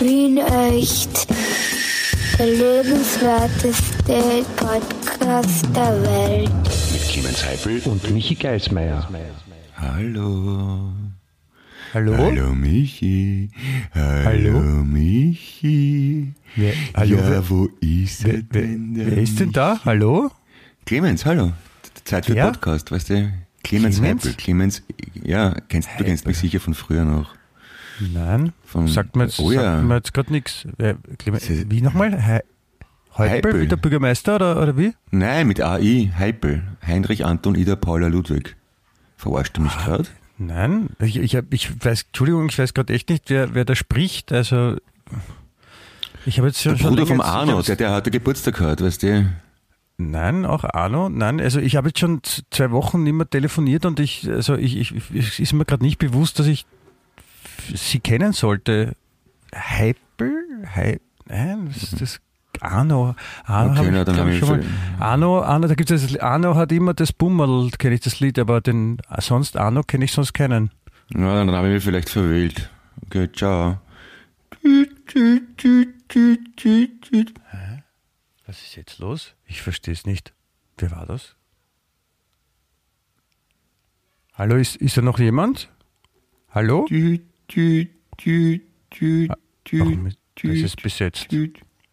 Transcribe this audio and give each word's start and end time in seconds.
Wien 0.00 0.38
echt. 0.38 1.26
Der 2.38 2.46
lebenswerteste 2.46 4.44
Podcast 4.56 5.66
der 5.76 6.02
Welt. 6.02 6.50
Mit 6.92 7.02
Clemens 7.08 7.44
Heifel 7.44 7.80
und 7.84 8.10
Michi 8.10 8.34
Geismeier. 8.34 9.06
Hallo. 9.76 10.90
Hallo? 11.92 12.16
Hallo 12.16 12.54
Michi. 12.54 13.50
Hallo, 13.94 14.24
Hallo? 14.24 14.60
Michi. 14.84 16.32
Wer, 16.56 16.72
hallo? 16.96 17.16
ja, 17.16 17.50
wo 17.50 17.68
ist 17.80 18.24
wer, 18.24 18.34
er 18.34 18.42
wer, 18.50 18.62
denn? 18.62 18.94
der 18.94 19.06
wer 19.06 19.18
ist 19.18 19.38
denn 19.38 19.52
da? 19.52 19.80
Hallo? 19.84 20.30
Clemens, 20.86 21.26
hallo. 21.26 21.52
Zeit 22.04 22.24
für 22.24 22.34
Wer? 22.34 22.52
Podcast, 22.52 22.90
weißt 22.90 23.10
du? 23.10 23.32
Clemens 23.62 23.96
Clemens? 23.96 24.24
Heipel. 24.24 24.34
Clemens, 24.36 24.82
ja, 25.22 25.54
kennst, 25.68 25.90
du 25.98 26.04
kennst 26.04 26.26
mich 26.26 26.38
sicher 26.38 26.60
von 26.60 26.72
früher 26.72 27.04
noch. 27.04 27.34
Nein, 28.00 28.52
Vom- 28.64 28.88
sagt 28.88 29.16
mir 29.16 29.24
jetzt, 29.24 29.38
Oh 29.40 29.50
ja. 29.52 29.82
jetzt 29.94 30.14
gerade 30.14 30.32
nichts. 30.32 30.66
Wie 30.78 31.80
nochmal? 31.82 32.20
He 32.22 32.40
Heipel. 33.18 33.60
wie 33.60 33.66
der 33.68 33.76
Bürgermeister 33.76 34.36
oder, 34.36 34.62
oder 34.62 34.76
wie? 34.78 34.94
Nein, 35.10 35.46
mit 35.48 35.60
AI, 35.60 36.10
Heipel. 36.16 36.62
Heinrich 36.86 37.24
Anton 37.26 37.54
Ida 37.54 37.76
Paula 37.76 38.06
Ludwig. 38.06 38.56
Verarscht 39.16 39.56
du 39.56 39.62
mich 39.62 39.72
Ah, 39.72 39.84
gerade? 39.84 40.04
Nein, 40.38 40.90
ich, 41.00 41.16
ich, 41.18 41.36
hab, 41.36 41.52
ich 41.52 41.84
weiß, 41.84 42.04
Entschuldigung, 42.04 42.48
ich 42.48 42.58
weiß 42.58 42.72
gerade 42.72 42.94
echt 42.94 43.10
nicht, 43.10 43.28
wer, 43.28 43.54
wer 43.54 43.66
da 43.66 43.74
spricht. 43.74 44.32
Also, 44.32 44.76
ich 46.24 46.38
habe 46.38 46.48
jetzt 46.48 46.62
schon, 46.62 46.76
Der 46.78 46.84
Bruder 46.88 47.06
vom 47.06 47.18
ich 47.18 47.24
Arno, 47.24 47.60
der, 47.60 47.76
der 47.76 47.90
hatte 47.90 48.10
Geburtstag 48.10 48.56
gehabt, 48.56 48.80
weißt 48.80 49.02
du? 49.02 49.30
Nein, 49.98 50.46
auch 50.46 50.64
Arno. 50.64 51.10
Nein, 51.10 51.40
also 51.40 51.60
ich 51.60 51.76
habe 51.76 51.88
jetzt 51.88 51.98
schon 51.98 52.22
zwei 52.50 52.70
Wochen 52.70 53.02
nicht 53.02 53.12
mehr 53.12 53.28
telefoniert 53.28 53.84
und 53.84 54.00
ich, 54.00 54.26
also 54.30 54.54
ich, 54.54 54.76
ich 54.78 54.94
es 55.14 55.38
ist 55.38 55.52
mir 55.52 55.66
gerade 55.66 55.84
nicht 55.84 55.98
bewusst, 55.98 56.38
dass 56.38 56.46
ich 56.46 56.64
sie 57.74 58.00
kennen 58.00 58.32
sollte. 58.32 58.96
Heipel? 59.54 60.66
Hei 60.74 61.00
Nein, 61.30 61.68
was 61.68 61.82
ist 61.82 62.00
das? 62.00 62.20
Arno. 62.60 63.14
Arno 63.44 63.70
Okay, 63.70 63.96
hab 63.96 64.08
ich, 64.08 64.14
na, 64.16 64.28
ich 64.28 64.38
schon 64.40 64.64
Arno, 64.98 65.40
Arno, 65.40 65.68
da 65.68 65.74
gibt 65.74 65.90
es 65.90 66.02
das, 66.02 66.16
Arno 66.20 66.56
hat 66.56 66.72
immer 66.72 66.92
das 66.92 67.12
Bummerl, 67.12 67.70
kenne 67.78 67.94
ich 67.94 68.00
das 68.00 68.20
Lied, 68.20 68.38
aber 68.38 68.60
den 68.60 68.98
sonst 69.18 69.56
Arno 69.56 69.82
kenne 69.82 70.04
ich 70.04 70.12
sonst 70.12 70.32
keinen. 70.32 70.70
Ja, 71.14 71.44
dann 71.44 71.50
habe 71.52 71.68
ich 71.68 71.74
mich 71.74 71.84
vielleicht 71.84 72.10
verwählt. 72.10 72.68
Okay, 73.06 73.30
ciao. 73.32 73.80
Was 78.46 78.62
ist 78.62 78.76
jetzt 78.76 78.98
los? 78.98 79.34
Ich 79.46 79.62
verstehe 79.62 79.94
es 79.94 80.04
nicht. 80.04 80.34
Wer 80.76 80.90
war 80.90 81.06
das? 81.06 81.36
Hallo, 84.34 84.56
ist, 84.56 84.76
ist 84.76 84.96
da 84.96 85.02
noch 85.02 85.18
jemand? 85.18 85.70
Hallo? 86.50 86.86
Warum 89.72 90.06
ist, 90.06 90.18
das 90.42 90.52
ist 90.58 90.82
besetzt. 90.82 91.28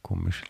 Komisch. 0.01 0.41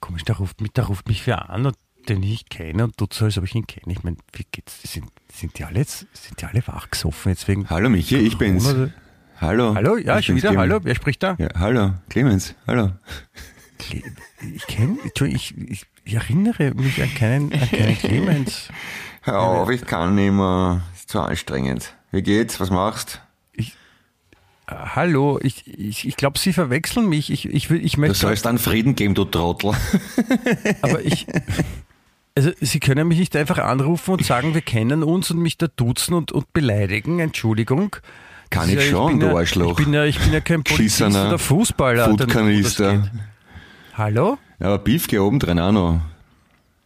Komisch, 0.00 0.22
da 0.24 0.34
ruft 0.34 0.60
mich, 0.60 0.72
da 0.72 0.84
ruft 0.84 1.08
mich 1.08 1.26
wer 1.26 1.50
an, 1.50 1.66
und 1.66 1.76
den 2.08 2.22
ich 2.22 2.48
kenne 2.48 2.84
und 2.84 2.96
tut 2.96 3.14
so, 3.14 3.24
als 3.26 3.38
ob 3.38 3.44
ich 3.44 3.54
ihn 3.54 3.66
kenne. 3.66 3.92
Ich 3.92 4.02
meine, 4.02 4.16
wie 4.32 4.44
geht's? 4.50 4.82
Sind, 4.82 5.06
sind 5.32 5.56
die 5.58 5.64
alle 5.64 5.78
jetzt, 5.78 6.06
sind 6.12 6.40
die 6.40 6.46
alle 6.46 6.66
wachgesoffen 6.66 7.30
jetzt 7.30 7.46
wegen 7.46 7.70
Hallo 7.70 7.88
Michi, 7.88 8.16
ich 8.16 8.36
bin's. 8.38 8.66
Hallo. 9.40 9.74
Hallo, 9.74 9.96
ja, 9.96 10.18
ich 10.18 10.26
schon 10.26 10.36
wieder. 10.36 10.50
Clemens. 10.50 10.70
Hallo, 10.72 10.84
wer 10.84 10.94
spricht 10.94 11.22
da? 11.22 11.36
Ja, 11.38 11.48
hallo, 11.58 11.94
Clemens, 12.08 12.54
hallo. 12.66 12.92
Cle- 13.78 14.02
Ich 14.54 14.66
kenne, 14.66 14.98
ich, 15.28 15.56
ich, 15.56 15.86
ich 16.04 16.14
erinnere 16.14 16.74
mich 16.74 17.00
an 17.02 17.14
keinen, 17.14 17.52
an 17.52 17.68
keinen 17.70 17.96
Clemens. 17.98 18.68
Hör 19.22 19.40
auf, 19.40 19.70
ich 19.70 19.84
kann 19.84 20.14
nicht 20.16 20.32
mehr. 20.32 20.82
Ist 20.94 21.08
zu 21.08 21.20
anstrengend. 21.20 21.94
Wie 22.10 22.22
geht's? 22.22 22.58
Was 22.60 22.70
machst? 22.70 23.16
Äh, 23.16 23.31
Hallo, 24.68 25.40
ich, 25.42 25.66
ich, 25.66 26.06
ich 26.06 26.16
glaube, 26.16 26.38
Sie 26.38 26.52
verwechseln 26.52 27.08
mich. 27.08 27.30
Ich, 27.30 27.48
ich, 27.48 27.68
will, 27.68 27.84
ich 27.84 27.94
Du 27.94 28.00
möchte, 28.00 28.16
sollst 28.18 28.44
dann 28.44 28.58
Frieden 28.58 28.94
geben, 28.94 29.14
du 29.14 29.24
Trottel. 29.24 29.72
aber 30.82 31.04
ich, 31.04 31.26
also 32.36 32.50
Sie 32.60 32.80
können 32.80 33.08
mich 33.08 33.18
nicht 33.18 33.34
einfach 33.36 33.58
anrufen 33.58 34.12
und 34.12 34.24
sagen, 34.24 34.54
wir 34.54 34.62
kennen 34.62 35.02
uns 35.02 35.30
und 35.30 35.38
mich 35.38 35.58
da 35.58 35.66
duzen 35.66 36.14
und, 36.14 36.32
und 36.32 36.52
beleidigen. 36.52 37.18
Entschuldigung. 37.18 37.96
Kann 38.50 38.68
ich 38.68 38.76
ja- 38.76 38.82
schon, 38.82 39.18
du 39.18 39.26
ja, 39.26 39.34
Arschloch. 39.36 39.78
Ich 39.78 39.84
bin 39.84 39.94
ja, 39.94 40.04
ich 40.04 40.18
bin 40.18 40.32
ja 40.32 40.40
kein 40.40 40.62
Polizist 40.62 41.02
oder 41.02 41.38
Fußballer. 41.38 42.04
Foodkanister. 42.10 43.10
Hallo? 43.94 44.38
Ja, 44.60 44.66
aber 44.66 44.78
Beef 44.78 45.08
geht 45.08 45.20
oben 45.20 45.38
drin 45.38 45.58
auch 45.58 45.72
noch. 45.72 46.00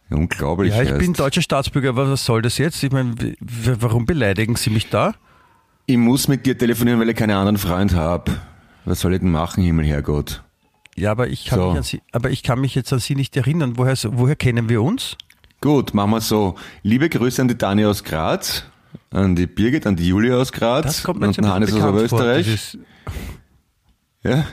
Unglaublich. 0.09 0.73
Ja, 0.73 0.81
ich 0.81 0.89
erst. 0.89 0.99
bin 0.99 1.13
deutscher 1.13 1.41
Staatsbürger, 1.41 1.89
aber 1.89 2.09
was 2.09 2.25
soll 2.25 2.41
das 2.41 2.57
jetzt? 2.57 2.81
Ich 2.81 2.91
meine, 2.91 3.13
warum 3.39 4.05
beleidigen 4.05 4.55
Sie 4.55 4.69
mich 4.69 4.89
da? 4.89 5.13
Ich 5.89 5.95
muss 5.95 6.27
mit 6.27 6.45
dir 6.45 6.57
telefonieren, 6.57 6.99
weil 6.99 7.09
ich 7.09 7.15
keinen 7.15 7.31
anderen 7.37 7.57
Freund 7.57 7.93
habe. 7.95 8.35
Was 8.83 8.99
soll 8.99 9.13
ich 9.13 9.21
denn 9.21 9.31
machen, 9.31 9.63
Himmel, 9.63 9.85
Herrgott? 9.85 10.43
Ja, 10.97 11.11
aber 11.11 11.29
ich 11.29 11.45
kann, 11.45 11.59
So. 11.59 11.69
mich, 11.69 11.77
an 11.77 11.83
Sie, 11.83 12.01
aber 12.11 12.29
ich 12.29 12.43
kann 12.43 12.59
mich 12.59 12.75
jetzt 12.75 12.91
an 12.91 12.99
Sie 12.99 13.15
nicht 13.15 13.37
erinnern. 13.37 13.77
Woher, 13.77 13.95
woher 14.11 14.35
kennen 14.35 14.67
wir 14.67 14.81
uns? 14.81 15.15
Gut, 15.61 15.93
machen 15.93 16.11
wir 16.11 16.19
so. 16.19 16.55
Liebe 16.83 17.07
Grüße 17.07 17.41
an 17.41 17.47
die 17.47 17.57
Dani 17.57 17.85
aus 17.85 18.03
Graz, 18.03 18.65
an 19.11 19.37
die 19.37 19.47
Birgit, 19.47 19.87
an 19.87 19.95
die 19.95 20.07
Julia 20.09 20.35
aus 20.35 20.51
Graz 20.51 21.05
und 21.05 21.21
bisschen 21.21 21.47
Hannes 21.47 21.73
aus 21.73 22.01
Österreich. 22.01 22.77
Ja, 24.23 24.45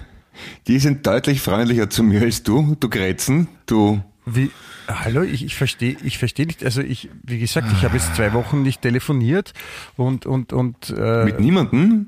die 0.69 0.79
sind 0.79 1.05
deutlich 1.05 1.41
freundlicher 1.41 1.91
zu 1.91 2.05
mir 2.05 2.23
als 2.23 2.45
du, 2.45 2.77
du 2.79 2.89
Grätzen, 2.89 3.49
du. 3.67 4.01
Wie, 4.27 4.51
hallo, 4.89 5.23
ich, 5.23 5.45
ich 5.45 5.55
verstehe 5.55 5.97
ich 6.03 6.17
verstehe 6.19 6.47
nicht, 6.47 6.65
also 6.65 6.81
ich, 6.81 7.11
wie 7.23 7.39
gesagt, 7.39 7.71
ich 7.73 7.85
habe 7.85 7.97
jetzt 7.97 8.15
zwei 8.17 8.33
Wochen 8.33 8.63
nicht 8.63 8.81
telefoniert 8.81 9.53
und, 9.97 10.25
und, 10.25 10.53
und 10.53 10.91
äh, 10.97 11.25
Mit 11.25 11.41
niemandem? 11.41 12.07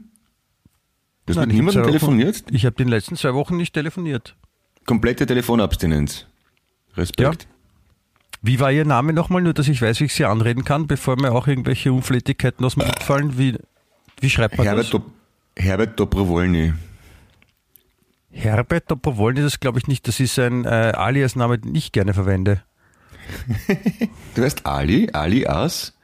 Du 1.26 1.32
hast 1.32 1.36
nein, 1.36 1.48
mit 1.48 1.56
niemandem 1.56 1.82
zwei 1.82 1.88
Wochen- 1.88 1.92
telefoniert? 1.92 2.44
Ich 2.50 2.64
habe 2.64 2.76
in 2.82 2.86
den 2.86 2.88
letzten 2.88 3.16
zwei 3.16 3.34
Wochen 3.34 3.56
nicht 3.56 3.74
telefoniert. 3.74 4.34
Komplette 4.86 5.26
Telefonabstinenz. 5.26 6.26
Respekt. 6.96 7.48
Wie 8.42 8.60
war 8.60 8.70
Ihr 8.70 8.84
Name 8.84 9.12
nochmal, 9.12 9.42
nur 9.42 9.52
dass 9.52 9.66
ich 9.68 9.82
weiß, 9.82 10.00
wie 10.00 10.04
ich 10.04 10.14
Sie 10.14 10.24
anreden 10.24 10.64
kann, 10.64 10.86
bevor 10.86 11.16
mir 11.20 11.32
auch 11.32 11.48
irgendwelche 11.48 11.92
Unflätigkeiten 11.92 12.64
aus 12.64 12.74
dem 12.76 12.84
Mund 12.86 13.02
fallen? 13.02 13.36
Wie, 13.38 13.58
wie 14.20 14.30
schreibt 14.30 14.56
man 14.56 14.66
Herbert, 14.66 14.84
das? 14.84 14.90
Dop 14.90 15.10
Herbert 15.56 15.98
Dobrowolny. 15.98 16.72
Herbert 18.36 18.90
Dobrowolny, 18.90 19.40
das 19.40 19.60
glaube 19.60 19.78
ich 19.78 19.86
nicht. 19.86 20.06
Das 20.06 20.20
ist 20.20 20.38
ein 20.38 20.64
äh, 20.64 20.68
Alias-Name, 20.68 21.58
den 21.58 21.74
ich 21.74 21.92
gerne 21.92 22.14
verwende. 22.14 22.62
Du 24.34 24.42
heißt 24.42 24.66
Ali, 24.66 25.08
Alias. 25.12 25.94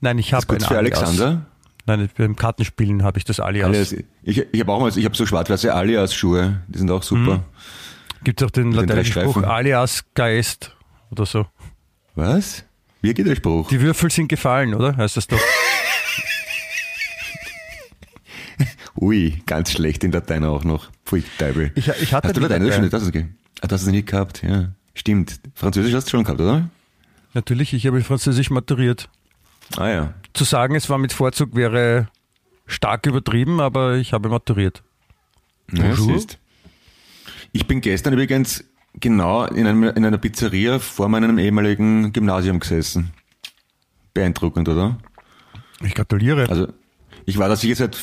Nein, 0.00 0.18
ich 0.18 0.34
habe 0.34 0.52
ein 0.52 0.60
für 0.60 0.76
Alias. 0.76 0.98
Alexander. 0.98 1.46
Nein, 1.86 2.10
beim 2.18 2.34
Kartenspielen 2.34 3.04
habe 3.04 3.18
ich 3.18 3.24
das 3.24 3.38
Alias. 3.38 3.68
Alias. 3.68 3.92
Ich, 4.24 4.38
ich 4.52 4.60
habe 4.60 4.72
auch 4.72 4.80
mal, 4.80 4.90
ich 4.96 5.04
habe 5.04 5.16
so 5.16 5.24
schwarz-weiße 5.24 5.72
Alias-Schuhe. 5.72 6.62
Die 6.66 6.78
sind 6.78 6.90
auch 6.90 7.04
super. 7.04 7.44
Gibt 8.24 8.42
es 8.42 8.46
auch 8.46 8.50
den 8.50 8.72
den 8.72 8.80
lateinischen 8.80 9.22
Spruch. 9.22 9.44
Alias 9.44 10.04
Geist 10.14 10.76
oder 11.10 11.24
so. 11.24 11.46
Was? 12.16 12.64
Wie 13.00 13.14
geht 13.14 13.26
der 13.26 13.36
Spruch? 13.36 13.68
Die 13.68 13.80
Würfel 13.80 14.10
sind 14.10 14.28
gefallen, 14.28 14.74
oder? 14.74 14.96
Heißt 14.96 15.16
das 15.16 15.28
doch. 15.28 15.38
Ui, 19.00 19.42
ganz 19.46 19.72
schlecht 19.72 20.04
in 20.04 20.12
Latein 20.12 20.44
auch 20.44 20.62
noch. 20.64 20.90
Pfui, 21.06 21.22
Teufel. 21.38 21.72
Ich- 21.74 21.88
ich 21.88 22.12
hatte 22.12 22.28
hast 22.28 22.36
du 22.36 22.40
Latein, 22.40 22.62
Latein. 22.62 22.72
schon 22.74 22.82
nicht? 22.82 22.92
Das 22.92 23.00
hast 23.02 23.08
du, 23.08 23.12
ge- 23.12 23.26
ah, 23.62 23.66
das 23.66 23.80
hast 23.80 23.86
du 23.86 23.90
nicht 23.92 24.08
gehabt, 24.08 24.42
ja. 24.42 24.70
Stimmt. 24.94 25.40
Französisch 25.54 25.94
hast 25.94 26.06
du 26.06 26.10
schon 26.10 26.24
gehabt, 26.24 26.40
oder? 26.40 26.68
Natürlich, 27.32 27.72
ich 27.72 27.86
habe 27.86 28.02
Französisch 28.02 28.50
maturiert. 28.50 29.08
Ah 29.76 29.88
ja. 29.88 30.14
Zu 30.34 30.44
sagen, 30.44 30.74
es 30.74 30.88
war 30.90 30.98
mit 30.98 31.12
Vorzug 31.12 31.54
wäre 31.54 32.08
stark 32.66 33.06
übertrieben, 33.06 33.60
aber 33.60 33.96
ich 33.96 34.12
habe 34.12 34.28
maturiert. 34.28 34.82
ja 35.72 35.94
siehst. 35.94 36.38
Ich 37.52 37.66
bin 37.66 37.80
gestern 37.80 38.12
übrigens 38.12 38.64
genau 38.94 39.44
in, 39.46 39.66
einem, 39.66 39.84
in 39.84 40.04
einer 40.04 40.18
Pizzeria 40.18 40.78
vor 40.78 41.08
meinem 41.08 41.38
ehemaligen 41.38 42.12
Gymnasium 42.12 42.58
gesessen. 42.60 43.12
Beeindruckend, 44.12 44.68
oder? 44.68 44.98
Ich 45.82 45.94
gratuliere. 45.94 46.48
Also, 46.48 46.68
ich 47.26 47.38
war 47.38 47.48
da 47.48 47.56
sicher 47.56 47.76
seit, 47.76 47.96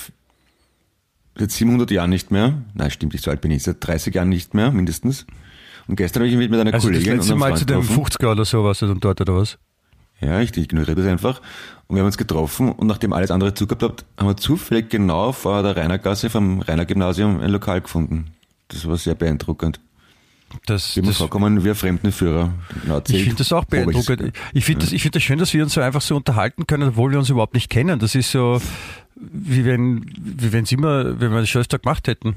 seit 1.40 1.52
700 1.52 1.92
Jahren 1.92 2.10
nicht 2.10 2.32
mehr. 2.32 2.62
Nein, 2.74 2.92
stimmt, 2.92 3.14
nicht 3.14 3.24
so 3.24 3.32
alt 3.32 3.42
bin 3.42 3.52
ich. 3.52 3.64
Seit 3.64 3.78
30 3.86 4.14
Jahren 4.14 4.30
nicht 4.30 4.54
mehr, 4.54 4.72
mindestens. 4.72 5.26
Und 5.88 5.96
gestern 5.96 6.24
habe 6.24 6.30
ich 6.30 6.38
mich 6.38 6.50
mit 6.50 6.60
einer 6.60 6.74
Also 6.74 6.90
das 6.90 6.98
Kollegin 6.98 7.18
letzte 7.18 7.34
und 7.34 7.42
einem 7.44 7.52
Mal 7.52 7.58
zu 7.58 7.66
dem 7.66 7.82
getroffen. 7.82 8.06
50er 8.06 8.32
oder 8.32 8.46
so 8.46 8.64
warst 8.64 8.82
du 8.82 8.88
dann 8.88 9.00
dort, 9.00 9.22
oder 9.22 9.36
was? 9.36 9.58
Ja, 10.20 10.40
ich 10.42 10.56
ignoriere 10.58 10.96
das 10.96 11.06
einfach. 11.06 11.42
Und 11.88 11.96
wir 11.96 12.02
haben 12.02 12.08
uns 12.08 12.18
getroffen 12.18 12.72
und 12.72 12.88
nachdem 12.88 13.14
alles 13.14 13.32
andere 13.32 13.54
zugehabt 13.54 13.84
hat, 13.84 14.06
haben 14.18 14.28
wir 14.28 14.38
zufällig 14.38 14.90
genau 14.90 15.32
vor 15.32 15.64
der 15.64 15.78
Rainergasse 15.78 16.30
vom 16.30 16.62
Rainer 16.62 16.86
Gymnasium 16.86 17.40
ein 17.40 17.52
Lokal 17.52 17.82
gefunden. 17.82 18.32
Das 18.68 18.88
war 18.88 18.98
sehr 18.98 19.16
beeindruckend. 19.16 19.80
Das, 20.66 20.96
Wir 20.96 21.04
haben 21.04 21.10
das, 21.10 21.18
vorkommen 21.18 21.64
wie 21.64 21.70
ein 21.70 21.76
Fremdenführer. 21.76 22.54
Genau, 22.82 23.02
ich 23.08 23.24
finde 23.24 23.36
das 23.36 23.52
auch 23.52 23.66
beeindruckend. 23.66 24.34
Ich 24.54 24.66
finde 24.66 24.86
das, 24.86 24.94
ich 24.94 25.02
finde 25.02 25.20
das 25.20 25.24
schön, 25.24 25.40
dass 25.40 25.54
wir 25.54 25.64
uns 25.64 25.74
so 25.74 25.82
einfach 25.82 26.02
so 26.02 26.16
unterhalten 26.16 26.66
können, 26.68 26.90
obwohl 26.90 27.12
wir 27.12 27.20
uns 27.20 27.30
überhaupt 27.30 27.54
nicht 27.54 27.70
kennen. 27.70 28.00
Das 28.00 28.16
ist 28.16 28.32
so, 28.32 28.60
wie 29.20 29.66
wenn, 29.66 30.06
wie 30.18 30.52
wenn 30.52 30.66
sie 30.66 30.76
immer, 30.76 31.20
wenn 31.20 31.32
wir 31.32 31.40
das 31.40 31.50
Schöster 31.50 31.80
gemacht 31.80 32.08
hätten. 32.08 32.36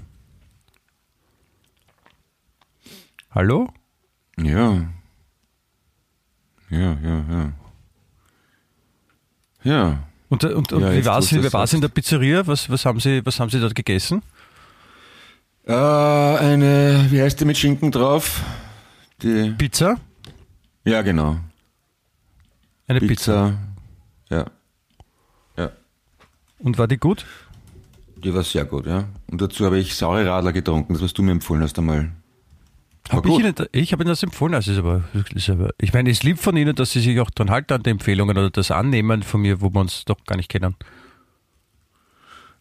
Hallo? 3.30 3.72
Ja. 4.38 4.88
Ja, 6.70 6.96
ja, 7.02 7.24
ja. 7.30 7.52
Ja. 9.62 9.98
Und, 10.28 10.44
und, 10.44 10.72
und 10.72 10.82
Ja, 10.82 10.92
wie 10.92 11.04
war 11.04 11.18
es 11.18 11.32
wie 11.32 11.52
war's 11.52 11.72
in 11.72 11.80
der 11.80 11.88
Pizzeria? 11.88 12.46
Was, 12.46 12.70
was, 12.70 12.84
haben 12.84 13.00
Sie, 13.00 13.24
was 13.26 13.38
haben 13.40 13.50
Sie 13.50 13.60
dort 13.60 13.74
gegessen? 13.74 14.22
Äh, 15.66 15.74
eine, 15.74 17.06
wie 17.10 17.20
heißt 17.20 17.40
die 17.40 17.44
mit 17.44 17.58
Schinken 17.58 17.90
drauf? 17.90 18.42
Die, 19.22 19.50
Pizza? 19.58 19.98
ja, 20.84 21.02
genau. 21.02 21.38
Eine 22.86 23.00
Pizza. 23.00 23.58
Pizza. 24.28 24.36
Ja. 24.36 24.59
Und 26.62 26.78
war 26.78 26.86
die 26.86 26.98
gut? 26.98 27.26
Die 28.16 28.34
war 28.34 28.44
sehr 28.44 28.64
gut, 28.64 28.86
ja. 28.86 29.08
Und 29.30 29.40
dazu 29.40 29.64
habe 29.64 29.78
ich 29.78 29.94
saure 29.94 30.26
Radler 30.26 30.52
getrunken, 30.52 30.92
das 30.92 31.02
was 31.02 31.12
du 31.12 31.22
mir 31.22 31.32
empfohlen 31.32 31.62
hast 31.62 31.78
einmal. 31.78 32.12
Hab 33.08 33.26
ich. 33.26 33.38
Ihnen, 33.38 33.54
ich 33.72 33.92
habe 33.92 34.02
Ihnen 34.02 34.10
das 34.10 34.22
empfohlen. 34.22 34.52
Das 34.52 34.68
ist 34.68 34.78
aber, 34.78 35.04
ist 35.34 35.48
aber, 35.48 35.70
ich 35.80 35.92
meine, 35.92 36.10
es 36.10 36.22
lieb 36.22 36.38
von 36.38 36.56
Ihnen, 36.56 36.74
dass 36.74 36.92
Sie 36.92 37.00
sich 37.00 37.18
auch 37.20 37.30
dran 37.30 37.50
halten 37.50 37.72
an 37.72 37.82
die 37.82 37.90
Empfehlungen 37.90 38.36
oder 38.36 38.50
das 38.50 38.70
annehmen 38.70 39.22
von 39.22 39.40
mir, 39.40 39.60
wo 39.60 39.70
wir 39.70 39.80
uns 39.80 40.04
doch 40.04 40.22
gar 40.26 40.36
nicht 40.36 40.48
kennen. 40.48 40.76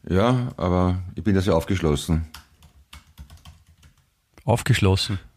Ja, 0.08 0.50
aber 0.56 1.00
ich 1.16 1.24
bin 1.24 1.36
da 1.36 1.42
sehr 1.42 1.56
aufgeschlossen. 1.56 2.26
Aufgeschlossen. 4.46 5.20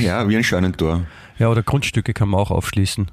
Ja, 0.00 0.26
wie 0.30 0.36
ein 0.36 0.44
Scheunentor. 0.44 1.06
Ja, 1.38 1.48
oder 1.48 1.62
Grundstücke 1.62 2.14
kann 2.14 2.30
man 2.30 2.40
auch 2.40 2.50
aufschließen. 2.50 3.10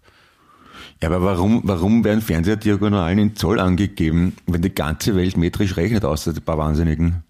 Ja, 1.02 1.10
aber 1.10 1.22
warum, 1.24 1.62
warum 1.64 2.04
werden 2.04 2.22
Fernsehdiagonalen 2.22 3.20
in 3.20 3.36
Zoll 3.36 3.60
angegeben, 3.60 4.36
wenn 4.48 4.62
die 4.62 4.74
ganze 4.74 5.16
Welt 5.16 5.38
metrisch 5.38 5.78
rechnet, 5.78 6.04
außer 6.04 6.34
die 6.34 6.42
paar 6.42 6.58
Wahnsinnigen? 6.58 7.24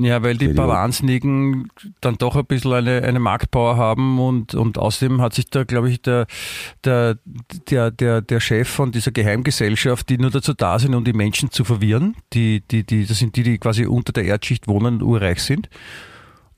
Ja, 0.00 0.22
weil 0.22 0.36
die 0.36 0.46
die- 0.46 0.54
paar 0.54 0.68
Wahnsinnigen 0.68 1.70
dann 2.00 2.18
doch 2.18 2.36
ein 2.36 2.46
bisschen 2.46 2.72
eine, 2.72 3.02
eine 3.02 3.18
Marktpower 3.18 3.76
haben 3.76 4.20
und, 4.20 4.54
und 4.54 4.78
außerdem 4.78 5.20
hat 5.20 5.34
sich 5.34 5.50
da, 5.50 5.64
glaube 5.64 5.90
ich, 5.90 6.00
der, 6.02 6.28
der, 6.84 7.18
der, 7.68 7.90
der, 7.90 8.20
der 8.22 8.38
Chef 8.38 8.68
von 8.68 8.92
dieser 8.92 9.10
Geheimgesellschaft, 9.10 10.08
die 10.08 10.18
nur 10.18 10.30
dazu 10.30 10.54
da 10.54 10.78
sind, 10.78 10.94
um 10.94 11.02
die 11.02 11.12
Menschen 11.14 11.50
zu 11.50 11.64
verwirren, 11.64 12.14
die, 12.32 12.60
die, 12.70 12.84
die, 12.84 13.06
das 13.06 13.18
sind 13.18 13.34
die, 13.34 13.42
die 13.42 13.58
quasi 13.58 13.86
unter 13.86 14.12
der 14.12 14.22
Erdschicht 14.24 14.68
wohnen 14.68 14.94
und 14.96 15.02
urreich 15.02 15.42
sind 15.42 15.68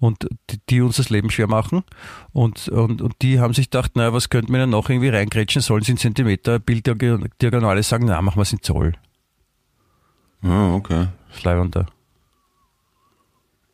und 0.01 0.27
die, 0.51 0.59
die 0.69 0.81
uns 0.81 0.97
das 0.97 1.11
Leben 1.11 1.31
schwer 1.31 1.47
machen 1.47 1.85
und, 2.33 2.69
und, 2.69 3.03
und 3.03 3.15
die 3.23 3.39
haben 3.39 3.55
sich 3.55 3.71
gedacht, 3.71 3.95
naja, 3.97 4.13
was 4.13 4.31
könnten 4.31 4.53
wir 4.53 4.59
denn 4.59 4.71
noch 4.71 4.89
irgendwie 4.89 5.11
reingrätschen, 5.11 5.63
sollen 5.63 5.83
sie 5.83 5.93
in 5.93 5.99
Zentimeter 5.99 6.59
Bilddiagonale 6.59 7.83
sagen, 7.83 8.07
na, 8.07 8.21
machen 8.21 8.39
wir 8.39 8.43
es 8.43 8.53
in 8.53 8.63
Zoll. 8.63 8.95
Ah, 10.43 10.75
okay. 10.75 11.09
Das 11.31 11.45
Leibender. 11.45 11.87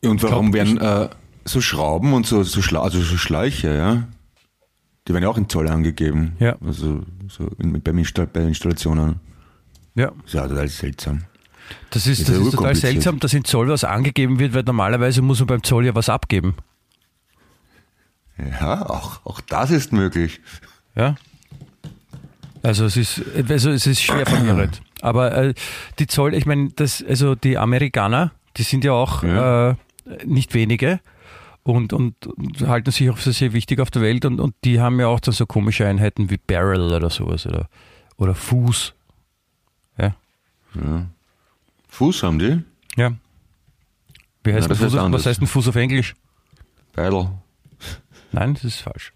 Und 0.05 0.23
warum 0.23 0.53
glaub, 0.53 0.67
werden 0.67 0.79
äh, 0.79 1.09
so 1.45 1.61
Schrauben 1.61 2.13
und 2.13 2.27
so, 2.27 2.43
so, 2.43 2.61
Schla 2.61 2.83
also 2.83 3.01
so 3.01 3.17
Schläuche, 3.17 3.75
ja? 3.75 4.09
Die 5.07 5.13
werden 5.13 5.23
ja 5.23 5.29
auch 5.29 5.39
in 5.39 5.49
Zoll 5.49 5.69
angegeben. 5.69 6.37
Ja. 6.41 6.57
Also 6.61 7.03
so 7.29 7.49
in, 7.59 7.77
Install 7.77 8.27
bei 8.27 8.41
Installationen. 8.41 9.21
Ja. 9.95 10.09
Das 10.09 10.27
ist 10.27 10.35
ja 10.35 10.49
total 10.49 10.69
seltsam. 10.69 11.23
Das 11.91 12.07
ist, 12.07 12.29
das 12.29 12.37
ist 12.37 12.53
total 12.53 12.75
seltsam, 12.75 13.19
dass 13.19 13.33
in 13.35 13.45
Zoll 13.45 13.69
was 13.69 13.85
angegeben 13.85 14.39
wird, 14.39 14.55
weil 14.55 14.63
normalerweise 14.63 15.23
muss 15.23 15.41
man 15.41 15.47
beim 15.47 15.63
Zoll 15.63 15.87
ja 15.87 15.95
was 15.95 16.09
abgeben. 16.09 16.55
Ja, 18.39 18.89
auch, 18.89 19.25
auch 19.25 19.41
das 19.41 19.71
ist 19.71 19.93
möglich. 19.93 20.41
Ja. 20.95 21.17
Also 22.63 22.85
es 22.85 22.97
ist, 22.97 23.23
also 23.49 23.71
es 23.71 23.87
ist 23.87 24.03
schwer 24.03 24.27
verwirrend. 24.27 24.83
Aber 25.01 25.33
äh, 25.37 25.55
die 25.99 26.07
Zoll, 26.07 26.35
ich 26.35 26.47
meine, 26.47 26.71
das, 26.75 27.05
also 27.07 27.35
die 27.35 27.59
Amerikaner, 27.59 28.33
die 28.57 28.63
sind 28.63 28.85
ja 28.85 28.93
auch 28.93 29.23
Ja. 29.23 29.71
Äh, 29.71 29.75
nicht 30.25 30.55
wenige 30.55 31.01
und, 31.63 31.93
und, 31.93 32.27
und 32.27 32.67
halten 32.67 32.91
sich 32.93 33.11
auch 33.11 33.19
für 33.19 33.33
sehr 33.33 33.53
wichtig 33.53 33.81
auf 33.81 33.91
der 33.91 34.03
Welt 34.03 34.25
und, 34.25 34.41
und 34.41 34.55
die 34.65 34.81
haben 34.81 35.01
ja 35.01 35.09
auch 35.09 35.21
dann 35.21 35.35
so 35.35 35.47
komische 35.47 35.87
Einheiten 35.87 36.31
wie 36.31 36.39
Barrel 36.39 36.93
oder 36.93 37.11
sowas 37.11 37.47
oder, 37.47 37.69
oder 38.17 38.35
Fuß. 38.35 38.95
Ja. 39.99 40.15
Ja. 40.75 41.07
Fuß 41.97 42.23
haben 42.23 42.39
die? 42.39 42.63
ja. 42.97 43.13
Wie 44.45 44.53
heißt 44.53 44.63
Ja, 44.65 44.69
das 44.69 44.79
ein 44.79 44.85
Fuß 44.85 44.85
heißt 44.87 44.95
auf, 44.97 45.05
anders. 45.07 45.21
was 45.23 45.27
heißt 45.27 45.43
ein 45.43 45.47
Fuß 45.49 45.69
auf 45.69 45.77
Englisch? 45.77 46.15
Beidel. 46.95 47.29
Nein, 48.33 48.55
das 48.55 48.65
ist 48.65 48.77
falsch. 48.81 49.13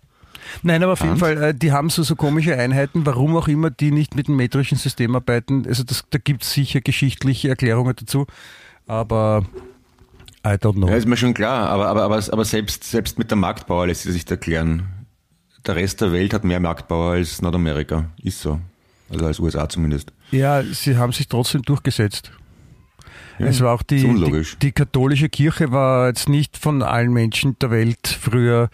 Nein, 0.62 0.82
aber 0.82 0.94
auf 0.94 1.00
jeden 1.00 1.10
Hans? 1.12 1.20
Fall, 1.20 1.42
äh, 1.42 1.54
die 1.54 1.70
haben 1.72 1.88
so, 1.90 2.02
so 2.02 2.16
komische 2.16 2.56
Einheiten, 2.56 3.06
warum 3.06 3.36
auch 3.36 3.46
immer 3.46 3.70
die 3.70 3.92
nicht 3.92 4.16
mit 4.16 4.26
dem 4.26 4.36
metrischen 4.36 4.76
System 4.78 5.14
arbeiten. 5.14 5.66
Also 5.68 5.84
das, 5.84 6.04
da 6.10 6.18
gibt 6.18 6.42
es 6.42 6.52
sicher 6.52 6.80
geschichtliche 6.80 7.48
Erklärungen 7.50 7.94
dazu, 7.94 8.26
aber 8.88 9.44
I 10.44 10.50
don't 10.54 10.72
know. 10.74 10.88
Ja, 10.88 10.96
ist 10.96 11.06
mir 11.06 11.16
schon 11.16 11.34
klar, 11.34 11.68
aber, 11.68 11.86
aber, 11.88 12.02
aber, 12.02 12.16
aber 12.16 12.44
selbst, 12.44 12.82
selbst 12.84 13.18
mit 13.18 13.30
der 13.30 13.36
Marktbauer 13.36 13.86
lässt 13.86 14.02
sich 14.02 14.08
das 14.10 14.14
nicht 14.14 14.30
erklären. 14.30 14.88
Der 15.66 15.76
Rest 15.76 16.00
der 16.00 16.10
Welt 16.12 16.32
hat 16.34 16.42
mehr 16.42 16.58
Marktbauer 16.58 17.12
als 17.12 17.40
Nordamerika. 17.42 18.06
Ist 18.22 18.40
so. 18.40 18.58
Also 19.10 19.26
als 19.26 19.38
USA 19.38 19.68
zumindest. 19.68 20.12
Ja, 20.32 20.62
sie 20.62 20.96
haben 20.96 21.12
sich 21.12 21.28
trotzdem 21.28 21.62
durchgesetzt. 21.62 22.32
Ja, 23.40 23.46
es 23.46 23.60
war 23.60 23.74
auch 23.74 23.82
die, 23.82 24.02
die, 24.02 24.44
die 24.62 24.72
katholische 24.72 25.28
Kirche 25.28 25.72
war 25.72 26.08
jetzt 26.08 26.28
nicht 26.28 26.56
von 26.58 26.82
allen 26.82 27.12
Menschen 27.12 27.56
der 27.58 27.70
Welt 27.70 28.06
früher 28.06 28.68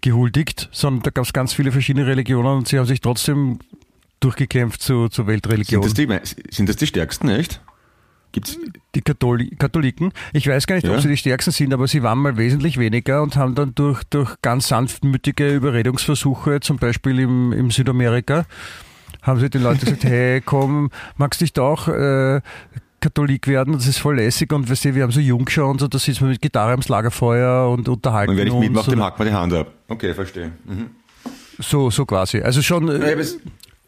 gehuldigt, 0.00 0.68
sondern 0.72 1.02
da 1.02 1.10
gab 1.10 1.24
es 1.24 1.32
ganz 1.32 1.52
viele 1.52 1.70
verschiedene 1.72 2.06
Religionen 2.06 2.58
und 2.58 2.68
sie 2.68 2.78
haben 2.78 2.86
sich 2.86 3.00
trotzdem 3.00 3.58
durchgekämpft 4.20 4.80
zu, 4.82 5.08
zur 5.08 5.26
Weltreligion. 5.26 5.82
Sind 5.82 6.10
das, 6.10 6.34
die, 6.34 6.42
sind 6.54 6.68
das 6.68 6.76
die 6.76 6.86
stärksten, 6.86 7.28
echt? 7.28 7.60
Gibt's, 8.32 8.58
die 8.94 9.00
Katholi 9.02 9.54
Katholiken. 9.56 10.12
Ich 10.32 10.46
weiß 10.46 10.66
gar 10.66 10.74
nicht, 10.76 10.86
Ja. 10.86 10.94
ob 10.94 11.00
sie 11.00 11.08
die 11.08 11.16
stärksten 11.16 11.52
sind, 11.52 11.72
aber 11.72 11.86
sie 11.86 12.02
waren 12.02 12.18
mal 12.18 12.36
wesentlich 12.36 12.78
weniger 12.78 13.22
und 13.22 13.36
haben 13.36 13.54
dann 13.54 13.74
durch, 13.74 14.02
durch 14.04 14.34
ganz 14.42 14.68
sanftmütige 14.68 15.54
Überredungsversuche, 15.54 16.60
zum 16.60 16.76
Beispiel 16.78 17.18
im, 17.20 17.52
im 17.52 17.70
Südamerika, 17.70 18.44
haben 19.22 19.40
sie 19.40 19.48
den 19.50 19.62
Leuten 19.62 19.80
gesagt, 19.80 20.04
hey, 20.04 20.40
komm, 20.40 20.90
magst 21.16 21.40
nicht 21.40 21.58
auch 21.58 21.88
äh, 21.88 22.40
Katholik 23.00 23.46
werden? 23.46 23.74
Das 23.74 23.86
ist 23.86 23.98
voll 23.98 24.16
lässig 24.16 24.52
und 24.52 24.68
weißt 24.70 24.86
du, 24.86 24.94
wir 24.94 25.02
haben 25.02 25.12
so 25.12 25.20
Jungschau 25.20 25.70
und 25.70 25.80
so, 25.80 25.88
da 25.88 25.98
sitzen 25.98 26.22
wir 26.22 26.28
mit 26.28 26.40
Gitarre 26.42 26.72
am 26.72 26.80
Lagerfeuer 26.86 27.68
und 27.70 27.88
unterhalten 27.88 28.30
und 28.32 28.36
wer 28.36 28.44
nicht 28.44 28.54
uns. 28.54 28.64
mitmacht, 28.64 28.86
dem 28.88 28.98
und 28.98 29.04
hackt 29.04 29.18
man 29.18 29.28
die 29.28 29.34
Hand 29.34 29.52
ab. 29.52 29.72
Okay, 29.88 30.14
verstehe. 30.14 30.52
Mhm. 30.64 30.90
so, 31.58 31.90
so 31.90 32.04
quasi. 32.06 32.40
Also 32.40 32.62
schon, 32.62 32.88
Ja, 32.88 32.94
äh, 32.94 33.26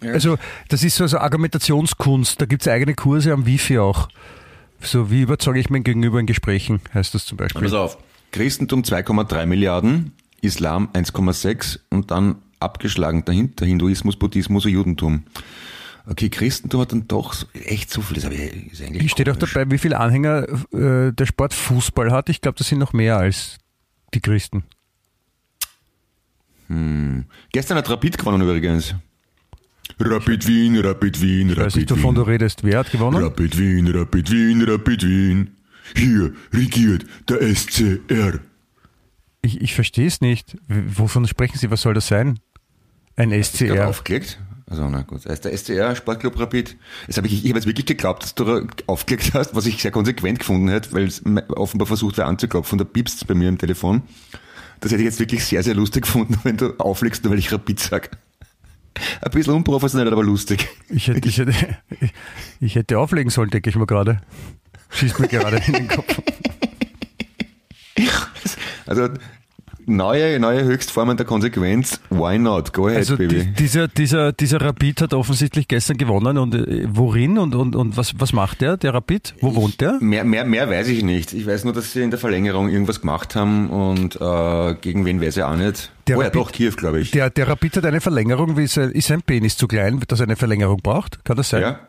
ja. 0.02 0.12
also 0.12 0.36
das 0.68 0.84
ist 0.84 0.96
so 0.96 1.04
also 1.04 1.18
Argumentationskunst, 1.18 2.40
da 2.40 2.46
gibt 2.46 2.62
es 2.62 2.68
eigene 2.68 2.94
Kurse 2.94 3.32
am 3.32 3.46
Wifi 3.46 3.78
auch. 3.78 4.08
So, 4.80 5.10
wie 5.10 5.22
überzeuge 5.22 5.58
ich 5.58 5.70
mein 5.70 5.82
Gegenüber 5.82 6.20
in 6.20 6.26
Gesprächen, 6.26 6.80
heißt 6.94 7.12
das 7.14 7.24
zum 7.26 7.36
Beispiel. 7.36 7.62
Pass 7.62 7.72
auf. 7.72 7.98
Christentum 8.30 8.82
2,3 8.82 9.46
Milliarden, 9.46 10.12
Islam 10.40 10.88
1,6 10.92 11.80
und 11.90 12.10
dann 12.12 12.36
abgeschlagen 12.60 13.24
dahinter, 13.24 13.64
Hinduismus, 13.66 14.16
Buddhismus 14.16 14.66
und 14.66 14.70
Judentum. 14.72 15.24
Okay, 16.10 16.30
Christentum 16.30 16.80
hat 16.80 16.92
dann 16.92 17.06
doch 17.06 17.34
echt 17.52 17.90
so 17.90 18.00
viel, 18.00 18.14
das 18.14 18.24
ist 18.24 18.80
eigentlich 18.80 19.02
Ich 19.04 19.10
steht 19.10 19.28
auch 19.28 19.36
dabei, 19.36 19.70
wie 19.70 19.76
viele 19.76 20.00
Anhänger 20.00 20.46
äh, 20.72 21.12
der 21.12 21.26
Sport 21.26 21.52
Fußball 21.52 22.10
hat. 22.10 22.30
Ich 22.30 22.40
glaube, 22.40 22.56
das 22.56 22.68
sind 22.68 22.78
noch 22.78 22.94
mehr 22.94 23.18
als 23.18 23.58
die 24.14 24.20
Christen. 24.20 24.64
Gestern 27.52 27.78
hat 27.78 27.88
Rapid 27.90 28.18
gewonnen 28.18 28.42
übrigens. 28.42 28.94
Rapid 30.00 30.46
Wien, 30.46 30.78
Rapid 30.78 31.20
Wien, 31.20 31.50
Ich 31.50 31.56
weiß 31.56 31.74
Rapid 31.74 31.76
nicht, 31.76 31.90
wovon 31.90 32.14
du 32.14 32.22
Wien. 32.22 32.30
redest. 32.30 32.62
Wer 32.62 32.78
hat 32.78 32.90
gewonnen? 32.90 33.22
Rapid 33.22 33.58
Wien, 33.58 33.88
Rapid 33.88 34.30
Wien, 34.30 34.62
Rapid 34.62 35.02
Wien. 35.02 35.56
Hier 35.96 36.32
regiert 36.52 37.04
der 37.28 37.40
SCR. 37.54 38.40
Ich, 39.42 39.60
ich 39.60 39.74
verstehe 39.74 40.06
es 40.06 40.20
nicht. 40.20 40.56
Wovon 40.68 41.26
sprechen 41.26 41.56
Sie? 41.58 41.70
Was 41.70 41.82
soll 41.82 41.94
das 41.94 42.06
sein? 42.06 42.38
Ein 43.16 43.30
SCR. 43.42 43.88
aufgelegt. 43.88 44.38
Also, 44.70 44.88
na 44.88 45.02
gut. 45.02 45.24
Das 45.24 45.32
ist 45.34 45.44
der 45.44 45.56
SCR, 45.56 45.96
Sportclub 45.96 46.38
Rapid. 46.38 46.76
Jetzt 47.06 47.16
habe 47.16 47.26
ich, 47.26 47.44
ich 47.44 47.50
habe 47.50 47.58
jetzt 47.58 47.66
wirklich 47.66 47.86
geglaubt, 47.86 48.22
dass 48.22 48.34
du 48.34 48.44
da 48.44 48.60
aufgelegt 48.86 49.32
hast, 49.32 49.54
was 49.54 49.64
ich 49.66 49.80
sehr 49.80 49.90
konsequent 49.90 50.40
gefunden 50.40 50.68
hätte, 50.68 50.92
weil 50.92 51.04
es 51.04 51.22
offenbar 51.56 51.86
versucht 51.86 52.18
war 52.18 52.26
anzuklopfen. 52.26 52.78
Da 52.78 52.84
piepst 52.84 53.26
bei 53.26 53.34
mir 53.34 53.48
im 53.48 53.58
Telefon. 53.58 54.02
Das 54.80 54.92
hätte 54.92 55.02
ich 55.02 55.06
jetzt 55.06 55.20
wirklich 55.20 55.44
sehr, 55.44 55.62
sehr 55.62 55.74
lustig 55.74 56.02
gefunden, 56.04 56.38
wenn 56.42 56.56
du 56.58 56.74
auflegst, 56.78 57.24
nur 57.24 57.32
weil 57.32 57.38
ich 57.38 57.50
Rapid 57.50 57.80
sag. 57.80 58.10
Ein 59.22 59.30
bisschen 59.30 59.54
unprofessionell, 59.54 60.12
aber 60.12 60.24
lustig. 60.24 60.68
Ich 60.88 61.08
hätte, 61.08 61.28
ich, 61.28 61.38
hätte, 61.38 61.54
ich 62.60 62.74
hätte 62.74 62.98
auflegen 62.98 63.30
sollen, 63.30 63.50
denke 63.50 63.70
ich 63.70 63.76
mir 63.76 63.86
gerade. 63.86 64.20
Schießt 64.90 65.20
mir 65.20 65.28
gerade 65.28 65.62
in 65.66 65.72
den 65.72 65.88
Kopf. 65.88 66.20
Also, 68.86 69.10
neue, 69.88 70.38
neue 70.38 70.64
Höchstformen 70.64 71.16
der 71.16 71.26
Konsequenz. 71.26 72.00
Why 72.10 72.38
not? 72.38 72.72
Go 72.72 72.86
ahead, 72.86 72.98
Also 72.98 73.16
baby. 73.16 73.44
die, 73.46 73.52
dieser, 73.52 73.88
dieser, 73.88 74.32
dieser 74.32 74.60
Rapid 74.60 75.02
hat 75.02 75.14
offensichtlich 75.14 75.66
gestern 75.68 75.96
gewonnen 75.98 76.38
und 76.38 76.54
äh, 76.54 76.86
worin 76.90 77.38
und, 77.38 77.54
und, 77.54 77.74
und 77.74 77.96
was, 77.96 78.12
was 78.20 78.32
macht 78.32 78.60
der, 78.60 78.76
der 78.76 78.94
Rapid? 78.94 79.34
Wo 79.40 79.54
wohnt 79.54 79.80
der? 79.80 79.98
Mehr, 80.00 80.24
mehr, 80.24 80.44
mehr 80.44 80.68
weiß 80.70 80.88
ich 80.88 81.02
nicht. 81.02 81.32
Ich 81.32 81.46
weiß 81.46 81.64
nur, 81.64 81.72
dass 81.72 81.92
sie 81.92 82.02
in 82.02 82.10
der 82.10 82.18
Verlängerung 82.18 82.68
irgendwas 82.68 83.00
gemacht 83.00 83.34
haben 83.34 83.70
und 83.70 84.16
äh, 84.20 84.74
gegen 84.80 85.04
wen 85.04 85.20
weiß 85.20 85.36
ich 85.38 85.42
auch 85.42 85.56
nicht. 85.56 85.90
Der 86.06 86.16
oh 86.18 86.20
ja, 86.22 86.28
Rapid- 86.28 86.40
doch, 86.40 86.52
Kiew, 86.52 86.72
glaube 86.76 87.00
ich. 87.00 87.10
Der, 87.10 87.30
der 87.30 87.48
Rapid 87.48 87.76
hat 87.78 87.84
eine 87.86 88.00
Verlängerung, 88.00 88.56
wie 88.56 88.64
ist, 88.64 88.76
ist 88.76 89.08
sein 89.08 89.22
Penis 89.22 89.56
zu 89.56 89.66
klein, 89.68 90.00
dass 90.08 90.20
er 90.20 90.24
eine 90.26 90.36
Verlängerung 90.36 90.78
braucht? 90.82 91.24
Kann 91.24 91.36
das 91.36 91.50
sein? 91.50 91.62
Ja? 91.62 91.80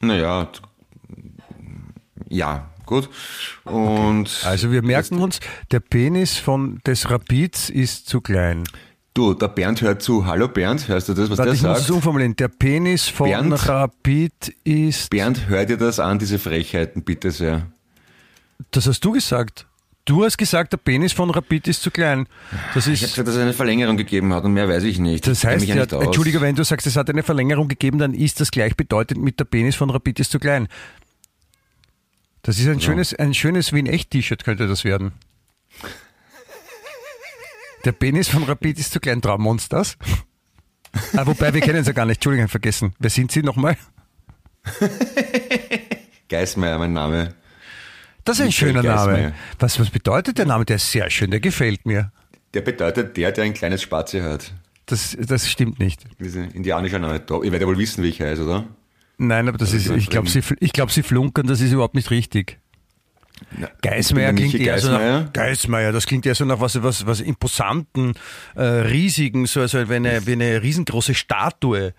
Naja, 0.00 0.48
ja, 2.28 2.69
gut. 2.90 3.08
Und 3.64 4.28
Also 4.44 4.70
wir 4.70 4.82
merken 4.82 5.18
uns, 5.18 5.40
der 5.70 5.80
Penis 5.80 6.36
von 6.36 6.80
des 6.86 7.10
Rapids 7.10 7.70
ist 7.70 8.08
zu 8.08 8.20
klein. 8.20 8.64
du, 9.14 9.34
der 9.34 9.48
Bernd 9.48 9.80
hört 9.82 10.02
zu. 10.02 10.26
Hallo 10.26 10.48
Bernd, 10.48 10.86
hörst 10.88 11.08
du 11.08 11.14
das, 11.14 11.30
was 11.30 11.38
Warte, 11.38 11.50
der 11.50 11.54
ich 11.54 11.62
muss 11.62 11.78
es 11.78 11.84
sagt? 11.86 11.90
umformulieren. 11.96 12.36
Der 12.36 12.48
Penis 12.48 13.08
von 13.08 13.28
Bernd? 13.28 13.68
Rapid 13.68 14.54
ist. 14.64 15.10
Bernd, 15.10 15.48
hör 15.48 15.64
dir 15.64 15.76
das 15.78 15.98
an, 15.98 16.18
diese 16.18 16.38
Frechheiten, 16.38 17.02
bitte 17.02 17.30
sehr. 17.30 17.66
Das 18.70 18.86
hast 18.86 19.04
du 19.04 19.12
gesagt. 19.12 19.66
Du 20.06 20.24
hast 20.24 20.38
gesagt, 20.38 20.72
der 20.72 20.78
Penis 20.78 21.12
von 21.12 21.30
Rapid 21.30 21.68
ist 21.68 21.82
zu 21.82 21.90
klein. 21.90 22.26
Das 22.74 22.86
Ich 22.86 23.00
habe 23.00 23.06
ist. 23.06 23.14
gesagt, 23.14 23.28
dass 23.28 23.34
es 23.36 23.40
eine 23.42 23.52
Verlängerung 23.52 23.96
gegeben 23.96 24.32
hat 24.34 24.44
und 24.44 24.52
mehr 24.54 24.68
weiß 24.68 24.82
ich 24.84 24.98
nicht. 24.98 25.26
Das 25.26 25.44
heißt, 25.44 25.64
ja. 25.66 25.82
Entschuldige, 25.84 26.40
wenn 26.40 26.54
du 26.56 26.64
sagst, 26.64 26.86
es 26.86 26.96
hat 26.96 27.10
eine 27.10 27.22
Verlängerung 27.22 27.68
gegeben, 27.68 27.98
dann 27.98 28.14
ist 28.14 28.40
das 28.40 28.50
gleichbedeutend 28.50 29.22
mit 29.22 29.38
der 29.38 29.44
Penis 29.44 29.76
von 29.76 29.90
Rapid 29.90 30.18
ist 30.20 30.32
zu 30.32 30.38
klein. 30.40 30.66
Das 32.42 32.58
ist 32.58 32.68
ein 32.68 32.80
schönes, 32.80 33.14
ein 33.14 33.34
schönes 33.34 33.72
Wien-Echt-T-Shirt 33.72 34.44
könnte 34.44 34.66
das 34.66 34.84
werden. 34.84 35.12
Der 37.84 37.92
Penis 37.92 38.28
von 38.28 38.44
Rapid 38.44 38.78
ist 38.78 38.92
zu 38.92 39.00
klein. 39.00 39.22
Trauen 39.22 39.42
wir 39.42 39.50
uns 39.50 39.68
das? 39.68 39.96
Ah, 41.16 41.26
wobei, 41.26 41.54
wir 41.54 41.60
kennen 41.60 41.84
sie 41.84 41.90
ja 41.90 41.94
gar 41.94 42.04
nicht. 42.04 42.16
Entschuldigung, 42.16 42.48
vergessen. 42.48 42.94
Wer 42.98 43.10
sind 43.10 43.30
Sie 43.30 43.42
nochmal? 43.42 43.76
Geismeier, 46.28 46.78
mein 46.78 46.92
Name. 46.92 47.34
Das 48.24 48.36
ist 48.36 48.42
ein 48.42 48.46
Michael 48.48 48.72
schöner 48.72 48.82
Name. 48.82 49.12
Geismeier. 49.12 49.34
Was, 49.58 49.80
was 49.80 49.90
bedeutet 49.90 50.38
der 50.38 50.46
Name? 50.46 50.64
Der 50.64 50.76
ist 50.76 50.90
sehr 50.90 51.08
schön, 51.10 51.30
der 51.30 51.40
gefällt 51.40 51.86
mir. 51.86 52.12
Der 52.54 52.60
bedeutet 52.60 53.16
der, 53.16 53.32
der 53.32 53.44
ein 53.44 53.54
kleines 53.54 53.82
Spazi 53.82 54.20
hat. 54.20 54.52
Das, 54.86 55.16
das 55.18 55.48
stimmt 55.48 55.78
nicht. 55.78 56.04
Diese 56.18 56.40
indianischer 56.40 56.98
Name. 56.98 57.16
Ihr 57.16 57.42
werdet 57.44 57.60
ja 57.60 57.66
wohl 57.66 57.78
wissen, 57.78 58.02
wie 58.02 58.08
ich 58.08 58.20
heiße, 58.20 58.44
oder? 58.44 58.66
Nein, 59.22 59.48
aber 59.48 59.58
das 59.58 59.72
Das 59.72 59.84
ist, 59.86 59.90
ich 59.94 60.08
glaube, 60.08 60.30
Sie, 60.30 60.40
ich 60.60 60.72
glaub, 60.72 60.90
Sie 60.90 61.02
flunkern, 61.02 61.46
das 61.46 61.60
ist 61.60 61.72
überhaupt 61.72 61.94
nicht 61.94 62.10
richtig. 62.10 62.58
Geismeier 63.82 64.30
Ich 64.30 64.36
bin 64.36 64.36
der 64.36 64.48
klingt 64.50 64.66
eher 64.66 64.78
so 64.78 64.88
Geismeier. 64.88 65.20
nach, 65.20 65.32
Geismeier, 65.32 65.92
das 65.92 66.06
klingt 66.06 66.24
eher 66.26 66.34
so 66.34 66.44
nach 66.46 66.60
was, 66.60 66.82
was, 66.82 67.04
was 67.06 67.20
imposanten, 67.20 68.14
äh, 68.54 68.62
riesigen, 68.62 69.44
so 69.46 69.60
also 69.60 69.88
wie 69.90 69.94
eine, 69.94 70.26
wie 70.26 70.32
eine 70.32 70.62
riesengroße 70.62 71.14
Statue. 71.14 71.92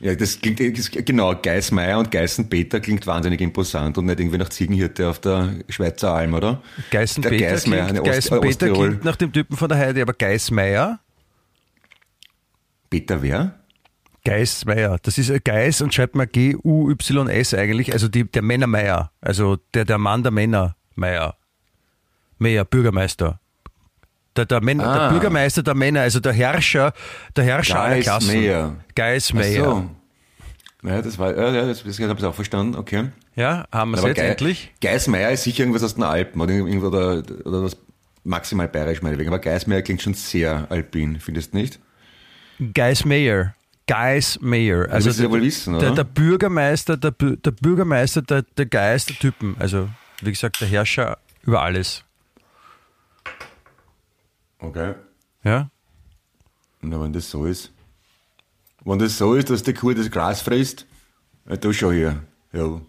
Ja, 0.00 0.14
das 0.16 0.40
klingt, 0.40 0.58
das- 0.76 0.90
genau, 0.90 1.34
Geismeier 1.36 1.98
und 2.00 2.10
Geißenpeter 2.10 2.80
klingt 2.80 3.06
wahnsinnig 3.06 3.40
imposant 3.40 3.96
und 3.98 4.06
nicht 4.06 4.18
irgendwie 4.18 4.38
nach 4.38 4.48
Ziegenhirte 4.48 5.08
auf 5.08 5.20
der 5.20 5.54
Schweizer 5.68 6.12
Alm, 6.14 6.34
oder? 6.34 6.62
Geißenpeter, 6.90 7.36
Der 7.36 7.48
Geismeier, 7.50 7.86
klingt, 7.90 8.04
Geißenpeter 8.04 8.72
klingt 8.72 9.04
nach 9.04 9.16
dem 9.16 9.32
Typen 9.32 9.56
von 9.56 9.68
der 9.68 9.78
Heide, 9.78 10.02
aber 10.02 10.12
Geismeier, 10.14 10.98
Peter 12.90 13.22
wer? 13.22 13.54
Geismeier, 14.26 14.98
das 15.02 15.18
ist 15.18 15.44
Geis 15.44 15.80
und 15.80 15.94
schreibt 15.94 16.16
man 16.16 16.26
G-U-Y-S 16.28 17.54
eigentlich, 17.54 17.92
also 17.92 18.08
die, 18.08 18.24
der 18.24 18.42
Männermeier, 18.42 19.12
also 19.20 19.56
der, 19.72 19.84
der 19.84 19.98
Mann 19.98 20.22
der 20.24 20.32
Männer, 20.32 20.74
Meier. 20.96 21.36
Meier, 22.38 22.64
Bürgermeister. 22.64 23.38
Der, 24.36 24.44
der, 24.44 24.60
der 24.60 24.80
Ah. 24.80 25.08
Bürgermeister 25.10 25.62
der 25.62 25.74
Männer, 25.74 26.00
also 26.02 26.20
der 26.20 26.32
Herrscher, 26.32 26.92
der 27.36 27.44
Herrscher 27.44 27.80
aller 27.80 28.00
Klassen. 28.00 28.28
Geismeier. 28.34 28.76
Geismeier. 28.94 29.64
So. 29.64 29.90
Ja, 30.88 31.02
das 31.02 31.18
war, 31.18 31.36
ja, 31.36 31.66
das, 31.66 31.84
das 31.84 31.98
habe 32.00 32.14
ich 32.18 32.24
auch 32.24 32.34
verstanden, 32.34 32.74
okay. 32.76 33.10
Ja, 33.36 33.66
haben 33.72 33.92
wir 33.92 33.98
es 33.98 34.04
jetzt 34.04 34.16
Gei- 34.16 34.26
endlich? 34.28 34.72
Geismeier 34.80 35.30
ist 35.30 35.44
sicher 35.44 35.60
irgendwas 35.60 35.82
aus 35.84 35.94
den 35.94 36.02
Alpen 36.04 36.40
oder, 36.40 36.52
irgendwo 36.52 36.88
oder, 36.88 37.22
oder 37.44 37.62
was 37.62 37.76
maximal 38.24 38.66
bayerisch 38.68 39.02
meinetwegen, 39.02 39.28
aber 39.30 39.38
Geismeier 39.38 39.82
klingt 39.82 40.02
schon 40.02 40.14
sehr 40.14 40.66
alpin, 40.70 41.20
findest 41.20 41.52
du 41.54 41.58
nicht? 41.58 41.78
Geismeier. 42.74 43.54
Geismeier. 43.86 44.88
Also 44.90 45.08
wirst 45.08 45.20
du 45.20 45.24
ja 45.24 45.32
wissen, 45.32 45.78
der, 45.78 45.92
der 45.92 46.04
Bürgermeister, 46.04 46.96
der, 46.96 47.12
der 47.12 47.50
Bürgermeister, 47.50 48.22
der, 48.22 48.42
der 48.42 48.66
Geist 48.66 49.10
der 49.10 49.16
Typen. 49.16 49.56
Also, 49.58 49.88
wie 50.22 50.30
gesagt, 50.30 50.60
der 50.60 50.68
Herrscher 50.68 51.18
über 51.42 51.62
alles. 51.62 52.04
Okay. 54.58 54.94
Ja? 55.44 55.70
Na, 56.80 57.00
wenn 57.00 57.12
das 57.12 57.30
so 57.30 57.46
ist. 57.46 57.72
Wenn 58.84 58.98
das 58.98 59.18
so 59.18 59.34
ist, 59.34 59.50
dass 59.50 59.62
die 59.62 59.74
Kuh 59.74 59.92
das 59.94 60.10
Gras 60.10 60.40
frisst, 60.40 60.86
du 61.60 61.72
schon 61.72 61.94
hier. 61.94 62.22
Ja. 62.52 62.80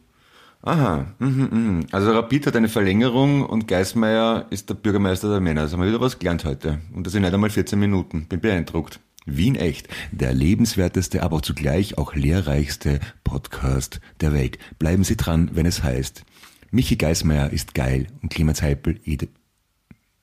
Aha. 0.61 1.05
Mhm, 1.19 1.49
mhm. 1.51 1.85
Also 1.91 2.11
Rapid 2.11 2.47
hat 2.47 2.55
eine 2.55 2.67
Verlängerung 2.67 3.45
und 3.45 3.67
Geismeier 3.67 4.45
ist 4.49 4.69
der 4.69 4.73
Bürgermeister 4.75 5.29
der 5.29 5.39
Männer. 5.39 5.61
Das 5.63 5.73
haben 5.73 5.81
wir 5.81 5.87
wieder 5.87 6.01
was 6.01 6.19
gelernt 6.19 6.45
heute. 6.45 6.79
Und 6.93 7.05
das 7.05 7.13
sind 7.13 7.21
nicht 7.21 7.33
einmal 7.33 7.49
14 7.49 7.79
Minuten. 7.79 8.25
Bin 8.27 8.39
beeindruckt. 8.39 8.99
Wien 9.27 9.55
echt. 9.55 9.87
Der 10.11 10.33
lebenswerteste, 10.33 11.21
aber 11.21 11.41
zugleich 11.41 11.97
auch 11.97 12.15
lehrreichste 12.15 12.99
Podcast 13.23 13.99
der 14.21 14.33
Welt. 14.33 14.57
Bleiben 14.79 15.03
Sie 15.03 15.17
dran, 15.17 15.51
wenn 15.53 15.65
es 15.65 15.83
heißt. 15.83 16.23
Michi 16.71 16.95
Geismeier 16.95 17.51
ist 17.51 17.75
geil 17.75 18.07
und 18.21 18.29
Clemens 18.29 18.61
Heipel, 18.61 18.99
Ede. 19.05 19.27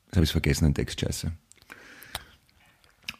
Jetzt 0.07 0.15
habe 0.15 0.25
ich 0.25 0.31
vergessen, 0.31 0.65
den 0.65 0.73
Text, 0.73 1.01
scheiße. 1.01 1.31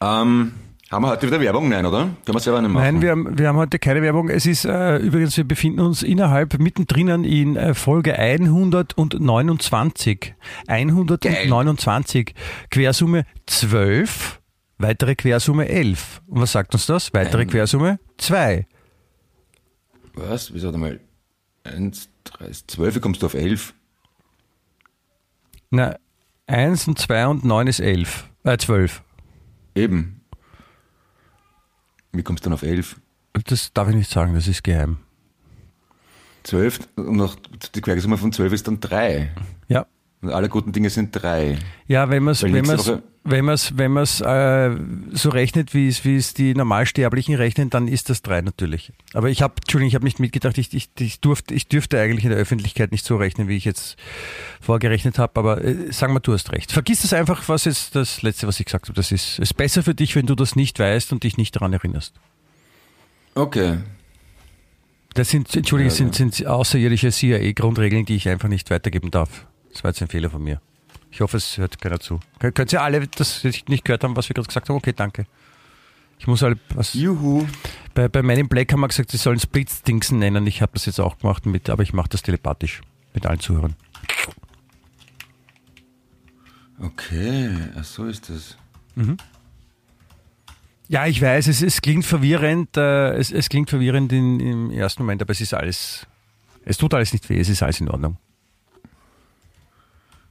Ähm, 0.01 0.51
haben 0.91 1.03
wir 1.03 1.09
heute 1.09 1.25
wieder 1.25 1.41
Werbung? 1.41 1.69
Nein, 1.69 1.85
oder? 1.85 2.09
Können 2.25 2.35
wir 2.35 2.39
selber 2.39 2.61
nicht 2.61 2.71
machen? 2.71 2.83
Nein, 2.83 3.01
wir 3.01 3.11
haben, 3.11 3.37
wir 3.37 3.47
haben 3.47 3.57
heute 3.57 3.79
keine 3.79 4.03
Werbung. 4.03 4.29
Es 4.29 4.45
ist 4.45 4.65
äh, 4.65 4.97
übrigens, 4.97 5.35
wir 5.35 5.43
befinden 5.43 5.79
uns 5.79 6.03
innerhalb, 6.03 6.59
mittendrin 6.59 7.23
in 7.23 7.55
äh, 7.55 7.73
Folge 7.73 8.17
129. 8.17 10.35
129. 10.67 12.35
Quersumme 12.69 13.25
12, 13.47 14.39
weitere 14.77 15.15
Quersumme 15.15 15.67
11. 15.67 16.21
Und 16.27 16.41
was 16.41 16.51
sagt 16.51 16.73
uns 16.73 16.85
das? 16.85 17.13
Weitere 17.13 17.41
Ein- 17.43 17.49
Quersumme 17.49 17.99
2. 18.17 18.67
Was? 20.13 20.53
Wieso 20.53 20.67
warte 20.67 20.77
mal? 20.79 20.99
1, 21.63 22.09
3, 22.25 22.51
12, 22.67 22.95
wie 22.95 22.99
kommst 22.99 23.21
du 23.21 23.25
auf 23.25 23.33
11? 23.33 23.73
Na, 25.71 25.95
1 26.47 26.87
und 26.87 26.99
2 26.99 27.27
und 27.27 27.43
9 27.43 27.67
ist 27.67 27.79
11. 27.79 28.29
Äh, 28.43 28.57
12. 28.57 29.01
Eben. 29.73 30.21
Wie 32.11 32.23
kommst 32.23 32.45
du 32.45 32.49
dann 32.49 32.53
auf 32.53 32.63
11? 32.63 32.99
Das 33.45 33.73
darf 33.73 33.89
ich 33.89 33.95
nicht 33.95 34.09
sagen, 34.09 34.33
das 34.35 34.47
ist 34.47 34.63
geheim. 34.63 34.97
12 36.43 36.79
und 36.95 37.17
noch 37.17 37.35
die 37.73 37.81
Quersumme 37.81 38.17
von 38.17 38.31
12 38.31 38.53
ist 38.53 38.67
dann 38.67 38.79
3. 38.79 39.31
Und 40.25 40.33
alle 40.33 40.49
guten 40.49 40.71
Dinge 40.71 40.89
sind 40.89 41.11
drei. 41.11 41.57
Ja, 41.87 42.09
wenn 42.09 42.23
man 42.23 42.31
es 42.31 42.41
wenn 42.41 42.65
man's, 42.65 42.91
wenn 43.23 43.45
man's, 43.45 43.77
wenn 43.77 43.91
man's, 43.91 44.21
äh, 44.21 44.71
so 45.11 45.29
rechnet, 45.29 45.75
wie 45.75 45.87
es, 45.87 46.03
wie 46.03 46.15
es 46.15 46.33
die 46.33 46.55
Normalsterblichen 46.55 47.35
rechnen, 47.35 47.69
dann 47.69 47.87
ist 47.87 48.09
das 48.09 48.23
drei 48.23 48.41
natürlich. 48.41 48.91
Aber 49.13 49.29
ich 49.29 49.43
habe, 49.43 49.53
Entschuldigung, 49.57 49.89
ich 49.89 49.93
habe 49.95 50.05
nicht 50.05 50.19
mitgedacht, 50.19 50.57
ich, 50.57 50.73
ich, 50.73 50.89
ich, 50.97 51.19
durfte, 51.19 51.53
ich 51.53 51.67
dürfte 51.67 51.99
eigentlich 51.99 52.23
in 52.23 52.31
der 52.31 52.39
Öffentlichkeit 52.39 52.91
nicht 52.91 53.05
so 53.05 53.17
rechnen, 53.17 53.47
wie 53.47 53.55
ich 53.55 53.65
jetzt 53.65 53.97
vorgerechnet 54.61 55.19
habe. 55.19 55.39
Aber 55.39 55.63
äh, 55.63 55.91
sag 55.91 56.09
mal, 56.09 56.21
du 56.21 56.33
hast 56.33 56.51
recht. 56.51 56.71
Vergiss 56.71 57.03
es 57.03 57.13
einfach, 57.13 57.47
was 57.47 57.65
jetzt 57.65 57.95
das 57.95 58.23
Letzte, 58.23 58.47
was 58.47 58.59
ich 58.59 58.65
gesagt 58.65 58.87
habe. 58.87 58.95
Das 58.95 59.11
ist, 59.11 59.37
ist 59.37 59.55
besser 59.55 59.83
für 59.83 59.93
dich, 59.93 60.15
wenn 60.15 60.25
du 60.25 60.33
das 60.33 60.55
nicht 60.55 60.79
weißt 60.79 61.11
und 61.11 61.23
dich 61.23 61.37
nicht 61.37 61.55
daran 61.55 61.71
erinnerst. 61.71 62.15
Okay. 63.35 63.77
Das 65.15 65.29
sind, 65.29 65.55
Entschuldige, 65.55 65.89
Ja, 65.89 65.95
sind, 65.95 66.13
sind 66.13 66.45
außerirdische 66.45 67.09
CIA-Grundregeln, 67.09 68.05
die 68.05 68.15
ich 68.15 68.27
einfach 68.27 68.49
nicht 68.49 68.69
weitergeben 68.69 69.11
darf. 69.11 69.45
Das 69.75 69.83
war 69.83 69.91
jetzt 69.91 70.01
ein 70.01 70.07
Fehler 70.07 70.29
von 70.29 70.41
mir. 70.41 70.61
Ich 71.11 71.19
hoffe, 71.19 71.35
es 71.37 71.57
hört 71.57 71.79
keiner 71.81 71.99
zu. 71.99 72.19
Kön- 72.39 72.53
Könnt 72.53 72.71
ihr 72.71 72.81
alle 72.81 73.05
das 73.07 73.43
nicht 73.43 73.83
gehört 73.83 74.03
haben, 74.05 74.15
was 74.15 74.29
wir 74.29 74.33
gerade 74.33 74.47
gesagt 74.47 74.69
haben? 74.69 74.77
Okay, 74.77 74.93
danke. 74.93 75.25
Ich 76.17 76.27
muss 76.27 76.41
alle, 76.43 76.57
was, 76.73 76.93
Juhu. 76.93 77.45
bei, 77.93 78.07
bei 78.07 78.23
Men 78.23 78.39
in 78.39 78.47
Black 78.47 78.71
haben 78.71 78.79
wir 78.79 78.87
gesagt, 78.87 79.11
sie 79.11 79.17
sollen 79.17 79.37
Splitsdingsen 79.39 80.17
nennen. 80.17 80.47
Ich 80.47 80.61
habe 80.61 80.71
das 80.73 80.85
jetzt 80.85 80.99
auch 81.01 81.17
gemacht, 81.17 81.45
mit, 81.45 81.69
aber 81.69 81.83
ich 81.83 81.91
mache 81.91 82.07
das 82.07 82.21
telepathisch 82.23 82.79
mit 83.13 83.25
allen 83.25 83.41
Zuhörern. 83.41 83.75
Okay, 86.81 87.49
ach 87.77 87.83
so 87.83 88.05
ist 88.05 88.29
das. 88.29 88.57
Ja, 90.87 91.05
ich 91.07 91.21
weiß, 91.21 91.47
es, 91.47 91.61
es 91.61 91.81
klingt 91.81 92.05
verwirrend, 92.05 92.77
äh, 92.77 93.13
es, 93.15 93.31
es 93.31 93.49
klingt 93.49 93.69
verwirrend 93.69 94.11
in, 94.13 94.39
im 94.39 94.71
ersten 94.71 95.03
Moment, 95.03 95.21
aber 95.21 95.31
es 95.31 95.41
ist 95.41 95.53
alles, 95.53 96.05
es 96.63 96.77
tut 96.77 96.93
alles 96.93 97.11
nicht 97.11 97.27
weh, 97.29 97.39
es 97.39 97.49
ist 97.49 97.63
alles 97.63 97.81
in 97.81 97.89
Ordnung. 97.89 98.17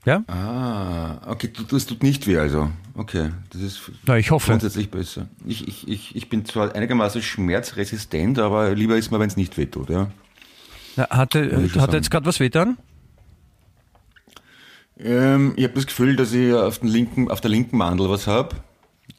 Ja? 0.04 0.22
Ah, 0.28 1.30
okay, 1.30 1.50
das 1.70 1.86
tut 1.86 2.02
nicht 2.02 2.26
weh 2.26 2.36
also. 2.36 2.70
Okay, 2.94 3.30
das 3.50 3.62
ist 3.62 3.80
Na, 4.06 4.18
ich 4.18 4.30
hoffe. 4.30 4.50
grundsätzlich 4.50 4.90
besser. 4.90 5.26
Ich, 5.46 5.66
ich, 5.66 5.88
ich, 5.88 6.14
ich 6.16 6.28
bin 6.28 6.44
zwar 6.44 6.74
einigermaßen 6.74 7.22
schmerzresistent, 7.22 8.38
aber 8.38 8.74
lieber 8.74 8.96
ist 8.96 9.10
mir, 9.10 9.18
wenn 9.18 9.28
es 9.28 9.36
nicht 9.36 9.56
weh 9.56 9.66
tut, 9.66 9.90
ja. 9.90 10.10
Na, 10.96 11.08
hatte, 11.10 11.68
hat 11.76 11.88
er 11.90 11.94
jetzt 11.96 12.10
gerade 12.10 12.26
was 12.26 12.38
wehtan? 12.38 12.76
Ähm, 14.98 15.54
ich 15.56 15.64
habe 15.64 15.74
das 15.74 15.86
Gefühl, 15.86 16.16
dass 16.16 16.32
ich 16.32 16.52
auf, 16.52 16.78
den 16.78 16.88
linken, 16.88 17.30
auf 17.30 17.40
der 17.40 17.50
linken 17.50 17.76
Mandel 17.78 18.08
was 18.10 18.26
habe. 18.26 18.56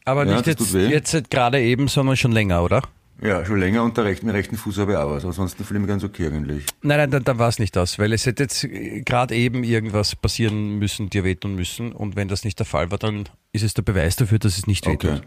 Aber 0.06 0.26
Ja, 0.26 0.36
nicht 0.36 0.48
jetzt, 0.48 0.74
jetzt 0.74 1.32
gerade 1.32 1.60
eben, 1.60 1.88
sondern 1.88 2.16
schon 2.16 2.32
länger, 2.32 2.64
oder? 2.64 2.82
Ja, 3.22 3.46
schon 3.46 3.60
länger 3.60 3.82
und 3.84 3.96
der 3.96 4.04
rechten, 4.04 4.30
rechten 4.30 4.58
Fuß 4.58 4.78
habe 4.80 4.92
ich 4.92 4.98
auch 4.98 5.10
was. 5.10 5.24
Ansonsten 5.24 5.64
fühle 5.64 5.80
ich 5.80 5.82
mich 5.84 5.90
ganz 5.90 6.04
okay 6.04 6.28
eigentlich. 6.28 6.66
Nein, 6.82 6.98
nein, 6.98 7.12
dann, 7.12 7.24
dann 7.24 7.40
war 7.40 7.48
es 7.48 7.60
nicht 7.60 7.76
das, 7.76 7.98
weil 7.98 8.12
es 8.12 8.26
hätte 8.26 8.44
jetzt 8.44 8.66
äh, 8.66 9.02
gerade 9.02 9.34
eben 9.36 9.64
irgendwas 9.64 10.16
passieren 10.18 10.78
müssen, 10.80 11.10
dir 11.10 11.24
wehtun 11.24 11.56
müssen. 11.56 11.94
Und 11.94 12.16
wenn 12.18 12.28
das 12.28 12.44
nicht 12.44 12.60
der 12.60 12.66
Fall 12.66 12.92
war, 12.92 12.98
dann 12.98 13.30
ist 13.54 13.64
es 13.64 13.74
der 13.74 13.84
Beweis 13.84 14.18
dafür, 14.18 14.38
dass 14.40 14.58
es 14.58 14.68
nicht 14.68 14.86
Okay, 14.86 15.08
wehtut. 15.14 15.22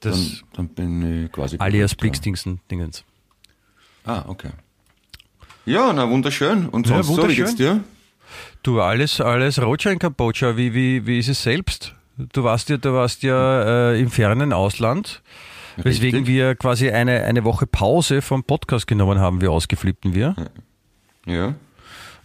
Das 0.00 0.42
dann, 0.54 0.68
dann 0.68 0.68
bin 1.02 1.24
ich 1.26 1.32
quasi... 1.32 1.56
alias 1.58 1.94
Blixdingsen-Dingens. 1.94 3.04
Ah, 4.04 4.24
okay. 4.26 4.50
Ja, 5.66 5.92
na 5.92 6.08
wunderschön. 6.08 6.68
Und 6.68 6.86
Ja, 6.88 6.94
sonst 7.02 7.06
so, 7.06 7.12
wie 7.12 7.16
wunderschön. 7.18 7.44
geht's 7.44 7.56
dir? 7.56 7.84
Du, 8.62 8.80
alles, 8.80 9.20
alles 9.20 9.60
Roger 9.60 9.92
in 9.92 9.98
Kambodscha, 9.98 10.56
wie, 10.56 10.72
wie, 10.74 11.06
wie 11.06 11.18
ist 11.18 11.28
es 11.28 11.42
selbst? 11.42 11.94
Du 12.32 12.44
warst 12.44 12.68
ja, 12.70 12.76
du 12.78 12.92
warst 12.94 13.22
ja 13.22 13.90
äh, 13.92 14.00
im 14.00 14.10
fernen 14.10 14.52
Ausland, 14.52 15.22
weswegen 15.76 16.20
Richtig. 16.20 16.26
wir 16.34 16.54
quasi 16.54 16.90
eine, 16.90 17.24
eine 17.24 17.44
Woche 17.44 17.66
Pause 17.66 18.22
vom 18.22 18.44
Podcast 18.44 18.86
genommen 18.86 19.18
haben, 19.18 19.40
wir 19.40 19.50
ausgeflippten 19.50 20.14
wir. 20.14 20.34
Ja. 21.26 21.54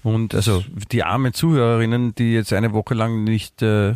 Und 0.03 0.33
also 0.33 0.63
die 0.91 1.03
armen 1.03 1.33
Zuhörerinnen, 1.33 2.15
die 2.15 2.33
jetzt 2.33 2.53
eine 2.53 2.73
Woche 2.73 2.93
lang 2.93 3.23
nicht 3.23 3.61
äh, 3.61 3.95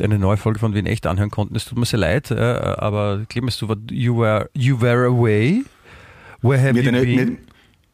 eine 0.00 0.18
neue 0.18 0.36
Folge 0.36 0.58
von 0.58 0.74
Wien 0.74 0.86
echt 0.86 1.06
anhören 1.06 1.30
konnten, 1.30 1.56
es 1.56 1.64
tut 1.64 1.78
mir 1.78 1.86
sehr 1.86 1.98
leid, 1.98 2.30
äh, 2.30 2.34
aber 2.36 3.24
Clemens, 3.28 3.58
du 3.58 3.68
war, 3.68 3.76
you 3.90 4.16
were, 4.16 4.48
you 4.54 4.80
were 4.80 5.06
away. 5.06 5.64
Where 6.42 6.60
have 6.60 6.72
Mir 6.74 6.82
you 6.82 6.88
hat, 6.88 6.94
eine, 6.94 7.06
been? 7.06 7.16
mir, 7.16 7.38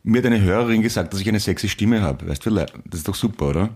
mir 0.03 0.19
hat 0.19 0.27
eine 0.27 0.41
Hörerin 0.41 0.83
gesagt, 0.83 1.13
dass 1.13 1.21
ich 1.21 1.29
eine 1.29 1.41
sexy 1.41 1.69
Stimme 1.69 2.03
habe. 2.03 2.29
Weißt 2.29 2.45
du, 2.47 2.51
das 2.51 2.71
ist 2.93 3.09
doch 3.09 3.15
super, 3.15 3.49
oder? 3.49 3.69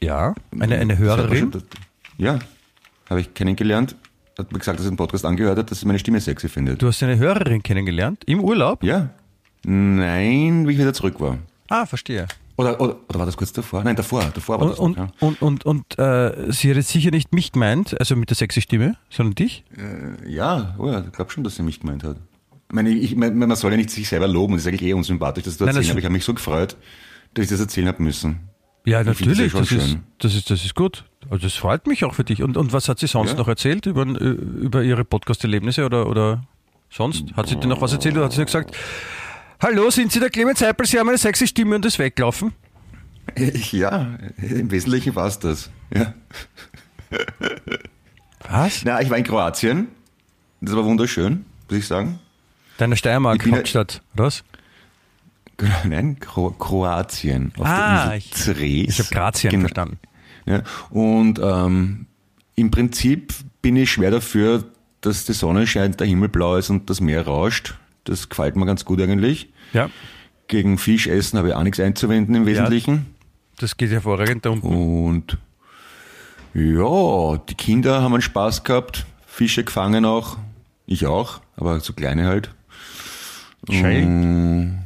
ja, 0.00 0.34
eine, 0.58 0.78
eine 0.78 0.96
Hörerin. 0.96 1.50
Ja, 2.18 2.38
habe 3.10 3.20
ich 3.20 3.34
kennengelernt. 3.34 3.96
Hat 4.38 4.50
mir 4.52 4.58
gesagt, 4.58 4.78
dass 4.78 4.86
er 4.86 4.90
den 4.92 4.96
Podcast 4.96 5.24
angehört 5.24 5.58
hat, 5.58 5.70
dass 5.70 5.80
sie 5.80 5.86
meine 5.86 5.98
Stimme 5.98 6.20
sexy 6.20 6.48
findet. 6.48 6.80
Du 6.80 6.86
hast 6.86 7.02
eine 7.02 7.18
Hörerin 7.18 7.62
kennengelernt 7.62 8.22
im 8.26 8.40
Urlaub? 8.40 8.82
Ja. 8.82 9.10
Nein, 9.64 10.66
wie 10.66 10.72
ich 10.72 10.78
wieder 10.78 10.92
zurück 10.94 11.20
war. 11.20 11.38
Ah, 11.68 11.86
verstehe. 11.86 12.26
Oder, 12.56 12.80
oder, 12.80 12.96
oder 13.08 13.18
war 13.18 13.26
das 13.26 13.36
kurz 13.36 13.52
davor? 13.52 13.82
Nein, 13.84 13.96
davor. 13.96 14.24
Davor 14.34 14.60
war 14.60 14.66
Und, 14.66 14.70
das. 14.72 14.78
und, 14.78 14.96
noch, 14.98 15.10
und, 15.20 15.42
und, 15.42 15.64
und 15.66 15.98
äh, 15.98 16.52
sie 16.52 16.70
hat 16.70 16.76
jetzt 16.76 16.88
sicher 16.90 17.10
nicht 17.10 17.32
mich 17.32 17.52
gemeint, 17.52 17.98
also 17.98 18.14
mit 18.16 18.28
der 18.30 18.36
sexy 18.36 18.60
Stimme, 18.60 18.96
sondern 19.10 19.34
dich? 19.34 19.64
ja. 20.28 20.28
ja, 20.28 20.74
oh 20.78 20.88
ja, 20.90 21.00
ich 21.04 21.12
glaube 21.12 21.30
schon, 21.30 21.44
dass 21.44 21.56
sie 21.56 21.62
mich 21.62 21.80
gemeint 21.80 22.04
hat. 22.04 22.16
Ich 22.68 22.74
meine, 22.74 22.90
ich, 22.90 23.16
meine, 23.16 23.34
man 23.34 23.54
soll 23.56 23.70
ja 23.70 23.76
nicht 23.76 23.90
sich 23.90 24.08
selber 24.08 24.28
loben, 24.28 24.54
das 24.54 24.62
ist 24.62 24.68
eigentlich 24.68 24.82
eh 24.82 24.92
unsympathisch, 24.94 25.44
das 25.44 25.56
zu 25.58 25.64
Nein, 25.64 25.68
erzählen, 25.76 25.82
das- 25.84 25.90
aber 25.92 25.98
ich 26.00 26.04
habe 26.04 26.12
mich 26.12 26.24
so 26.24 26.34
gefreut, 26.34 26.76
dass 27.34 27.44
ich 27.44 27.50
das 27.50 27.60
erzählen 27.60 27.88
habe 27.88 28.02
müssen. 28.02 28.40
Ja, 28.84 29.00
Ich 29.00 29.06
natürlich, 29.06 29.52
das 29.52 29.60
das, 29.60 29.70
ja 29.70 29.78
schon 29.80 29.86
ist, 29.88 29.98
das, 30.18 30.34
ist, 30.34 30.50
das 30.50 30.64
ist 30.64 30.74
gut. 30.74 31.04
Also 31.30 31.44
das 31.46 31.54
freut 31.54 31.86
mich 31.86 32.04
auch 32.04 32.14
für 32.14 32.24
dich. 32.24 32.42
Und, 32.42 32.56
und 32.56 32.72
was 32.72 32.88
hat 32.88 32.98
sie 32.98 33.06
sonst 33.06 33.32
Ja. 33.32 33.36
noch 33.38 33.48
erzählt 33.48 33.86
über, 33.86 34.04
über 34.04 34.82
ihre 34.82 35.04
Podcast-Erlebnisse 35.04 35.84
oder, 35.86 36.08
oder 36.08 36.42
sonst? 36.90 37.24
Hat 37.36 37.48
sie 37.48 37.56
dir 37.56 37.68
noch 37.68 37.80
was 37.80 37.92
erzählt 37.92 38.16
oder 38.16 38.26
hat 38.26 38.32
sie 38.32 38.44
gesagt, 38.44 38.76
hallo, 39.60 39.90
sind 39.90 40.10
Sie 40.12 40.20
der 40.20 40.30
Clemens 40.30 40.58
Seipel, 40.58 40.84
Sie 40.86 40.98
haben 40.98 41.08
eine 41.08 41.18
sexy 41.18 41.46
Stimme 41.46 41.76
und 41.76 41.84
ist 41.84 41.98
weglaufen? 41.98 42.52
Ja, 43.70 44.18
im 44.38 44.70
Wesentlichen 44.70 45.14
war 45.14 45.26
es 45.28 45.38
das. 45.38 45.70
Ja. 45.94 46.12
Was? 48.48 48.82
Na, 48.84 49.00
ich 49.00 49.08
war 49.10 49.16
in 49.18 49.24
Kroatien. 49.24 49.88
Das 50.60 50.74
war 50.74 50.84
wunderschön, 50.84 51.44
muss 51.68 51.78
ich 51.78 51.86
sagen. 51.86 52.18
Deine 52.78 52.96
Steiermark, 52.96 53.36
Ich 53.36 53.42
bin 53.44 53.52
ja- 53.52 53.58
Hauptstadt, 53.58 54.02
oder 54.14 54.24
was? 54.24 54.44
Nein, 55.84 56.18
Kro 56.18 56.50
Kroatien. 56.50 57.52
Auf 57.56 57.66
Ah, 57.66 58.08
der 58.08 58.16
ich- 58.16 58.32
Insel 58.32 58.54
Zres. 58.56 58.64
Ich 58.88 58.98
habe 58.98 59.08
Grazien 59.14 59.50
Genau. 59.50 59.60
verstanden. 59.62 59.98
Ja, 60.46 60.62
und 60.90 61.40
ähm, 61.42 62.06
im 62.54 62.70
Prinzip 62.70 63.32
bin 63.62 63.76
ich 63.76 63.92
schwer 63.92 64.10
dafür, 64.10 64.64
dass 65.00 65.24
die 65.24 65.32
Sonne 65.32 65.66
scheint, 65.66 66.00
der 66.00 66.06
Himmel 66.06 66.28
blau 66.28 66.56
ist 66.56 66.70
und 66.70 66.88
das 66.90 67.00
Meer 67.00 67.26
rauscht. 67.26 67.74
Das 68.04 68.28
gefällt 68.28 68.56
mir 68.56 68.66
ganz 68.66 68.84
gut 68.84 69.00
eigentlich. 69.00 69.48
Ja, 69.72 69.88
Gegen 70.48 70.76
Fischessen 70.78 71.38
habe 71.38 71.48
ich 71.48 71.54
auch 71.54 71.62
nichts 71.62 71.80
einzuwenden 71.80 72.34
im 72.34 72.46
Wesentlichen. 72.46 73.06
das 73.58 73.76
geht 73.76 73.90
hervorragend 73.90 74.44
da 74.44 74.50
unten. 74.50 74.66
Und 74.66 75.38
ja, 76.54 77.36
die 77.48 77.54
Kinder 77.54 78.02
haben 78.02 78.12
einen 78.12 78.22
Spaß 78.22 78.64
gehabt, 78.64 79.06
Fische 79.26 79.64
gefangen 79.64 80.04
auch. 80.04 80.36
Ich 80.86 81.06
auch, 81.06 81.40
aber 81.56 81.80
so 81.80 81.92
kleine 81.94 82.26
halt. 82.26 82.50
Schön. 83.70 84.78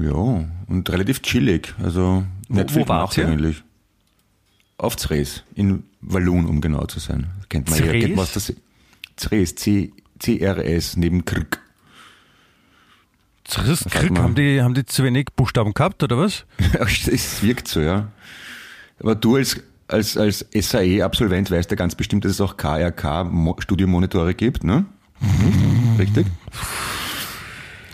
Ja, 0.00 0.44
und 0.68 0.90
relativ 0.90 1.22
chillig. 1.22 1.74
Also 1.82 2.24
nicht 2.48 2.70
wo 2.70 2.74
viel 2.80 2.88
wart 2.88 3.14
gemacht 3.14 3.30
eigentlich. 3.32 3.62
Auf 4.82 4.96
Zres, 4.96 5.44
in 5.54 5.84
Walloon, 6.00 6.46
um 6.46 6.60
genau 6.60 6.86
zu 6.86 6.98
sein. 6.98 7.30
Kennt 7.48 7.70
man 7.70 7.78
ja. 7.78 7.84
Zres? 7.86 8.02
Kennt 8.02 8.16
man 8.16 8.24
aus 8.24 8.32
der 8.32 8.54
Zres, 9.16 9.54
C- 9.54 9.92
CRS, 10.18 10.96
neben 10.96 11.24
Krk. 11.24 11.60
Krieg, 13.44 14.10
man? 14.10 14.22
haben, 14.22 14.34
die, 14.34 14.60
haben 14.60 14.74
die 14.74 14.84
zu 14.84 15.04
wenig 15.04 15.26
Buchstaben 15.36 15.72
gehabt, 15.72 16.02
oder 16.02 16.18
was? 16.18 16.46
es 16.80 17.42
wirkt 17.44 17.68
so, 17.68 17.80
ja. 17.80 18.08
Aber 18.98 19.14
du 19.14 19.36
als, 19.36 19.60
als, 19.86 20.16
als 20.16 20.46
SAE-Absolvent 20.52 21.52
weißt 21.52 21.70
ja 21.70 21.76
ganz 21.76 21.94
bestimmt, 21.94 22.24
dass 22.24 22.32
es 22.32 22.40
auch 22.40 22.56
KRK-Studiomonitore 22.56 24.34
gibt, 24.34 24.64
ne? 24.64 24.84
Mhm. 25.20 25.96
Richtig? 25.96 26.26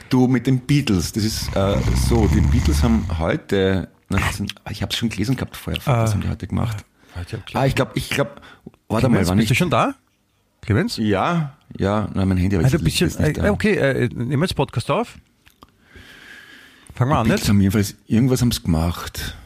Du 0.09 0.27
mit 0.27 0.47
den 0.47 0.61
Beatles, 0.61 1.13
das 1.13 1.25
ist 1.25 1.55
äh, 1.55 1.77
so, 2.09 2.27
die 2.29 2.41
Beatles 2.41 2.83
haben 2.83 3.07
heute, 3.19 3.89
na, 4.09 4.19
das 4.19 4.37
sind, 4.37 4.55
ich 4.71 4.83
habe 4.83 4.93
es 4.93 4.99
schon 4.99 5.09
gelesen 5.09 5.37
gehabt 5.37 5.57
vorher, 5.57 5.81
was 5.85 6.13
haben 6.13 6.21
die 6.21 6.29
heute 6.29 6.47
gemacht? 6.47 6.85
Ah, 7.55 7.67
ich 7.67 7.75
glaube, 7.75 7.93
ich 7.95 8.11
glaube, 8.11 8.33
warte 8.89 9.09
mal, 9.09 9.17
Clemens, 9.17 9.29
war 9.29 9.37
bist 9.37 9.49
du 9.49 9.53
nicht... 9.53 9.59
schon 9.59 9.71
da? 9.71 9.95
Clemens? 10.63 10.97
Ja, 10.97 11.57
ja, 11.79 12.09
na, 12.15 12.25
mein 12.25 12.37
Handy 12.37 12.57
habe 12.57 12.67
ich 12.67 12.73
Also 12.73 12.83
bisschen, 12.85 13.09
ist 13.09 13.21
nicht 13.21 13.39
äh, 13.39 13.43
da. 13.43 13.51
okay, 13.51 13.75
äh, 13.75 14.09
nehmen 14.09 14.31
wir 14.31 14.47
jetzt 14.47 14.55
Podcast 14.55 14.91
auf. 14.91 15.17
Fangen 16.95 17.11
wir 17.11 17.19
an 17.19 17.27
jetzt. 17.29 17.49
haben 17.49 17.61
jedenfalls, 17.61 17.97
irgendwas 18.07 18.41
haben 18.41 18.51
sie 18.51 18.63
gemacht. 18.63 19.37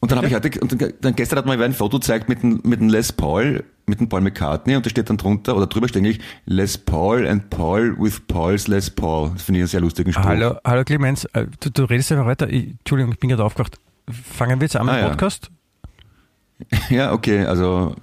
Und 0.00 0.10
dann 0.10 0.18
habe 0.18 0.28
ich 0.28 0.34
heute, 0.34 0.60
und 0.60 0.80
dann, 1.00 1.14
gestern 1.14 1.38
hat 1.38 1.46
mir 1.46 1.58
wer 1.58 1.66
ein 1.66 1.74
Foto 1.74 1.98
gezeigt 1.98 2.28
mit 2.28 2.42
dem, 2.42 2.60
mit 2.64 2.80
dem 2.80 2.88
Les 2.88 3.12
Paul, 3.12 3.64
mit 3.86 4.00
dem 4.00 4.08
Paul 4.08 4.22
McCartney 4.22 4.76
und 4.76 4.86
da 4.86 4.90
steht 4.90 5.10
dann 5.10 5.18
drunter, 5.18 5.56
oder 5.56 5.66
drüber 5.66 5.88
steht 5.88 6.02
eigentlich 6.02 6.20
Les 6.46 6.78
Paul 6.78 7.26
and 7.26 7.50
Paul 7.50 7.96
with 7.98 8.20
Paul's 8.26 8.66
Les 8.66 8.88
Paul. 8.90 9.30
Das 9.34 9.42
finde 9.42 9.58
ich 9.58 9.62
einen 9.62 9.68
sehr 9.68 9.80
lustigen 9.80 10.12
Spruch. 10.12 10.24
Hallo, 10.24 10.56
hallo 10.64 10.84
Clemens, 10.84 11.26
äh, 11.26 11.46
du, 11.60 11.70
du 11.70 11.84
redest 11.84 12.12
einfach 12.12 12.26
weiter. 12.26 12.48
Ich, 12.48 12.70
Entschuldigung, 12.78 13.12
ich 13.12 13.18
bin 13.18 13.28
gerade 13.28 13.44
aufgewacht. 13.44 13.78
Fangen 14.12 14.60
wir 14.60 14.66
jetzt 14.66 14.76
an 14.76 14.86
mit 14.86 14.94
Ah, 14.94 14.98
dem 14.98 15.02
ja. 15.04 15.08
Podcast? 15.10 15.50
Ja, 16.90 17.12
okay, 17.12 17.44
also, 17.46 17.96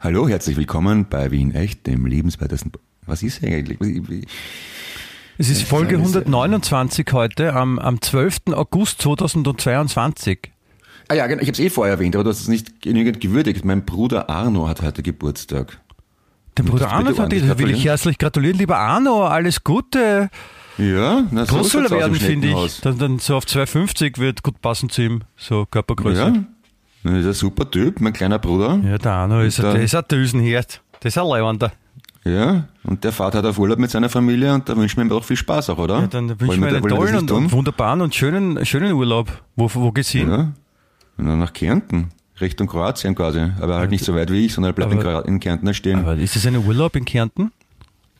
hallo, 0.00 0.28
herzlich 0.28 0.56
willkommen 0.56 1.06
bei 1.10 1.30
Wien 1.32 1.52
Echt, 1.54 1.86
dem 1.86 2.06
liebenswertesten, 2.06 2.70
was 3.06 3.22
ist 3.22 3.42
eigentlich? 3.42 3.80
Wie- 3.80 4.08
wie- 4.08 4.26
Es 5.36 5.48
ist 5.50 5.62
Folge 5.62 5.98
das 5.98 6.08
ist- 6.10 6.16
129 6.16 7.06
heute, 7.12 7.52
am, 7.54 7.78
am 7.80 8.00
12. 8.00 8.52
August 8.52 9.02
2022. 9.02 10.52
Ah 11.08 11.14
ja, 11.14 11.26
genau, 11.26 11.42
ich 11.42 11.48
habe 11.48 11.54
es 11.54 11.58
eh 11.60 11.70
vorher 11.70 11.94
erwähnt, 11.94 12.14
aber 12.14 12.24
du 12.24 12.30
hast 12.30 12.40
es 12.40 12.48
nicht 12.48 12.80
genügend 12.80 13.20
gewürdigt. 13.20 13.64
Mein 13.64 13.84
Bruder 13.84 14.30
Arno 14.30 14.68
hat 14.68 14.80
heute 14.80 15.02
Geburtstag. 15.02 15.80
Den 16.56 16.66
Bruder 16.66 16.92
Arno 16.92 17.16
will 17.18 17.70
ich 17.70 17.84
herzlich 17.84 18.16
gratulieren. 18.16 18.56
Lieber 18.58 18.78
Arno, 18.78 19.24
alles 19.26 19.64
Gute. 19.64 20.30
Ja, 20.78 21.24
na, 21.30 21.46
so 21.46 21.56
Groß 21.56 21.70
soll 21.70 21.84
er 21.86 21.90
werden, 21.90 22.14
finde 22.16 22.48
ich. 22.48 22.80
Dann, 22.80 22.98
dann 22.98 23.18
so 23.20 23.36
auf 23.36 23.44
2,50 23.44 24.18
wird 24.18 24.42
gut 24.42 24.60
passen 24.60 24.88
zu 24.90 25.02
ihm, 25.02 25.20
so 25.36 25.66
Körpergröße. 25.70 26.20
Ja, 26.20 26.32
na, 27.04 27.18
ist 27.18 27.26
ein 27.26 27.32
super 27.32 27.70
Typ, 27.70 28.00
mein 28.00 28.12
kleiner 28.12 28.38
Bruder. 28.38 28.80
Ja, 28.84 28.98
der 28.98 29.12
Arno 29.12 29.40
ist, 29.40 29.58
ein, 29.60 29.66
da- 29.66 29.72
der 29.74 29.82
ist 29.84 29.94
ein 29.94 30.04
Düsenherd. 30.08 30.80
Das 31.00 31.14
ist 31.14 31.18
ein 31.22 31.28
Leibender. 31.28 31.72
Ja, 32.24 32.64
und 32.84 33.04
der 33.04 33.12
fährt 33.12 33.34
halt 33.34 33.44
auf 33.44 33.58
Urlaub 33.58 33.78
mit 33.78 33.90
seiner 33.90 34.08
Familie 34.08 34.54
und 34.54 34.66
da 34.68 34.74
wünschen 34.76 34.96
wir 34.96 35.04
ihm 35.04 35.12
auch 35.12 35.22
viel 35.22 35.36
Spaß 35.36 35.68
auch, 35.70 35.78
oder? 35.78 36.00
Ja, 36.00 36.06
dann 36.06 36.30
wünsche 36.30 36.44
ich 36.44 36.48
Wollen 36.48 36.60
mir 36.60 36.66
wir- 36.70 36.74
einen 36.76 36.82
wollen 36.82 36.92
wir 36.92 36.98
das 36.98 37.06
tollen 37.10 37.18
und, 37.20 37.26
tun? 37.28 37.44
und 37.44 37.52
wunderbaren 37.52 38.00
und 38.00 38.14
schönen, 38.14 38.64
schönen 38.66 38.92
Urlaub. 38.94 39.30
Wo, 39.56 39.70
wo 39.74 39.92
geht's 39.92 40.08
hin? 40.08 40.28
Ja, 40.30 40.52
und 41.18 41.26
dann 41.26 41.38
nach 41.38 41.52
Kärnten, 41.52 42.08
Richtung 42.40 42.66
Kroatien 42.66 43.14
quasi. 43.14 43.40
Aber 43.60 43.76
halt 43.76 43.90
nicht 43.90 44.04
so 44.04 44.14
weit 44.14 44.32
wie 44.32 44.46
ich, 44.46 44.54
sondern 44.54 44.70
er 44.70 44.74
bleibt 44.74 44.92
in, 44.92 45.34
in 45.34 45.40
Kärnten 45.40 45.72
stehen. 45.74 45.98
Aber 46.00 46.16
ist 46.16 46.34
das 46.34 46.46
ein 46.46 46.56
Urlaub 46.56 46.96
in 46.96 47.04
Kärnten? 47.04 47.52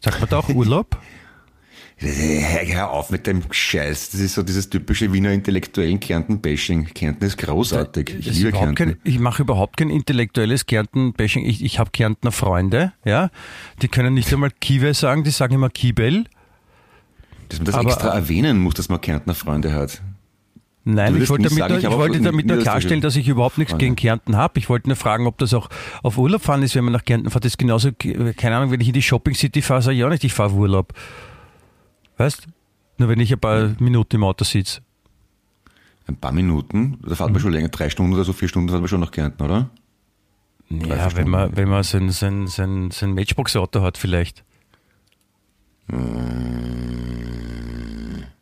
Sagt 0.00 0.20
man 0.20 0.28
da 0.28 0.38
auch 0.38 0.48
Urlaub? 0.54 0.98
Hör, 2.06 2.90
auf 2.90 3.10
mit 3.10 3.26
dem 3.26 3.42
Scheiß. 3.50 4.10
Das 4.10 4.20
ist 4.20 4.34
so 4.34 4.42
dieses 4.42 4.68
typische 4.68 5.12
Wiener 5.12 5.32
intellektuellen 5.32 6.00
Kärnten-Bashing. 6.00 6.86
Kärnten 6.94 7.24
ist 7.24 7.38
großartig. 7.38 8.14
Ich 8.18 8.26
Das 8.26 8.36
liebe 8.36 8.52
Kärnten. 8.52 8.74
kein, 8.74 8.96
ich 9.04 9.18
mache 9.18 9.42
überhaupt 9.42 9.78
kein 9.78 9.88
intellektuelles 9.90 10.66
Kärnten-Bashing. 10.66 11.46
Ich, 11.46 11.64
ich 11.64 11.78
habe 11.78 11.90
Kärntner 11.92 12.30
Freunde, 12.32 12.92
ja. 13.04 13.30
Die 13.82 13.88
können 13.88 14.14
nicht 14.14 14.32
einmal 14.32 14.50
Kiewe 14.60 14.92
sagen, 14.92 15.24
die 15.24 15.30
sagen 15.30 15.54
immer 15.54 15.70
Kiebel. 15.70 16.24
Dass 17.48 17.58
man 17.60 17.66
das 17.66 17.74
Aber- 17.74 17.88
extra 17.90 18.08
erwähnen 18.14 18.58
muss, 18.60 18.74
dass 18.74 18.88
man 18.88 19.00
Kärntner 19.00 19.34
Freunde 19.34 19.72
hat. 19.72 20.02
Nein, 20.86 21.16
ich 21.22 21.30
wollte 21.30 21.44
damit, 21.44 21.58
sagen, 21.58 21.72
nur, 21.72 21.78
ich 21.78 21.84
ich 21.84 21.90
wollte 21.92 22.18
mit 22.18 22.26
damit 22.26 22.46
nur 22.46 22.58
klarstellen, 22.58 23.00
dass 23.00 23.16
ich 23.16 23.26
überhaupt 23.26 23.56
nichts 23.56 23.70
Freunde. 23.70 23.86
gegen 23.86 23.96
Kärnten 23.96 24.36
habe. 24.36 24.58
Ich 24.58 24.68
wollte 24.68 24.90
nur 24.90 24.96
fragen, 24.96 25.26
ob 25.26 25.38
das 25.38 25.54
auch 25.54 25.70
auf 26.02 26.18
Urlaub 26.18 26.42
fahren 26.42 26.62
ist, 26.62 26.74
wenn 26.74 26.84
man 26.84 26.92
nach 26.92 27.06
Kärnten 27.06 27.30
fährt. 27.30 27.44
Das 27.46 27.52
ist 27.52 27.58
genauso, 27.58 27.90
keine 27.92 28.56
Ahnung, 28.56 28.70
wenn 28.70 28.82
ich 28.82 28.88
in 28.88 28.92
die 28.92 29.00
Shopping 29.00 29.34
City 29.34 29.62
fahre, 29.62 29.80
sage 29.80 29.96
ich 29.96 30.04
auch 30.04 30.10
nicht, 30.10 30.24
ich 30.24 30.34
fahre 30.34 30.50
auf 30.50 30.56
Urlaub. 30.56 30.92
Weißt? 32.16 32.46
Nur 32.98 33.08
wenn 33.08 33.20
ich 33.20 33.32
ein 33.32 33.40
paar 33.40 33.74
Minuten 33.78 34.16
im 34.16 34.24
Auto 34.24 34.44
sitze. 34.44 34.80
Ein 36.06 36.16
paar 36.16 36.32
Minuten, 36.32 36.98
da 37.02 37.14
fährt 37.14 37.30
man 37.30 37.40
schon 37.40 37.52
länger, 37.52 37.68
drei 37.68 37.88
Stunden 37.88 38.12
oder 38.12 38.24
so, 38.24 38.32
vier 38.32 38.48
Stunden 38.48 38.68
fährt 38.68 38.80
man 38.80 38.88
schon 38.88 39.00
nach 39.00 39.10
Kärnten, 39.10 39.42
oder? 39.42 39.70
Ja, 40.68 41.14
wenn 41.16 41.28
man, 41.28 41.56
wenn 41.56 41.68
man 41.68 41.82
sein, 41.82 42.10
sein, 42.10 42.46
sein, 42.46 42.90
sein 42.90 43.14
Matchbox-Auto 43.14 43.80
hat 43.82 43.98
vielleicht. 43.98 44.44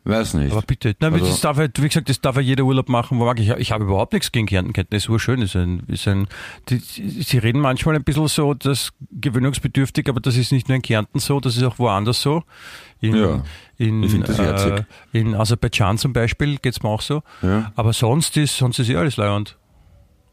Weiß 0.05 0.33
nicht. 0.33 0.51
Aber 0.51 0.61
bitte, 0.63 0.95
nein, 0.99 1.13
Also- 1.13 1.27
das 1.27 1.39
darf 1.39 1.55
halt, 1.57 1.81
wie 1.81 1.87
gesagt, 1.87 2.09
das 2.09 2.19
darf 2.19 2.35
ja 2.35 2.41
jeder 2.41 2.63
Urlaub 2.65 2.89
machen, 2.89 3.19
wo 3.19 3.25
mag 3.25 3.39
ich. 3.39 3.49
Ich 3.51 3.71
habe 3.71 3.85
überhaupt 3.85 4.11
nichts 4.11 4.33
gegen 4.33 4.47
Kärnten. 4.47 4.73
Kärnten 4.73 4.95
ist 4.95 5.07
urschön. 5.07 5.41
Ist 5.41 5.55
ein, 5.55 5.83
ist 5.87 6.07
ein, 6.09 6.27
die, 6.67 6.77
sie 6.79 7.37
reden 7.37 7.61
manchmal 7.61 7.95
ein 7.95 8.03
bisschen 8.03 8.27
so, 8.27 8.53
das 8.53 8.91
gewöhnungsbedürftig, 9.11 10.09
aber 10.09 10.19
das 10.19 10.35
ist 10.35 10.51
nicht 10.51 10.67
nur 10.67 10.75
in 10.75 10.81
Kärnten 10.81 11.19
so, 11.19 11.39
das 11.39 11.55
ist 11.55 11.63
auch 11.63 11.79
woanders 11.79 12.21
so. 12.21 12.43
In, 12.99 13.15
Ja, 13.15 13.43
in, 13.77 14.03
ich 14.03 14.19
das 14.21 14.39
äh, 14.39 14.83
in 15.13 15.35
Aserbaidschan 15.35 15.97
zum 15.97 16.11
Beispiel 16.13 16.57
geht's 16.57 16.83
mir 16.83 16.89
auch 16.89 17.01
so. 17.01 17.23
Ja. 17.41 17.71
Aber 17.75 17.93
sonst 17.93 18.35
ist, 18.37 18.57
sonst 18.57 18.79
ist 18.79 18.89
eh 18.89 18.97
alles 18.97 19.15
leibend. 19.17 19.57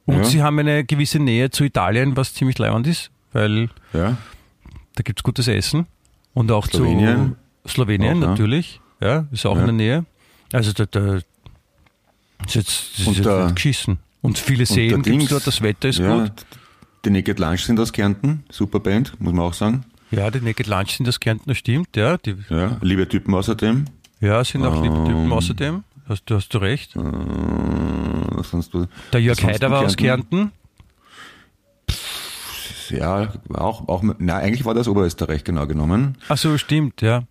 Und 0.06 0.16
Ja. 0.16 0.24
sie 0.24 0.42
haben 0.42 0.58
eine 0.58 0.84
gewisse 0.84 1.20
Nähe 1.20 1.50
zu 1.50 1.62
Italien, 1.64 2.16
was 2.16 2.34
ziemlich 2.34 2.58
leibend 2.58 2.86
ist, 2.88 3.10
weil 3.32 3.68
Ja, 3.92 4.16
da 4.96 5.02
gibt's 5.04 5.22
gutes 5.22 5.46
Essen. 5.46 5.86
Und 6.34 6.50
auch 6.50 6.66
Slowenien. 6.66 7.36
zu 7.64 7.72
Slowenien 7.74 8.22
Auch, 8.24 8.28
natürlich. 8.30 8.80
Ja, 9.00 9.26
ist 9.32 9.46
auch 9.46 9.54
Ja. 9.56 9.60
in 9.62 9.66
der 9.66 9.74
Nähe. 9.74 10.04
Also 10.52 10.72
da, 10.72 10.84
da 10.86 11.14
ist 11.16 12.54
jetzt, 12.54 12.98
das 12.98 13.06
Und 13.06 13.18
ist 13.18 13.24
jetzt 13.24 13.42
nicht 13.44 13.54
geschissen. 13.56 13.98
Und 14.22 14.38
viele 14.38 14.66
Seen 14.66 15.02
Dings, 15.02 15.28
dort, 15.30 15.46
das 15.46 15.62
Wetter 15.62 15.88
ist 15.88 15.98
ja, 15.98 16.22
gut. 16.24 16.32
Die 17.04 17.10
Naked 17.10 17.38
Lunch 17.38 17.60
sind 17.64 17.80
aus 17.80 17.92
Kärnten, 17.92 18.44
super 18.50 18.80
Band, 18.80 19.18
muss 19.20 19.32
man 19.32 19.44
auch 19.46 19.54
sagen. 19.54 19.84
Ja, 20.10 20.30
die 20.30 20.40
Naked 20.40 20.66
Lunch 20.66 20.96
sind 20.96 21.06
das 21.06 21.18
Kärntner, 21.20 21.54
stimmt. 21.54 21.96
Ja, 21.96 22.16
die, 22.18 22.36
Ja, 22.50 22.76
liebe 22.82 23.08
Typen 23.08 23.34
außerdem. 23.34 23.86
ja 24.20 24.44
sind 24.44 24.64
auch 24.66 24.82
liebe 24.82 24.94
Typen 25.04 25.24
Ähm. 25.26 25.32
außerdem. 25.32 25.84
Hast, 26.08 26.24
du 26.26 26.34
hast 26.34 26.52
du 26.52 26.58
recht. 26.58 26.96
Äh, 26.96 27.00
was 27.00 28.50
sonst, 28.50 28.72
Der 29.12 29.20
Jörg 29.22 29.42
Haider 29.44 29.68
in 29.68 29.72
war 29.72 29.84
aus 29.86 29.96
Kärnten. 29.96 30.50
Ja, 32.90 33.32
auch, 33.54 33.86
auch, 33.88 34.02
na, 34.18 34.36
eigentlich 34.38 34.64
war 34.64 34.74
das 34.74 34.88
Oberösterreich 34.88 35.44
genau 35.44 35.66
genommen. 35.68 36.16
Ach 36.28 36.36
so, 36.36 36.58
stimmt, 36.58 37.02
ja. 37.02 37.22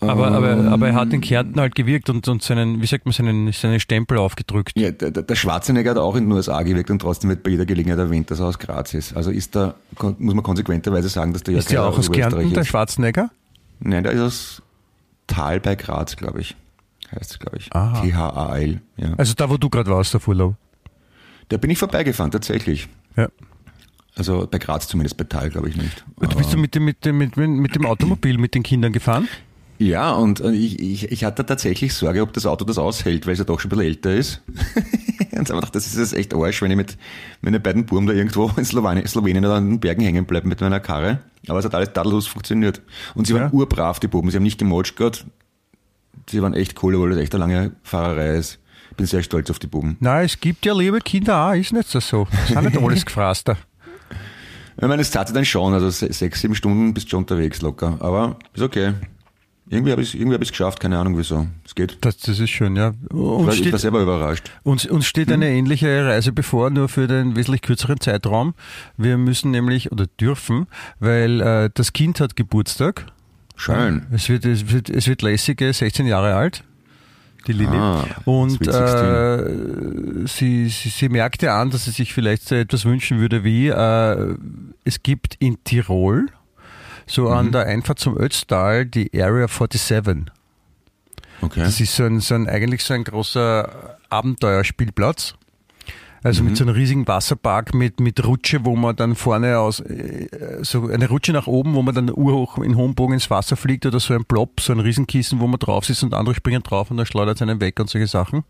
Aber, 0.00 0.28
aber, 0.28 0.56
aber 0.70 0.88
er 0.88 0.94
hat 0.94 1.12
in 1.12 1.20
Kärnten 1.20 1.58
halt 1.58 1.74
gewirkt 1.74 2.08
und, 2.08 2.26
und 2.28 2.42
seinen, 2.42 2.80
wie 2.80 2.86
sagt 2.86 3.04
man, 3.04 3.12
seinen, 3.12 3.52
seinen 3.52 3.80
Stempel 3.80 4.18
aufgedrückt. 4.18 4.72
Ja, 4.76 4.92
der, 4.92 5.10
der 5.10 5.34
Schwarzenegger 5.34 5.90
hat 5.90 5.98
auch 5.98 6.14
in 6.14 6.24
den 6.24 6.32
USA 6.32 6.62
gewirkt 6.62 6.90
und 6.90 7.00
trotzdem 7.00 7.30
wird 7.30 7.42
bei 7.42 7.50
jeder 7.50 7.66
Gelegenheit 7.66 7.98
erwähnt, 7.98 8.30
dass 8.30 8.38
er 8.38 8.46
aus 8.46 8.58
Graz 8.58 8.94
ist. 8.94 9.16
Also 9.16 9.30
ist 9.30 9.56
da, 9.56 9.74
muss 10.18 10.34
man 10.34 10.42
konsequenterweise 10.44 11.08
sagen, 11.08 11.32
dass 11.32 11.42
der 11.42 11.54
Jörg 11.54 11.64
Ist 11.64 11.72
der 11.72 11.84
auch 11.84 11.98
aus 11.98 12.12
Kärnten, 12.12 12.52
der 12.52 12.62
ist. 12.62 12.68
Schwarzenegger? 12.68 13.30
Nein, 13.80 14.04
der 14.04 14.12
ist 14.12 14.20
aus 14.20 14.62
Tal 15.26 15.58
bei 15.60 15.74
Graz, 15.74 16.16
glaube 16.16 16.40
ich. 16.40 16.54
Heißt 17.10 17.32
es, 17.32 17.38
glaube 17.38 17.56
ich. 17.56 17.72
Aha. 17.74 18.00
T-H-A-L. 18.00 18.80
Ja. 18.96 19.14
Also 19.16 19.34
da, 19.34 19.50
wo 19.50 19.56
du 19.56 19.68
gerade 19.68 19.90
warst, 19.90 20.14
der 20.14 20.26
Urlaub. 20.28 20.54
Da 21.48 21.56
bin 21.56 21.70
ich 21.70 21.78
vorbeigefahren, 21.78 22.30
tatsächlich. 22.30 22.88
Ja. 23.16 23.28
Also 24.14 24.46
bei 24.50 24.58
Graz 24.58 24.88
zumindest, 24.88 25.16
bei 25.16 25.24
Tal 25.24 25.48
glaube 25.48 25.68
ich 25.68 25.76
nicht. 25.76 26.04
Du 26.20 26.36
bist 26.36 26.52
du 26.52 26.58
mit 26.58 26.74
dem, 26.74 26.84
mit, 26.84 27.04
dem, 27.04 27.18
mit, 27.18 27.36
mit 27.36 27.74
dem 27.74 27.86
Automobil 27.86 28.36
mit 28.36 28.54
den 28.54 28.62
Kindern 28.64 28.92
gefahren? 28.92 29.28
Ja, 29.78 30.12
und 30.12 30.40
äh, 30.40 30.50
ich, 30.50 30.80
ich, 30.80 31.12
ich 31.12 31.24
hatte 31.24 31.46
tatsächlich 31.46 31.94
Sorge, 31.94 32.22
ob 32.22 32.32
das 32.32 32.46
Auto 32.46 32.64
das 32.64 32.78
aushält, 32.78 33.26
weil 33.26 33.34
es 33.34 33.38
ja 33.38 33.44
doch 33.44 33.60
schon 33.60 33.68
ein 33.70 33.76
bisschen 33.78 33.86
älter 33.88 34.14
ist. 34.14 34.42
und 35.32 35.42
ich 35.42 35.48
gedacht, 35.48 35.74
das 35.74 35.86
ist 35.86 35.96
jetzt 35.96 36.14
echt 36.14 36.34
Arsch, 36.34 36.60
wenn 36.62 36.70
ich 36.72 36.76
mit 36.76 36.98
meinen 37.42 37.62
beiden 37.62 37.86
Buben 37.86 38.06
da 38.06 38.12
irgendwo 38.12 38.50
in 38.56 38.64
Slowenien, 38.64 39.06
Slowenien 39.06 39.44
oder 39.44 39.54
an 39.54 39.68
den 39.70 39.80
Bergen 39.80 40.02
hängen 40.02 40.24
bleibe 40.26 40.48
mit 40.48 40.60
meiner 40.60 40.80
Karre. 40.80 41.20
Aber 41.46 41.60
es 41.60 41.64
hat 41.64 41.74
alles 41.76 41.92
tadellos 41.92 42.26
funktioniert. 42.26 42.82
Und 43.14 43.26
sie 43.28 43.34
waren 43.34 43.44
Ja. 43.44 43.50
urbrav, 43.52 44.00
die 44.00 44.08
Buben. 44.08 44.30
Sie 44.30 44.36
haben 44.36 44.42
nicht 44.42 44.58
gemotschgert. 44.58 45.24
Sie 46.28 46.42
waren 46.42 46.54
echt 46.54 46.82
cool, 46.82 46.94
obwohl 46.96 47.10
das 47.10 47.18
echt 47.20 47.34
eine 47.34 47.40
lange 47.40 47.72
Fahrerei 47.84 48.36
ist. 48.36 48.58
Ich 48.90 48.96
bin 48.96 49.06
sehr 49.06 49.22
stolz 49.22 49.48
auf 49.48 49.60
die 49.60 49.68
Buben. 49.68 49.96
Nein, 50.00 50.24
es 50.26 50.40
gibt 50.40 50.66
ja 50.66 50.74
liebe 50.74 50.98
Kinder 50.98 51.46
auch, 51.46 51.52
ist 51.54 51.72
nicht 51.72 51.88
so 51.88 52.00
so. 52.00 52.26
Das 52.32 52.48
sind 52.48 52.64
nicht 52.64 52.78
alles 52.82 53.06
Gefraster. 53.06 53.56
Ich 54.80 54.86
meine, 54.86 55.02
es 55.02 55.10
tat 55.10 55.34
dann 55.34 55.44
schon, 55.44 55.72
also 55.74 55.88
se- 55.90 56.12
sechs, 56.12 56.40
sieben 56.40 56.54
Stunden 56.54 56.94
bist 56.94 57.06
du 57.06 57.10
schon 57.10 57.18
unterwegs 57.20 57.62
locker. 57.62 57.96
Aber 58.00 58.36
ist 58.54 58.62
okay. 58.62 58.92
Irgendwie 59.70 59.92
habe 59.92 60.00
ich 60.00 60.08
es 60.08 60.14
irgendwie 60.14 60.34
hab 60.34 60.42
ich's 60.42 60.50
geschafft, 60.50 60.80
keine 60.80 60.98
Ahnung 60.98 61.18
wieso. 61.18 61.46
Es 61.64 61.74
geht. 61.74 61.98
Das, 62.00 62.16
das 62.18 62.38
ist 62.38 62.50
schön, 62.50 62.74
ja. 62.74 62.94
Uns 63.10 63.60
ich 63.60 63.70
war 63.70 63.78
selber 63.78 64.00
überrascht. 64.00 64.50
uns, 64.62 64.86
uns 64.86 65.06
steht 65.06 65.30
eine 65.30 65.48
ähnliche 65.50 66.06
Reise 66.06 66.32
bevor, 66.32 66.70
nur 66.70 66.88
für 66.88 67.06
den 67.06 67.36
wesentlich 67.36 67.62
kürzeren 67.62 68.00
Zeitraum. 68.00 68.54
Wir 68.96 69.18
müssen 69.18 69.50
nämlich, 69.50 69.92
oder 69.92 70.06
dürfen, 70.06 70.66
weil 71.00 71.40
äh, 71.40 71.70
das 71.74 71.92
Kind 71.92 72.20
hat 72.20 72.34
Geburtstag. 72.34 73.06
Schön. 73.56 74.06
Es 74.12 74.28
wird, 74.28 74.46
es 74.46 74.72
wird, 74.72 74.88
es 74.88 75.06
wird 75.06 75.20
lässige 75.20 75.72
16 75.72 76.06
Jahre 76.06 76.34
alt, 76.34 76.64
die 77.46 77.52
Lilly. 77.52 77.76
Ah, 77.76 78.04
und 78.24 78.66
äh, 78.66 80.26
sie, 80.26 80.68
sie, 80.68 80.88
sie 80.88 81.08
merkte 81.08 81.52
an, 81.52 81.70
dass 81.70 81.84
sie 81.84 81.90
sich 81.90 82.14
vielleicht 82.14 82.48
so 82.48 82.54
etwas 82.54 82.84
wünschen 82.84 83.18
würde 83.18 83.44
wie, 83.44 83.68
äh, 83.68 84.36
es 84.84 85.02
gibt 85.02 85.34
in 85.40 85.62
Tirol, 85.64 86.28
so 87.08 87.22
Mhm. 87.22 87.32
an 87.32 87.52
der 87.52 87.66
Einfahrt 87.66 87.98
zum 87.98 88.16
Ötztal, 88.18 88.86
die 88.86 89.10
Area 89.20 89.48
47. 89.48 90.26
Okay. 91.40 91.60
Das 91.60 91.80
ist 91.80 91.94
so 91.94 92.04
ein, 92.04 92.20
so 92.20 92.34
ein, 92.34 92.48
eigentlich 92.48 92.82
so 92.84 92.94
ein 92.94 93.04
großer 93.04 93.96
Abenteuerspielplatz. 94.08 95.34
Also 96.24 96.42
Mhm. 96.42 96.48
mit 96.48 96.56
so 96.58 96.64
einem 96.64 96.74
riesigen 96.74 97.06
Wasserpark 97.06 97.74
mit, 97.74 98.00
mit 98.00 98.24
Rutsche, 98.26 98.64
wo 98.64 98.74
man 98.74 98.96
dann 98.96 99.14
vorne 99.14 99.56
aus, 99.60 99.78
äh, 99.78 100.26
so 100.62 100.88
eine 100.88 101.08
Rutsche 101.08 101.32
nach 101.32 101.46
oben, 101.46 101.74
wo 101.74 101.82
man 101.82 101.94
dann 101.94 102.10
urhoch 102.10 102.58
in 102.58 102.74
hohem 102.76 102.96
Bogen 102.96 103.14
ins 103.14 103.30
Wasser 103.30 103.56
fliegt 103.56 103.86
oder 103.86 104.00
so 104.00 104.14
ein 104.14 104.24
Blob, 104.24 104.60
so 104.60 104.72
ein 104.72 104.80
Riesenkissen, 104.80 105.38
wo 105.38 105.46
man 105.46 105.60
drauf 105.60 105.84
sitzt 105.84 106.02
und 106.02 106.14
andere 106.14 106.34
springen 106.34 106.62
drauf 106.64 106.90
und 106.90 106.96
dann 106.96 107.06
schleudert 107.06 107.36
es 107.36 107.42
einen 107.42 107.60
weg 107.60 107.78
und 107.78 107.88
solche 107.88 108.08
Sachen. 108.08 108.42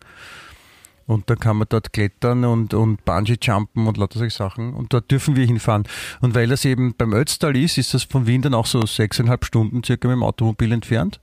Und 1.08 1.30
dann 1.30 1.38
kann 1.40 1.56
man 1.56 1.66
dort 1.70 1.92
klettern 1.94 2.44
und, 2.44 2.74
und 2.74 3.02
Bungee-Jumpen 3.06 3.86
und 3.86 3.96
lauter 3.96 4.18
solche 4.18 4.36
Sachen. 4.36 4.74
Und 4.74 4.92
dort 4.92 5.10
dürfen 5.10 5.36
wir 5.36 5.46
hinfahren. 5.46 5.84
Und 6.20 6.34
weil 6.34 6.46
das 6.48 6.64
eben 6.66 6.94
beim 6.94 7.14
Ötztal 7.14 7.56
ist, 7.56 7.78
ist 7.78 7.94
das 7.94 8.04
von 8.04 8.26
Wien 8.26 8.42
dann 8.42 8.52
auch 8.52 8.66
so 8.66 8.84
sechseinhalb 8.84 9.44
Stunden 9.46 9.82
circa 9.82 10.06
mit 10.06 10.16
dem 10.16 10.22
Automobil 10.22 10.70
entfernt. 10.70 11.18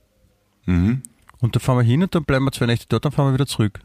Mhm. 0.66 1.02
Und 1.38 1.54
da 1.54 1.60
fahren 1.60 1.78
wir 1.78 1.84
hin 1.84 2.02
und 2.02 2.12
dann 2.16 2.24
bleiben 2.24 2.44
wir 2.44 2.50
zwei 2.52 2.66
Nächte 2.66 2.86
dort, 2.88 3.04
dann 3.04 3.12
fahren 3.12 3.28
wir 3.28 3.34
wieder 3.34 3.46
zurück. 3.46 3.78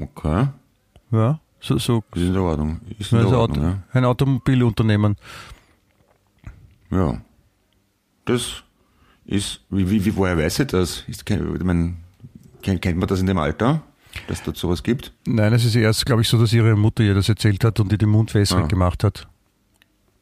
Okay. 0.00 0.48
Ja, 1.12 1.40
so, 1.60 1.78
so 1.78 2.02
Das 2.10 2.20
ist 2.22 2.28
in 2.28 2.36
Ordnung. 2.36 2.80
Ist 2.98 3.12
in 3.12 3.18
also 3.18 3.38
Ordnung, 3.38 3.64
Auto, 3.66 3.78
ein 3.92 4.04
Automobilunternehmen. 4.04 5.16
ja. 6.90 7.12
ja. 7.12 7.20
Das 8.24 8.62
ist, 9.24 9.60
wie, 9.70 9.88
wie, 9.88 10.04
wie, 10.04 10.14
woher 10.16 10.36
weiß 10.36 10.58
ich 10.58 10.66
das? 10.66 11.04
Ist, 11.06 11.24
kein- 11.24 11.54
ich 11.56 11.62
mein, 11.62 11.96
kennt, 12.60 12.82
kennt 12.82 12.98
man 12.98 13.08
das 13.08 13.20
in 13.20 13.26
dem 13.26 13.38
Alter, 13.38 13.80
dass 14.26 14.42
dort 14.42 14.56
sowas 14.56 14.82
gibt? 14.82 15.12
Nein, 15.26 15.52
es 15.52 15.64
ist 15.64 15.74
erst, 15.76 16.04
glaube 16.06 16.22
ich, 16.22 16.28
so, 16.28 16.38
dass 16.38 16.52
ihre 16.52 16.76
Mutter 16.76 17.02
ihr 17.02 17.14
das 17.14 17.28
erzählt 17.28 17.64
hat 17.64 17.78
und 17.80 17.92
ihr 17.92 17.98
den 17.98 18.08
Mund 18.10 18.34
wässrig 18.34 18.64
Ah. 18.64 18.66
gemacht 18.66 19.04
hat, 19.04 19.28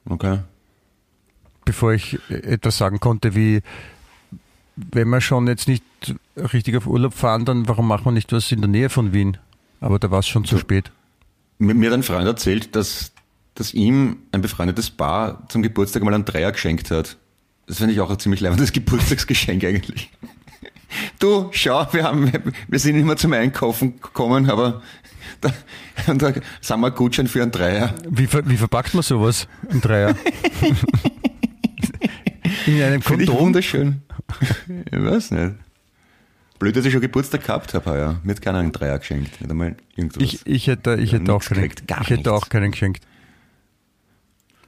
Okay. 0.09 0.41
bevor 1.65 1.93
ich 1.93 2.19
etwas 2.29 2.77
sagen 2.79 3.01
konnte 3.01 3.35
wie, 3.35 3.63
wenn 4.77 5.09
wir 5.09 5.21
schon 5.21 5.47
jetzt 5.47 5.69
nicht 5.69 5.83
richtig 6.37 6.77
auf 6.77 6.87
Urlaub 6.87 7.15
fahren, 7.15 7.45
dann 7.45 7.67
warum 7.69 7.89
machen 7.89 8.05
wir 8.05 8.13
nicht 8.13 8.33
was 8.33 8.53
in 8.53 8.61
der 8.61 8.69
Nähe 8.69 8.89
von 8.91 9.13
Wien? 9.13 9.39
aber 9.81 9.99
da 9.99 10.11
war 10.11 10.21
es 10.21 10.27
schon 10.27 10.45
zu 10.45 10.57
spät. 10.59 10.91
Mir, 11.59 11.75
mir 11.75 11.91
hat 11.91 11.95
ein 11.95 12.03
Freund 12.03 12.27
erzählt, 12.27 12.75
dass, 12.75 13.13
dass 13.55 13.73
ihm 13.75 14.17
ein 14.33 14.41
befreundetes 14.43 14.91
Paar 14.91 15.47
zum 15.49 15.63
Geburtstag 15.63 16.03
mal 16.03 16.15
einen 16.15 16.25
Dreier 16.25 16.51
geschenkt 16.53 16.91
hat. 16.91 17.17
Das 17.67 17.79
finde 17.79 17.93
ich 17.93 18.01
auch 18.01 18.11
ein 18.11 18.19
ziemlich 18.19 18.41
leibendes 18.41 18.73
Geburtstagsgeschenk 18.73 19.65
eigentlich. 19.65 20.11
Du, 21.19 21.49
schau, 21.53 21.87
wir, 21.93 22.05
haben, 22.05 22.31
wir 22.69 22.79
sind 22.79 22.97
nicht 22.97 23.05
mehr 23.07 23.17
zum 23.17 23.33
Einkaufen 23.33 24.01
gekommen, 24.01 24.49
aber 24.51 24.83
da, 25.41 25.53
da 26.07 26.33
sind 26.61 26.81
wir 26.81 26.91
Gutschein 26.91 27.27
für 27.27 27.43
einen 27.43 27.53
Dreier. 27.53 27.95
Wie, 28.09 28.27
ver- 28.27 28.49
wie 28.49 28.57
verpackt 28.57 28.95
man 28.95 29.03
sowas? 29.03 29.49
Ein 29.71 29.81
Dreier. 29.81 30.15
In 32.67 32.83
einem 32.83 33.03
Finde 33.03 33.25
ich 33.25 33.29
Kondom? 33.31 33.47
wunderschön. 33.47 34.03
Ich 34.91 35.05
weiß 35.05 35.31
nicht. 35.33 35.55
Blöd, 36.59 36.75
dass 36.77 36.85
ich 36.85 36.93
schon 36.93 37.01
Geburtstag 37.03 37.45
gehabt 37.45 37.75
habe 37.75 37.91
heuer. 37.91 38.21
Mir 38.25 38.33
hat 38.35 38.43
keiner 38.43 38.59
einen 38.59 38.73
Dreier 38.73 38.99
geschenkt. 38.99 39.41
Nicht 39.41 39.51
einmal 39.51 39.77
irgendwas. 39.95 40.23
Ich, 40.23 40.47
ich 40.47 40.67
hätte, 40.67 40.97
ich 40.97 41.13
Ja, 41.13 41.19
hätte, 41.19 41.33
auch, 41.35 41.45
keinen, 41.45 41.63
gekriegt, 41.69 41.83
ich 42.03 42.11
hätte 42.11 42.33
auch 42.33 42.49
keinen 42.49 42.71
geschenkt. 42.73 43.05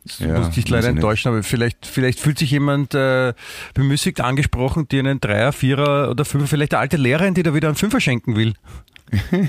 Das 0.09 0.18
Ja, 0.21 0.38
musste 0.38 0.61
ich 0.61 0.66
weiß 0.66 0.71
leider 0.71 0.88
enttäuschen, 0.88 1.29
aber 1.29 1.42
vielleicht, 1.42 1.87
vielleicht 1.87 2.21
fühlt 2.21 2.38
sich 2.38 2.51
jemand 2.51 2.94
äh, 2.94 3.35
bemüßigt 3.75 4.21
angesprochen, 4.21 4.88
dir 4.88 5.01
einen 5.01 5.21
Dreier, 5.21 5.53
Vierer 5.53 6.11
oder 6.11 6.25
Fünfer, 6.25 6.47
vielleicht 6.49 6.75
eine 6.75 6.81
alte 6.81 6.97
Lehrerin, 6.97 7.35
die 7.35 7.42
da 7.42 7.55
wieder 7.55 7.68
einen 7.68 7.77
Fünfer 7.77 8.01
schenken 8.01 8.37
will. 8.37 8.55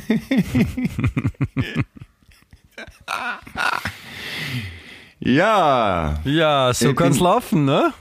ja, 5.20 6.20
Ja, 6.24 6.74
so 6.74 6.94
kann's 6.94 7.18
bin- 7.18 7.24
laufen, 7.26 7.66
ne? 7.66 7.94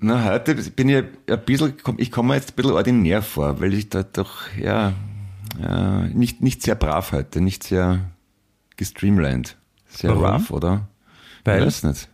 na 0.00 0.24
heute 0.24 0.54
bin 0.54 0.88
ich 0.88 1.04
ein 1.28 1.44
bisschen, 1.44 1.74
ich 1.96 2.10
komme 2.10 2.34
jetzt 2.34 2.50
ein 2.52 2.56
bisschen 2.56 2.72
ordinär 2.72 3.22
vor, 3.22 3.60
weil 3.60 3.74
ich 3.74 3.88
da 3.88 4.02
doch, 4.02 4.42
ja, 4.60 4.92
ja 5.60 6.00
nicht, 6.12 6.40
nicht 6.40 6.62
sehr 6.62 6.74
brav 6.74 7.12
heute, 7.12 7.40
nicht 7.40 7.64
sehr 7.64 8.00
gestreamlined. 8.76 9.56
Sehr 9.88 10.10
Warum? 10.10 10.24
rough, 10.24 10.50
oder? 10.50 10.88
Weil? 11.48 11.60
Ich 11.60 11.66
weiß 11.66 11.82
nicht. 11.84 12.08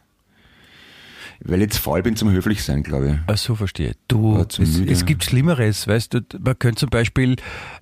Weil 1.40 1.56
ich 1.56 1.62
jetzt 1.64 1.78
faul 1.78 2.02
bin 2.02 2.16
zum 2.16 2.30
höflich 2.30 2.62
sein, 2.62 2.82
glaube 2.82 3.08
ich. 3.08 3.14
Ach 3.26 3.36
so, 3.36 3.54
verstehe. 3.54 3.92
Du, 4.08 4.38
es, 4.38 4.58
es 4.58 5.04
gibt 5.04 5.24
Schlimmeres, 5.24 5.86
weißt 5.86 6.14
du, 6.14 6.20
man 6.40 6.58
könnte 6.58 6.80
zum 6.80 6.90
Beispiel, 6.90 7.36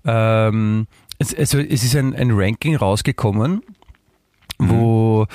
ähm, 0.05 0.87
es, 1.19 1.35
also 1.35 1.59
es 1.59 1.85
ist 1.85 1.95
ein, 1.95 2.15
ein 2.17 2.31
Ranking 2.33 2.77
rausgekommen, 2.77 3.63
Mhm. 4.59 4.69
wo 4.71 5.27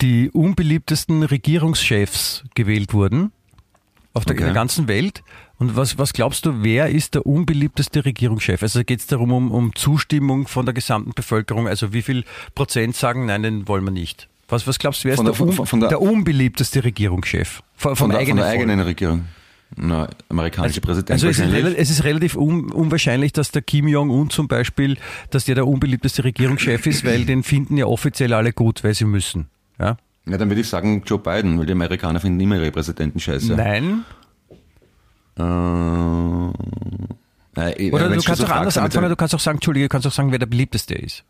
die 0.00 0.30
unbeliebtesten 0.30 1.22
Regierungschefs 1.22 2.44
gewählt 2.54 2.92
wurden 2.92 3.32
auf 4.12 4.24
der 4.24 4.36
Okay. 4.36 4.52
ganzen 4.52 4.86
Welt. 4.86 5.22
Und 5.58 5.74
was, 5.76 5.98
was 5.98 6.12
glaubst 6.12 6.44
du, 6.46 6.62
wer 6.62 6.88
ist 6.90 7.14
der 7.14 7.26
unbeliebteste 7.26 8.04
Regierungschef? 8.04 8.62
Also 8.62 8.84
geht 8.84 9.00
es 9.00 9.06
darum, 9.06 9.32
um, 9.32 9.50
um 9.50 9.74
Zustimmung 9.74 10.46
von 10.46 10.66
der 10.66 10.74
gesamten 10.74 11.12
Bevölkerung, 11.14 11.66
also 11.66 11.92
wie 11.92 12.02
viel 12.02 12.24
Prozent 12.54 12.94
sagen, 12.94 13.26
nein, 13.26 13.42
den 13.42 13.66
wollen 13.68 13.84
wir 13.84 13.90
nicht. 13.90 14.28
Was, 14.48 14.66
was 14.66 14.78
glaubst 14.78 15.02
du, 15.02 15.08
wer 15.08 15.14
ist 15.14 15.16
Von 15.16 15.26
der, 15.26 15.34
der- 15.34 15.52
von- 15.52 15.66
von- 15.66 15.80
der- 15.80 15.88
der 15.88 16.00
unbeliebteste 16.00 16.84
Regierungschef? 16.84 17.62
Von, 17.74 17.96
Von, 17.96 18.10
der, 18.10 18.18
von 18.18 18.20
eigenen 18.20 18.36
der 18.38 18.46
eigenen 18.46 18.80
Regierung. 18.80 19.24
Na, 19.74 20.08
amerikanische 20.28 20.80
Präsident 20.80 21.10
Also 21.10 21.26
es 21.26 21.40
ist, 21.40 21.52
es 21.52 21.90
ist 21.90 22.04
relativ 22.04 22.36
un, 22.36 22.70
unwahrscheinlich, 22.70 23.32
dass 23.32 23.50
der 23.50 23.62
Kim 23.62 23.88
Jong-un 23.88 24.30
zum 24.30 24.46
Beispiel, 24.46 24.96
dass 25.30 25.44
der 25.46 25.56
der 25.56 25.66
unbeliebteste 25.66 26.22
Regierungschef 26.22 26.86
ist, 26.86 27.04
weil 27.04 27.24
den 27.24 27.42
finden 27.42 27.76
ja 27.76 27.86
offiziell 27.86 28.32
alle 28.32 28.52
gut, 28.52 28.84
weil 28.84 28.94
sie 28.94 29.04
müssen. 29.06 29.48
Ja? 29.80 29.96
Ja, 30.28 30.38
dann 30.38 30.48
würde 30.48 30.60
ich 30.60 30.68
sagen 30.68 31.02
Joe 31.04 31.18
Biden, 31.18 31.58
weil 31.58 31.66
die 31.66 31.72
Amerikaner 31.72 32.20
finden 32.20 32.38
immer 32.38 32.56
ihre 32.56 32.70
Präsidenten 32.70 33.18
scheiße. 33.18 33.54
Nein. 33.54 34.04
Äh, 35.38 35.42
Oder 37.90 38.08
du 38.10 38.22
kannst 38.22 38.44
auch 38.44 38.50
anders 38.50 38.78
anfangen, 38.78 39.08
du 39.08 39.16
kannst 39.16 39.34
auch 39.34 39.40
sagen, 39.40 39.56
Entschuldige, 39.58 39.86
du 39.86 39.88
kannst 39.88 40.06
auch 40.06 40.12
sagen, 40.12 40.30
wer 40.30 40.38
der 40.38 40.46
beliebteste 40.46 40.94
ist. 40.94 41.24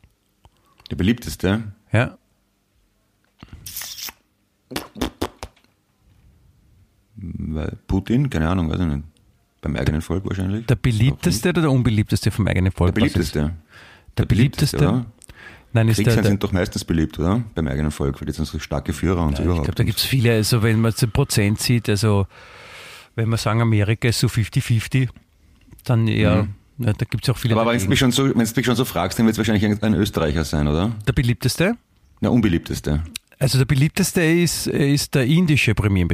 Der 0.91 0.97
beliebteste? 0.97 1.63
Ja? 1.93 2.19
Weil 7.17 7.79
Putin? 7.87 8.29
Keine 8.31 8.49
Ahnung, 8.49 8.71
weiß 8.71 8.81
ich 8.81 8.87
nicht. 8.87 9.05
Beim 9.63 9.77
eigenen 9.77 10.03
Volk 10.03 10.25
wahrscheinlich. 10.27 10.67
Der 10.67 10.77
beliebteste 10.77 11.49
oder 11.49 11.63
der 11.63 11.71
unbeliebteste 11.71 12.31
vom 12.31 12.47
eigenen 12.47 12.73
Volk? 12.73 12.95
Der 12.95 13.01
beliebteste. 13.01 13.55
Der 14.17 14.25
beliebteste? 14.27 14.77
oder? 14.77 15.07
Nein, 15.73 15.89
ist 15.89 15.97
der, 15.99 16.05
Kriegsherren 16.05 16.23
der 16.23 16.31
sind 16.31 16.43
doch 16.45 16.53
meistens 16.53 16.85
beliebt, 16.85 17.19
oder? 17.19 17.43
Beim 17.55 17.67
eigenen 17.69 17.91
Volk, 17.91 18.21
weil 18.21 18.27
die 18.27 18.33
sind 18.33 18.45
so 18.47 18.59
starke 18.59 18.93
Führer 18.93 19.23
und 19.25 19.39
ich 19.39 19.45
überhaupt. 19.45 19.65
glaube, 19.65 19.75
da 19.77 19.85
gibt 19.85 19.99
es 19.99 20.05
viele, 20.05 20.33
also 20.33 20.63
wenn 20.63 20.81
man 20.81 20.93
den 20.93 21.11
Prozent 21.11 21.61
sieht, 21.61 21.89
also 21.89 22.27
wenn 23.15 23.29
wir 23.29 23.37
sagen, 23.37 23.61
Amerika 23.61 24.09
ist 24.09 24.21
so 24.21 24.27
50-50, 24.29 25.09
dann 25.85 26.07
eher, 26.09 26.49
ja, 26.79 26.93
da 26.93 27.05
gibt 27.05 27.25
es 27.25 27.31
auch 27.31 27.37
viele. 27.37 27.55
Mhm. 27.55 27.61
Aber 27.61 27.73
wenn 27.73 27.81
du 27.81 27.89
mich 27.89 27.99
schon 27.99 28.13
so, 28.13 28.25
mich 28.25 28.65
schon 28.65 28.77
so 28.77 28.85
fragst, 28.85 29.19
dann 29.19 29.27
wird 29.27 29.35
es 29.35 29.39
wahrscheinlich 29.39 29.65
ein- 29.67 29.83
ein 29.83 29.95
Österreicher 29.95 30.45
sein, 30.45 30.69
oder? 30.69 30.93
der 31.07 31.13
beliebteste? 31.13 31.77
Der 32.23 32.33
unbeliebteste. 32.33 33.03
Also 33.39 33.59
der 33.59 33.67
beliebteste 33.67 34.23
ist, 34.23 34.67
ist 34.67 35.15
der 35.15 35.27
indische 35.27 35.75
Premier, 35.75 36.07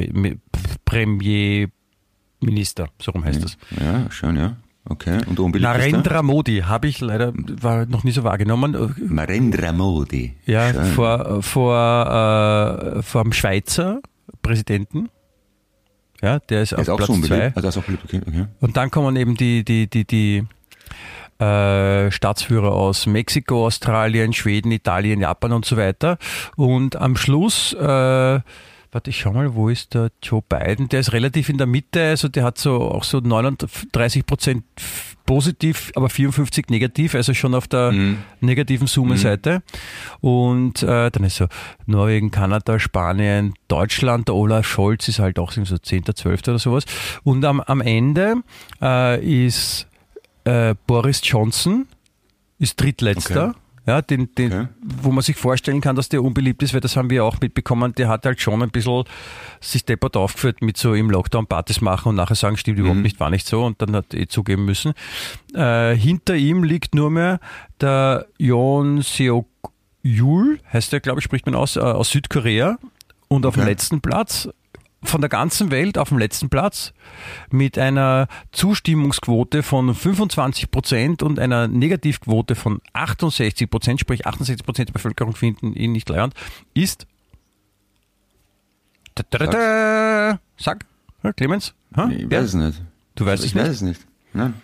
Premierminister, 0.83 2.89
so 3.01 3.11
rum 3.11 3.23
heißt 3.23 3.43
das. 3.43 3.57
Ja, 3.79 4.11
schön, 4.11 4.35
ja. 4.35 4.57
Okay. 4.89 5.19
Und? 5.27 5.39
Narendra 5.61 6.21
Modi 6.23 6.57
habe 6.65 6.89
ich 6.89 6.99
leider 6.99 7.31
war 7.33 7.85
noch 7.85 8.03
nie 8.03 8.11
so 8.11 8.25
wahrgenommen. 8.25 8.93
Narendra 8.97 9.71
Modi. 9.71 10.33
Ja, 10.45 10.73
Schön. 10.73 10.85
vor, 10.87 11.41
vor, 11.41 12.95
äh, 12.97 13.01
vor 13.01 13.23
dem 13.23 13.31
Schweizer 13.31 14.01
Präsidenten. 14.41 15.07
Ja, 16.21 16.39
der 16.39 16.63
ist 16.63 16.73
Der 16.73 16.79
ist 16.79 16.89
auf 16.89 16.97
Platz 16.97 17.07
zwei. 17.07 17.13
unbeliebt. 17.15 17.57
Ah, 17.57 17.61
der 17.61 17.69
ist 17.69 17.77
auch 17.77 17.83
beliebt, 17.83 18.03
okay. 18.03 18.21
okay. 18.27 18.45
Und 18.59 18.75
dann 18.75 18.91
kommen 18.91 19.15
eben 19.15 19.35
die, 19.35 19.63
die, 19.63 19.89
die, 19.89 20.05
die 20.05 20.43
äh, 21.43 22.11
Staatsführer 22.11 22.71
aus 22.71 23.05
Mexiko, 23.05 23.65
Australien, 23.65 24.33
Schweden, 24.33 24.71
Italien, 24.71 25.21
Japan 25.21 25.53
und 25.53 25.65
so 25.65 25.77
weiter. 25.77 26.17
Und 26.55 26.95
am 26.95 27.15
Schluss, 27.17 27.73
äh, 27.73 27.79
warte, 27.79 29.09
ich 29.09 29.19
schau 29.19 29.33
mal, 29.33 29.55
wo 29.55 29.69
ist 29.69 29.93
der 29.93 30.11
Joe 30.21 30.41
Biden? 30.47 30.89
Der 30.89 30.99
ist 30.99 31.13
relativ 31.13 31.49
in 31.49 31.57
der 31.57 31.67
Mitte, 31.67 32.01
also 32.01 32.27
der 32.27 32.43
hat 32.43 32.57
so 32.57 32.81
auch 32.81 33.03
so 33.03 33.19
39 33.19 34.25
Prozent 34.25 34.63
positiv, 35.25 35.91
aber 35.95 36.09
54 36.09 36.69
negativ, 36.69 37.15
also 37.15 37.33
schon 37.33 37.55
auf 37.55 37.67
der 37.67 37.93
negativen 38.41 38.87
Summe-Seite. 38.87 39.63
Und 40.19 40.83
äh, 40.83 41.09
dann 41.09 41.23
ist 41.23 41.37
so 41.37 41.47
Norwegen, 41.85 42.29
Kanada, 42.29 42.77
Spanien, 42.79 43.53
Deutschland, 43.67 44.27
der 44.27 44.35
Olaf 44.35 44.67
Scholz 44.67 45.07
ist 45.07 45.19
halt 45.19 45.39
auch 45.39 45.51
so 45.51 45.77
10., 45.77 46.03
12. 46.13 46.41
oder 46.47 46.59
sowas. 46.59 46.85
Und 47.23 47.45
am, 47.45 47.61
am 47.61 47.81
Ende 47.81 48.35
äh, 48.81 49.45
ist 49.45 49.87
äh, 50.45 50.75
Boris 50.87 51.21
Johnson, 51.23 51.87
ist 52.59 52.79
drittletzter. 52.79 53.49
Okay. 53.49 53.57
Ja, 53.85 54.01
den, 54.01 54.33
den, 54.35 54.53
Okay. 54.53 54.67
wo 54.81 55.11
man 55.11 55.21
sich 55.21 55.35
vorstellen 55.35 55.81
kann, 55.81 55.97
dass 55.97 56.07
der 56.07 56.23
unbeliebt 56.23 56.63
ist, 56.63 56.73
weil 56.73 56.79
das 56.79 56.95
haben 56.95 57.09
wir 57.09 57.25
auch 57.25 57.41
mitbekommen, 57.41 57.93
der 57.95 58.07
hat 58.07 58.25
halt 58.25 58.39
schon 58.39 58.63
ein 58.63 58.69
bisschen 58.69 59.03
sich 59.59 59.83
deppert 59.83 60.15
aufgeführt 60.15 60.61
mit 60.61 60.77
so 60.77 60.93
im 60.93 61.09
Lockdown 61.09 61.47
Partys 61.47 61.81
machen 61.81 62.09
und 62.09 62.15
nachher 62.15 62.35
sagen, 62.35 62.55
stimmt 62.55 62.79
überhaupt 62.79 63.01
nicht, 63.01 63.19
war 63.19 63.29
nicht 63.29 63.45
so 63.45 63.65
und 63.65 63.81
dann 63.81 63.93
hat 63.93 64.13
er 64.13 64.21
eh 64.21 64.27
zugeben 64.27 64.63
müssen. 64.63 64.93
Äh, 65.53 65.97
hinter 65.97 66.35
ihm 66.35 66.63
liegt 66.63 66.95
nur 66.95 67.09
mehr 67.11 67.41
der 67.81 68.25
Yoon 68.37 69.01
Seok 69.01 69.47
Yul, 70.01 70.59
heißt 70.71 70.93
der, 70.93 71.01
glaube 71.01 71.19
ich, 71.19 71.25
spricht 71.25 71.45
man 71.45 71.55
aus, 71.55 71.75
äh, 71.75 71.81
aus 71.81 72.09
Südkorea 72.11 72.77
und 73.27 73.45
auf 73.45 73.55
dem 73.55 73.65
letzten 73.65 73.99
Platz 73.99 74.47
von 75.03 75.21
der 75.21 75.29
ganzen 75.29 75.71
Welt 75.71 75.97
auf 75.97 76.09
dem 76.09 76.17
letzten 76.17 76.49
Platz 76.49 76.93
mit 77.51 77.77
einer 77.77 78.27
Zustimmungsquote 78.51 79.63
von 79.63 79.93
25 79.93 80.71
Prozent 80.71 81.23
und 81.23 81.39
einer 81.39 81.67
Negativquote 81.67 82.55
von 82.55 82.81
68 82.93 83.69
Prozent, 83.69 83.99
sprich 83.99 84.25
68 84.25 84.65
Prozent 84.65 84.89
der 84.89 84.93
Bevölkerung 84.93 85.35
finden 85.35 85.73
ihn 85.73 85.91
nicht 85.91 86.09
leiernd, 86.09 86.33
ist. 86.73 87.07
Da, 89.15 89.23
da, 89.29 89.37
da, 89.37 89.45
da. 89.47 90.39
Sag, 90.57 90.85
Clemens? 91.35 91.73
Ha? 91.95 92.09
Ich 92.09 92.29
weiß 92.29 92.45
es 92.45 92.53
nicht. 92.53 92.81
Du 93.15 93.25
weißt 93.25 93.43
es 93.43 93.49
ich 93.49 93.55
nicht? 93.55 93.63
weiß 93.65 93.75
es 93.75 93.81
nicht. 93.81 94.01
Nein. 94.33 94.55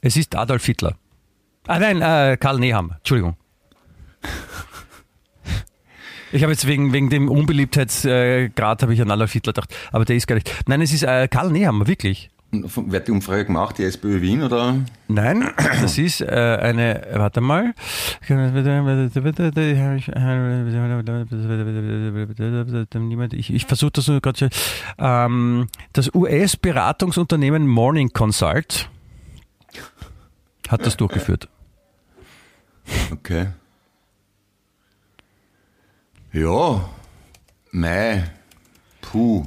Es 0.00 0.16
ist 0.16 0.34
Adolf 0.34 0.64
Hitler. 0.64 0.96
Ah 1.66 1.78
nein, 1.78 2.00
äh, 2.00 2.36
Karl 2.38 2.58
Neham. 2.58 2.92
Entschuldigung. 2.96 3.36
Ich 6.32 6.42
habe 6.42 6.52
jetzt 6.52 6.66
wegen, 6.66 6.92
wegen 6.92 7.10
dem 7.10 7.28
Unbeliebtheitsgrad 7.28 8.82
habe 8.82 8.94
ich 8.94 9.00
an 9.00 9.10
Adolf 9.10 9.32
Hitler 9.32 9.52
gedacht, 9.52 9.74
aber 9.92 10.04
der 10.04 10.16
ist 10.16 10.26
gar 10.26 10.34
nicht. 10.34 10.52
Nein, 10.66 10.82
es 10.82 10.92
ist 10.92 11.02
äh, 11.02 11.28
Karl 11.28 11.50
Nehammer, 11.50 11.86
wirklich. 11.86 12.30
Wer 12.50 13.00
hat 13.00 13.08
die 13.08 13.12
Umfrage 13.12 13.44
gemacht? 13.44 13.76
Die 13.76 13.84
SPÖ 13.84 14.22
Wien 14.22 14.42
oder? 14.42 14.78
Nein, 15.06 15.50
das 15.82 15.98
ist 15.98 16.22
äh, 16.22 16.58
eine, 16.62 17.06
warte 17.12 17.42
mal. 17.42 17.74
Ich, 23.34 23.52
ich 23.52 23.66
versuche 23.66 23.90
das 23.90 24.08
nur 24.08 24.22
gerade. 24.22 24.48
Ähm, 24.98 25.66
das 25.92 26.14
US-Beratungsunternehmen 26.14 27.66
Morning 27.66 28.14
Consult 28.14 28.88
hat 30.68 30.86
das 30.86 30.96
durchgeführt. 30.96 31.48
Okay. 33.12 33.48
Ja. 36.32 36.88
Mei. 37.70 38.24
Puh. 39.00 39.44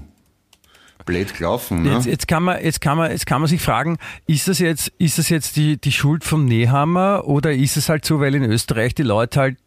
blöd 1.06 1.34
gelaufen. 1.36 1.82
Ne? 1.84 1.94
Jetzt, 1.94 2.06
jetzt, 2.06 2.28
kann 2.28 2.44
man, 2.44 2.64
jetzt, 2.64 2.80
kann 2.80 2.98
man, 2.98 3.12
jetzt 3.12 3.26
kann 3.26 3.42
man 3.42 3.48
sich 3.50 3.62
fragen, 3.62 3.98
ist 4.28 4.48
das 4.48 4.60
jetzt, 4.60 4.90
ist 5.00 5.18
das 5.18 5.30
jetzt 5.30 5.56
die, 5.56 5.78
die 5.78 5.92
Schuld 5.92 6.24
vom 6.24 6.46
Nehammer 6.46 7.24
oder 7.26 7.52
ist 7.54 7.76
es 7.76 7.90
halt 7.90 8.06
so, 8.06 8.20
weil 8.20 8.36
in 8.36 8.44
Österreich 8.44 8.94
die 8.96 9.04
Leute 9.04 9.40
halt 9.40 9.58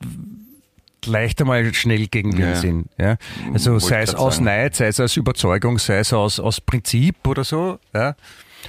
leicht 1.04 1.40
einmal 1.40 1.74
schnell 1.74 2.06
gegen 2.06 2.32
Wind 2.32 2.40
Ja. 2.40 2.54
sind. 2.56 2.88
Ja? 2.98 3.16
Also 3.52 3.72
Wollte 3.72 3.86
sei 3.86 4.02
es 4.02 4.14
aus 4.14 4.34
sagen. 4.36 4.44
Neid, 4.46 4.76
sei 4.76 4.86
es 4.86 5.00
aus 5.00 5.16
Überzeugung, 5.16 5.78
sei 5.78 5.98
es 5.98 6.12
aus, 6.12 6.40
aus 6.40 6.60
Prinzip 6.60 7.16
oder 7.26 7.44
so. 7.44 7.78
Ja? 7.92 8.14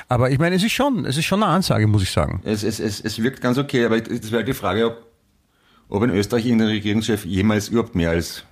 Aber 0.09 0.31
ich 0.31 0.39
meine, 0.39 0.55
es 0.55 0.63
ist 0.63 0.73
schon, 0.73 1.05
es 1.05 1.17
ist 1.17 1.25
schon 1.25 1.43
eine 1.43 1.51
Ansage, 1.51 1.87
muss 1.87 2.03
ich 2.03 2.11
sagen. 2.11 2.41
Es, 2.43 2.63
es, 2.63 2.79
es, 2.79 2.99
es 2.99 3.21
wirkt 3.21 3.41
ganz 3.41 3.57
okay, 3.57 3.85
aber 3.85 4.01
das 4.01 4.31
wäre 4.31 4.43
die 4.43 4.53
Frage, 4.53 4.87
ob, 4.87 5.04
ob 5.89 6.03
in 6.03 6.09
Österreich 6.09 6.45
irgendein 6.45 6.69
Regierungschef 6.69 7.25
jemals 7.25 7.69
überhaupt 7.69 7.95
mehr 7.95 8.09
als 8.11 8.43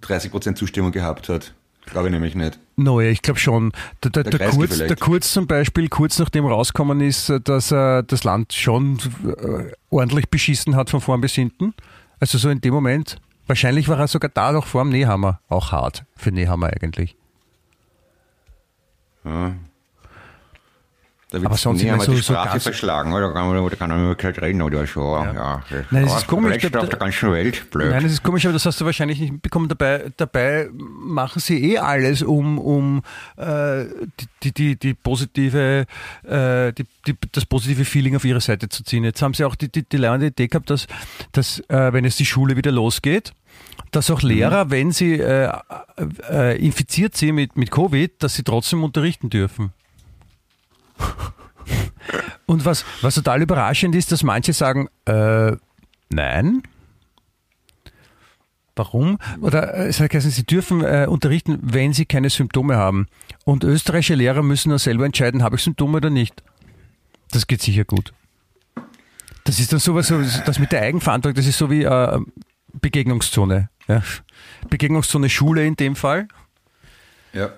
30% 0.00 0.54
Zustimmung 0.54 0.92
gehabt 0.92 1.28
hat. 1.28 1.54
Glaube 1.86 2.08
ich 2.08 2.12
nämlich 2.12 2.34
nicht. 2.34 2.58
No, 2.74 3.00
ja, 3.00 3.10
ich 3.10 3.22
glaube 3.22 3.38
schon. 3.38 3.72
Der, 4.02 4.10
der, 4.10 4.24
Der 4.24 4.38
der, 4.38 4.50
Kurz, 4.50 4.74
vielleicht. 4.74 4.90
der 4.90 4.96
Kurz 4.96 5.32
zum 5.32 5.46
Beispiel, 5.46 5.88
kurz 5.88 6.18
nachdem 6.18 6.44
rausgekommen 6.44 7.00
ist, 7.00 7.30
äh, 7.30 7.40
dass 7.40 7.72
er 7.72 8.02
das 8.02 8.24
Land 8.24 8.52
schon 8.52 8.98
äh, 9.24 9.72
ordentlich 9.90 10.28
beschissen 10.28 10.74
hat 10.74 10.90
von 10.90 11.00
vorn 11.00 11.20
bis 11.20 11.34
hinten. 11.34 11.74
Also 12.18 12.38
so 12.38 12.50
in 12.50 12.60
dem 12.60 12.74
Moment. 12.74 13.18
Wahrscheinlich 13.46 13.86
war 13.88 14.00
er 14.00 14.08
sogar 14.08 14.30
da 14.34 14.50
noch 14.50 14.66
vor 14.66 14.82
dem 14.82 14.90
Nehammer. 14.90 15.40
Auch 15.48 15.70
hart 15.70 16.04
für 16.16 16.32
Nehammer 16.32 16.70
eigentlich. 16.72 17.16
Ja. 19.24 19.54
Da 21.40 21.46
Aber 21.46 21.56
sonst 21.56 21.78
nee, 21.82 21.88
immer 21.88 21.92
haben 21.94 22.00
wir 22.00 22.06
so- 22.06 22.12
die 22.12 22.18
so 22.18 22.32
Sprache 22.32 22.48
ganz- 22.50 22.62
verschlagen, 22.62 23.12
oder? 23.12 23.28
Da 23.28 23.32
kann 23.34 23.48
man, 23.48 23.68
da 23.68 23.76
kann 23.76 23.88
man 23.90 24.08
nicht 24.08 24.18
gescheit 24.18 24.40
reden, 24.42 24.62
oder 24.62 24.86
so. 24.86 25.00
Ja. 25.16 25.62
Nein, 25.90 26.04
es 26.04 26.14
ist 26.16 26.26
komisch, 26.26 26.66
da- 26.70 26.80
auf 26.80 26.88
der 26.88 26.98
ganzen 26.98 27.32
Welt, 27.32 27.70
blöd. 27.70 27.90
Nein, 27.90 28.02
das 28.02 28.12
ist 28.12 28.22
komisch, 28.22 28.44
aber 28.46 28.52
das 28.54 28.66
hast 28.66 28.80
du 28.80 28.84
wahrscheinlich 28.84 29.20
nicht 29.20 29.32
mitbekommen. 29.32 29.68
Dabei, 29.68 30.10
dabei 30.16 30.68
machen 30.72 31.40
sie 31.40 31.72
eh 31.72 31.78
alles, 31.78 32.22
um, 32.22 32.58
um 32.58 33.02
äh, 33.36 33.84
die, 34.42 34.52
die, 34.52 34.76
die, 34.76 34.94
positive, 34.94 35.86
äh, 36.24 36.72
die, 36.72 36.84
die, 37.06 37.14
das 37.32 37.44
positive 37.46 37.84
Feeling 37.84 38.16
auf 38.16 38.24
ihre 38.24 38.40
Seite 38.40 38.68
zu 38.68 38.82
ziehen. 38.84 39.04
Jetzt 39.04 39.22
haben 39.22 39.34
sie 39.34 39.44
auch 39.44 39.54
die, 39.54 39.70
die, 39.70 39.82
die 39.82 39.96
leibende 39.96 40.26
Idee 40.28 40.48
gehabt, 40.48 40.70
dass, 40.70 40.86
dass 41.32 41.60
äh, 41.68 41.92
wenn 41.92 42.04
es 42.04 42.16
die 42.16 42.26
Schule 42.26 42.56
wieder 42.56 42.72
losgeht, 42.72 43.32
dass 43.90 44.10
auch 44.10 44.22
Lehrer, 44.22 44.70
wenn 44.70 44.90
sie 44.92 45.14
äh, 45.14 45.50
äh, 46.30 46.58
infiziert 46.64 47.16
sind 47.16 47.34
mit, 47.36 47.56
mit 47.56 47.70
Covid, 47.70 48.22
dass 48.22 48.34
sie 48.34 48.42
trotzdem 48.42 48.84
unterrichten 48.84 49.30
dürfen. 49.30 49.72
Und 52.46 52.64
was, 52.64 52.84
was 53.02 53.16
total 53.16 53.42
überraschend 53.42 53.94
ist, 53.94 54.12
dass 54.12 54.22
manche 54.22 54.52
sagen, 54.52 54.88
äh, 55.06 55.52
nein. 56.10 56.62
Warum? 58.76 59.18
Oder 59.40 59.74
äh, 59.74 59.86
es 59.88 60.00
hat 60.00 60.10
geheißen, 60.10 60.30
sie 60.30 60.44
dürfen 60.44 60.84
äh, 60.84 61.06
unterrichten, 61.08 61.58
wenn 61.62 61.92
sie 61.92 62.04
keine 62.06 62.30
Symptome 62.30 62.76
haben. 62.76 63.08
Und 63.44 63.64
österreichische 63.64 64.14
Lehrer 64.14 64.42
müssen 64.42 64.68
dann 64.68 64.78
selber 64.78 65.06
entscheiden, 65.06 65.42
habe 65.42 65.56
ich 65.56 65.62
Symptome 65.62 65.96
oder 65.96 66.10
nicht. 66.10 66.42
Das 67.32 67.46
geht 67.46 67.62
sicher 67.62 67.84
gut. 67.84 68.12
Das 69.44 69.58
ist 69.58 69.72
dann 69.72 69.80
sowas, 69.80 70.08
so, 70.08 70.20
das 70.20 70.58
mit 70.58 70.72
der 70.72 70.82
Eigenverantwortung, 70.82 71.36
das 71.36 71.46
ist 71.46 71.58
so 71.58 71.70
wie 71.70 71.84
äh, 71.84 72.18
Begegnungszone. 72.74 73.70
Ja. 73.88 74.02
Begegnungszone 74.68 75.30
Schule 75.30 75.66
in 75.66 75.76
dem 75.76 75.96
Fall. 75.96 76.28
Ja. 77.32 77.50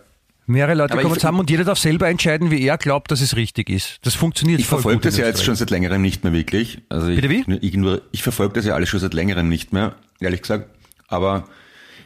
Mehrere 0.49 0.75
Leute 0.75 0.95
Aber 0.95 1.03
kommen 1.03 1.15
zusammen 1.15 1.41
und 1.41 1.51
jeder 1.51 1.65
darf 1.65 1.79
selber 1.79 2.09
entscheiden, 2.09 2.51
wie 2.51 2.63
er 2.63 2.79
glaubt, 2.79 3.11
dass 3.11 3.21
es 3.21 3.37
richtig 3.37 3.69
ist. 3.69 3.99
Das 4.03 4.15
funktioniert 4.15 4.61
Ich 4.61 4.67
verfolge 4.67 5.01
das 5.01 5.19
ja 5.19 5.27
jetzt 5.27 5.45
schon 5.45 5.55
seit 5.55 5.69
längerem 5.69 6.01
nicht 6.01 6.25
mehr 6.25 6.33
wirklich. 6.33 6.81
Also 6.89 7.09
ich, 7.09 7.21
Bitte 7.21 7.29
wie? 7.29 7.59
Ich, 7.61 7.75
nur, 7.75 8.01
ich 8.13 8.23
verfolge 8.23 8.55
das 8.55 8.65
ja 8.65 8.75
alles 8.75 8.89
schon 8.89 8.99
seit 8.99 9.13
längerem 9.13 9.51
nicht 9.51 9.75
mehr, 9.75 9.95
ehrlich 10.21 10.41
gesagt. 10.41 10.71
Aber 11.07 11.45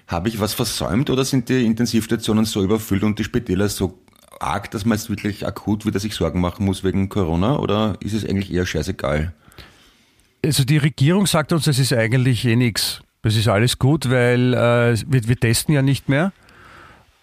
habe 0.09 0.29
ich 0.29 0.41
was 0.41 0.55
versäumt 0.55 1.09
oder 1.09 1.25
sind 1.25 1.49
die 1.49 1.65
Intensivstationen 1.65 2.45
so 2.45 2.65
überfüllt 2.65 3.05
und 3.05 3.17
die 3.19 3.25
Spitäler 3.25 3.69
so 3.69 4.03
arg, 4.41 4.73
dass 4.73 4.85
man 4.85 4.99
jetzt 4.99 5.09
wirklich 5.09 5.47
akut 5.47 5.87
wieder 5.87 6.01
sich 6.01 6.15
Sorgen 6.15 6.41
machen 6.41 6.67
muss 6.67 6.83
wegen 6.83 7.09
Corona? 7.09 7.59
Oder 7.61 7.97
ist 8.01 8.13
es 8.13 8.29
eigentlich 8.29 8.53
eher 8.53 8.67
scheißegal? 8.67 9.33
Also 10.45 10.65
die 10.65 10.79
Regierung 10.79 11.29
sagt 11.29 11.53
uns, 11.53 11.69
es 11.69 11.79
ist 11.79 11.93
eigentlich 11.93 12.45
eh 12.45 12.57
nichts. 12.57 13.03
Das 13.23 13.37
ist 13.37 13.47
alles 13.47 13.79
gut, 13.79 14.11
weil 14.11 14.53
äh, 14.53 14.97
wir, 15.07 15.29
wir 15.29 15.37
testen 15.39 15.75
ja 15.77 15.83
nicht 15.83 16.09
mehr. 16.09 16.33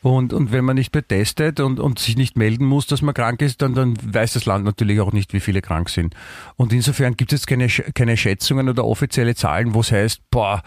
Und, 0.01 0.31
und 0.31 0.51
wenn 0.53 0.63
man 0.63 0.75
nicht 0.77 0.93
mehr 0.93 1.05
testet 1.05 1.59
und, 1.59 1.79
und 1.79 1.99
sich 1.99 2.15
nicht 2.15 2.38
melden 2.38 2.65
muss, 2.65 2.88
dass 2.88 3.01
man 3.01 3.13
krank 3.13 3.41
ist, 3.41 3.62
dann, 3.62 3.73
dann 3.73 3.95
weiß 4.01 4.33
das 4.33 4.45
Land 4.45 4.63
natürlich 4.63 5.01
auch 5.01 5.12
nicht, 5.12 5.33
wie 5.33 5.41
viele 5.41 5.62
krank 5.62 5.89
sind. 5.89 6.15
Und 6.55 6.71
insofern 6.71 7.17
gibt 7.17 7.33
es 7.33 7.45
keine, 7.45 7.67
Sch- 7.67 7.91
keine 7.93 8.15
Schätzungen 8.15 8.69
oder 8.69 8.85
offizielle 8.85 9.35
Zahlen, 9.35 9.73
wo 9.73 9.81
es 9.81 9.91
heißt, 9.91 10.21
boah, 10.31 10.63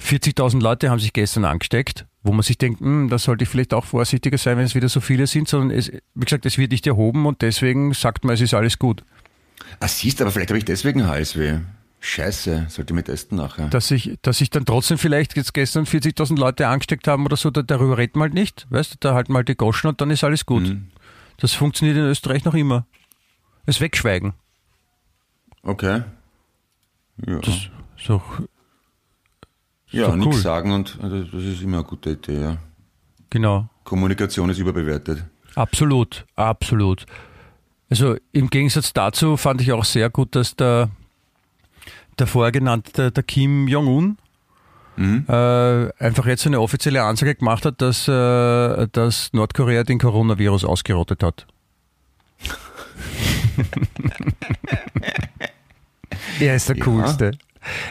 40.000 0.00 0.60
Leute 0.62 0.90
haben 0.90 1.00
sich 1.00 1.12
gestern 1.12 1.44
angesteckt, 1.44 2.06
wo 2.22 2.32
man 2.32 2.42
sich 2.42 2.56
denkt, 2.58 2.80
hm, 2.80 3.08
da 3.08 3.18
sollte 3.18 3.42
ich 3.44 3.48
vielleicht 3.48 3.74
auch 3.74 3.84
vorsichtiger 3.84 4.38
sein, 4.38 4.56
wenn 4.58 4.64
es 4.64 4.74
wieder 4.76 4.88
so 4.88 5.00
viele 5.00 5.26
sind, 5.26 5.48
sondern 5.48 5.76
es, 5.76 5.90
wie 6.14 6.24
gesagt, 6.24 6.46
es 6.46 6.56
wird 6.56 6.70
nicht 6.70 6.86
erhoben 6.86 7.26
und 7.26 7.42
deswegen 7.42 7.92
sagt 7.94 8.24
man, 8.24 8.34
es 8.34 8.40
ist 8.40 8.54
alles 8.54 8.78
gut. 8.78 9.04
Ah, 9.80 9.88
siehst 9.88 10.20
aber 10.20 10.30
vielleicht 10.30 10.50
habe 10.50 10.58
ich 10.58 10.64
deswegen 10.64 11.06
HSW. 11.06 11.58
Scheiße, 12.04 12.66
sollte 12.68 12.92
ich 12.92 12.96
mir 12.96 13.04
testen 13.04 13.38
nachher. 13.38 13.68
dass 13.68 13.86
sich, 13.88 14.18
dass 14.22 14.38
sich 14.38 14.50
dann 14.50 14.66
trotzdem 14.66 14.98
vielleicht 14.98 15.36
jetzt 15.36 15.54
gestern 15.54 15.84
40.000 15.84 16.36
Leute 16.36 16.66
angesteckt 16.66 17.06
haben 17.06 17.24
oder 17.24 17.36
so, 17.36 17.50
da, 17.50 17.62
darüber 17.62 17.96
reden 17.96 18.18
wir 18.18 18.22
halt 18.22 18.34
nicht, 18.34 18.66
weißt 18.70 18.94
du, 18.94 18.96
da 19.00 19.14
halten 19.14 19.32
wir 19.32 19.36
halt 19.36 19.48
die 19.48 19.54
Goschen 19.54 19.86
und 19.86 20.00
dann 20.00 20.10
ist 20.10 20.24
alles 20.24 20.44
gut. 20.44 20.64
Mhm. 20.64 20.88
Das 21.38 21.52
funktioniert 21.54 21.96
in 21.96 22.04
Österreich 22.04 22.44
noch 22.44 22.54
immer. 22.54 22.86
Es 23.66 23.80
wegschweigen. 23.80 24.32
Okay. 25.62 26.02
Ja, 27.24 27.38
Das 27.38 27.54
ist 27.96 28.10
auch, 28.10 28.24
ja 29.90 30.08
doch 30.08 30.16
nichts 30.16 30.36
cool. 30.36 30.42
sagen 30.42 30.72
und 30.72 30.98
also, 31.00 31.22
das 31.22 31.42
ist 31.44 31.62
immer 31.62 31.78
eine 31.78 31.86
gute 31.86 32.10
Idee, 32.10 32.40
ja. 32.40 32.56
genau. 33.30 33.68
Kommunikation 33.84 34.50
ist 34.50 34.58
überbewertet. 34.58 35.24
Absolut, 35.54 36.24
absolut. 36.34 37.06
Also 37.90 38.16
im 38.32 38.48
Gegensatz 38.50 38.92
dazu 38.92 39.36
fand 39.36 39.60
ich 39.60 39.70
auch 39.72 39.84
sehr 39.84 40.08
gut, 40.10 40.34
dass 40.34 40.56
der, 40.56 40.90
der 42.18 42.26
vorher 42.26 42.52
genannte, 42.52 42.92
der, 42.92 43.10
der 43.10 43.22
Kim 43.22 43.68
Jong-un, 43.68 44.18
Mhm. 44.94 45.24
äh, 45.26 45.88
einfach 45.98 46.26
jetzt 46.26 46.46
eine 46.46 46.60
offizielle 46.60 47.02
Ansage 47.02 47.34
gemacht 47.34 47.64
hat, 47.64 47.80
dass, 47.80 48.06
äh, 48.08 48.86
dass 48.92 49.32
Nordkorea 49.32 49.84
den 49.84 49.98
Coronavirus 49.98 50.66
ausgerottet 50.66 51.22
hat. 51.22 51.46
er 56.40 56.56
ist 56.56 56.68
der 56.68 56.76
Ja. 56.76 56.84
coolste. 56.84 57.30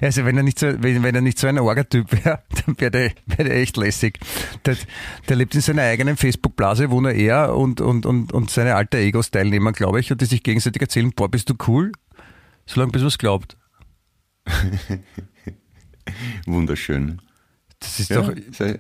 Also 0.02 0.26
wenn 0.26 0.36
er 0.36 0.44
nicht 0.44 0.60
so, 0.60 0.68
wenn, 0.84 1.02
wenn 1.02 1.16
er 1.16 1.22
nicht 1.22 1.40
so 1.40 1.48
ein 1.48 1.58
Orgatyp 1.58 2.12
wäre, 2.12 2.42
dann 2.66 2.78
wäre 2.80 2.92
der, 2.92 3.12
wär 3.26 3.46
der 3.46 3.56
echt 3.56 3.78
lässig. 3.78 4.20
Der, 4.66 4.76
der 5.30 5.36
lebt 5.38 5.56
in 5.56 5.62
seiner 5.62 5.84
eigenen 5.84 6.18
Facebook-Blase, 6.18 6.92
wo 6.92 7.00
nur 7.00 7.14
er 7.14 7.56
und, 7.56 7.80
und, 7.80 8.06
und, 8.06 8.34
und 8.34 8.50
seine 8.52 8.76
alter 8.76 8.98
Egos 8.98 9.32
teilnehmen, 9.32 9.74
glaube 9.74 10.02
ich, 10.02 10.12
und 10.12 10.20
die 10.22 10.26
sich 10.26 10.44
gegenseitig 10.44 10.82
erzählen, 10.82 11.12
boah, 11.16 11.30
bist 11.30 11.50
du 11.50 11.56
cool? 11.68 11.94
Solange 12.66 12.92
bis 12.92 13.04
was 13.04 13.18
glaubt. 13.18 13.56
Wunderschön. 16.46 17.22
Das 17.80 18.00
ist 18.00 18.10
Ja, 18.12 18.22
doch, 18.22 18.32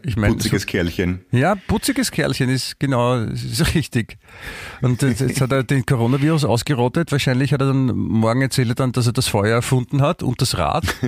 ich 0.03 0.15
meine, 0.15 0.33
putziges 0.35 0.67
Kerlchen. 0.67 1.21
Ja, 1.31 1.55
putziges 1.55 2.11
Kerlchen 2.11 2.49
ist 2.49 2.79
genau, 2.79 3.15
ist 3.23 3.73
richtig. 3.73 4.19
Und 4.81 5.01
jetzt, 5.01 5.21
jetzt 5.21 5.41
hat 5.41 5.51
er 5.51 5.63
den 5.63 5.85
Coronavirus 5.87 6.45
ausgerottet. 6.45 7.11
Wahrscheinlich 7.11 7.51
hat 7.51 7.61
er 7.61 7.67
dann, 7.67 7.87
morgen 7.87 8.43
erzählt 8.43 8.69
er 8.69 8.75
dann, 8.75 8.91
dass 8.91 9.07
er 9.07 9.13
das 9.13 9.27
Feuer 9.27 9.55
erfunden 9.55 10.01
hat 10.03 10.21
und 10.21 10.41
das 10.41 10.57
Rad. 10.57 10.83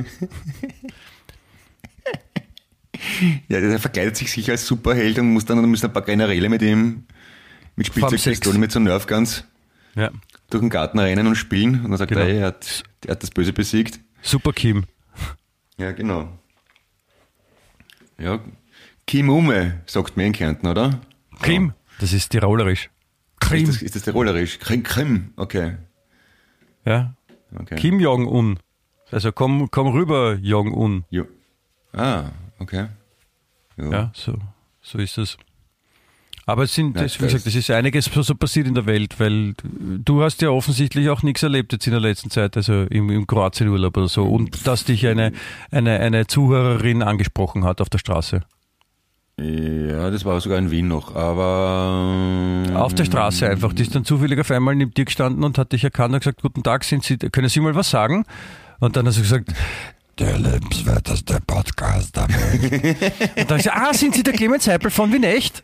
Ja, 3.49 3.59
der 3.59 3.79
verkleidet 3.79 4.15
sich 4.15 4.31
sicher 4.31 4.53
als 4.53 4.65
Superheld 4.65 5.19
und 5.19 5.33
muss 5.33 5.43
dann, 5.45 5.57
dann 5.57 5.69
müssen 5.69 5.87
ein 5.87 5.93
paar 5.93 6.03
Generäle 6.05 6.47
mit 6.47 6.61
ihm 6.61 7.03
mit 7.75 7.87
Spielzeugpistolen, 7.87 8.59
mit 8.59 8.71
so 8.71 8.79
Nerfguns 8.79 9.43
Ja. 9.95 10.11
durch 10.49 10.61
den 10.61 10.69
Garten 10.69 10.99
rennen 10.99 11.27
und 11.27 11.35
spielen. 11.35 11.83
Und 11.83 11.89
dann 11.91 11.97
sagt 11.97 12.09
Genau. 12.11 12.21
er, 12.21 12.29
er 12.29 12.47
hat, 12.47 12.83
er 13.05 13.11
hat 13.11 13.23
das 13.23 13.31
Böse 13.31 13.51
besiegt. 13.51 13.99
Super 14.23 14.53
Kim. 14.53 14.85
Ja, 15.77 15.91
genau. 15.91 16.29
Ja, 18.17 18.39
Kim 19.05 19.29
Ume, 19.29 19.81
sagt 19.85 20.15
mir 20.17 20.25
in 20.25 20.33
Kärnten, 20.33 20.67
oder? 20.67 21.01
Krim. 21.41 21.73
Das 21.99 22.13
ist 22.13 22.29
tirolerisch. 22.29 22.89
Krim. 23.39 23.65
Ist 23.65 23.75
das, 23.75 23.81
ist 23.81 23.95
das 23.95 24.03
tirolerisch? 24.03 24.59
Krim, 24.59 24.81
Krim, 24.83 25.33
okay. 25.35 25.75
Ja. 26.85 27.15
okay. 27.59 27.75
Kim 27.75 27.99
Jong-un. 27.99 28.59
Also 29.11 29.31
komm, 29.31 29.69
komm 29.69 29.87
rüber, 29.93 30.35
Jong-un. 30.41 31.03
Jo. 31.09 31.25
Ah, 31.91 32.31
okay. 32.59 32.87
Jo. 33.77 33.91
Ja, 33.91 34.11
so, 34.15 34.39
so 34.81 34.97
ist 34.99 35.17
es. 35.17 35.37
Aber 36.45 36.63
es 36.63 36.73
sind, 36.73 36.95
Ja, 36.97 37.03
das, 37.03 37.19
wie 37.21 37.25
gesagt, 37.25 37.45
es 37.45 37.55
ist 37.55 37.69
einiges 37.71 38.05
so 38.05 38.35
passiert 38.35 38.67
in 38.67 38.75
der 38.75 38.85
Welt, 38.85 39.19
weil 39.19 39.53
du 39.63 40.23
hast 40.23 40.41
ja 40.41 40.49
offensichtlich 40.49 41.09
auch 41.09 41.23
nichts 41.23 41.41
erlebt 41.41 41.71
jetzt 41.71 41.87
in 41.87 41.91
der 41.91 42.01
letzten 42.01 42.29
Zeit, 42.29 42.57
also 42.57 42.83
im, 42.83 43.09
im 43.09 43.25
Kroatienurlaub 43.25 43.95
oder 43.95 44.09
so. 44.09 44.25
Und 44.25 44.67
dass 44.67 44.83
dich 44.83 45.07
eine, 45.07 45.31
eine, 45.71 45.99
eine 45.99 46.27
Zuhörerin 46.27 47.01
angesprochen 47.01 47.63
hat 47.63 47.79
auf 47.79 47.89
der 47.89 47.99
Straße. 47.99 48.41
Ja, 49.39 50.11
das 50.11 50.25
war 50.25 50.39
sogar 50.41 50.59
in 50.59 50.69
Wien 50.69 50.87
noch, 50.87 51.15
aber. 51.15 52.65
Auf 52.75 52.93
der 52.93 53.05
Straße 53.05 53.49
einfach. 53.49 53.73
Die 53.73 53.81
ist 53.81 53.95
dann 53.95 54.05
zufällig 54.05 54.39
auf 54.39 54.51
einmal 54.51 54.75
neben 54.75 54.93
dir 54.93 55.05
gestanden 55.05 55.43
und 55.43 55.57
hat 55.57 55.71
dich 55.71 55.83
erkannt 55.83 56.13
und 56.13 56.19
gesagt, 56.19 56.41
guten 56.41 56.61
Tag, 56.61 56.83
sind 56.83 57.03
Sie, 57.03 57.17
können 57.17 57.49
Sie 57.49 57.59
mal 57.59 57.73
was 57.73 57.89
sagen? 57.89 58.25
Und 58.79 58.95
dann 58.95 59.07
hast 59.07 59.17
du 59.17 59.21
gesagt, 59.21 59.51
der 60.19 60.37
lebenswerteste 60.37 61.39
Podcast 61.47 62.15
der 62.15 62.27
Welt. 62.29 62.71
und 63.37 63.37
dann 63.37 63.47
habe 63.47 63.57
ich 63.57 63.63
gesagt, 63.63 63.77
ah, 63.77 63.93
sind 63.93 64.13
Sie 64.13 64.21
der 64.21 64.33
Clemens 64.33 64.67
Heipel 64.67 64.91
von 64.91 65.11
Wien 65.11 65.23
echt? 65.23 65.63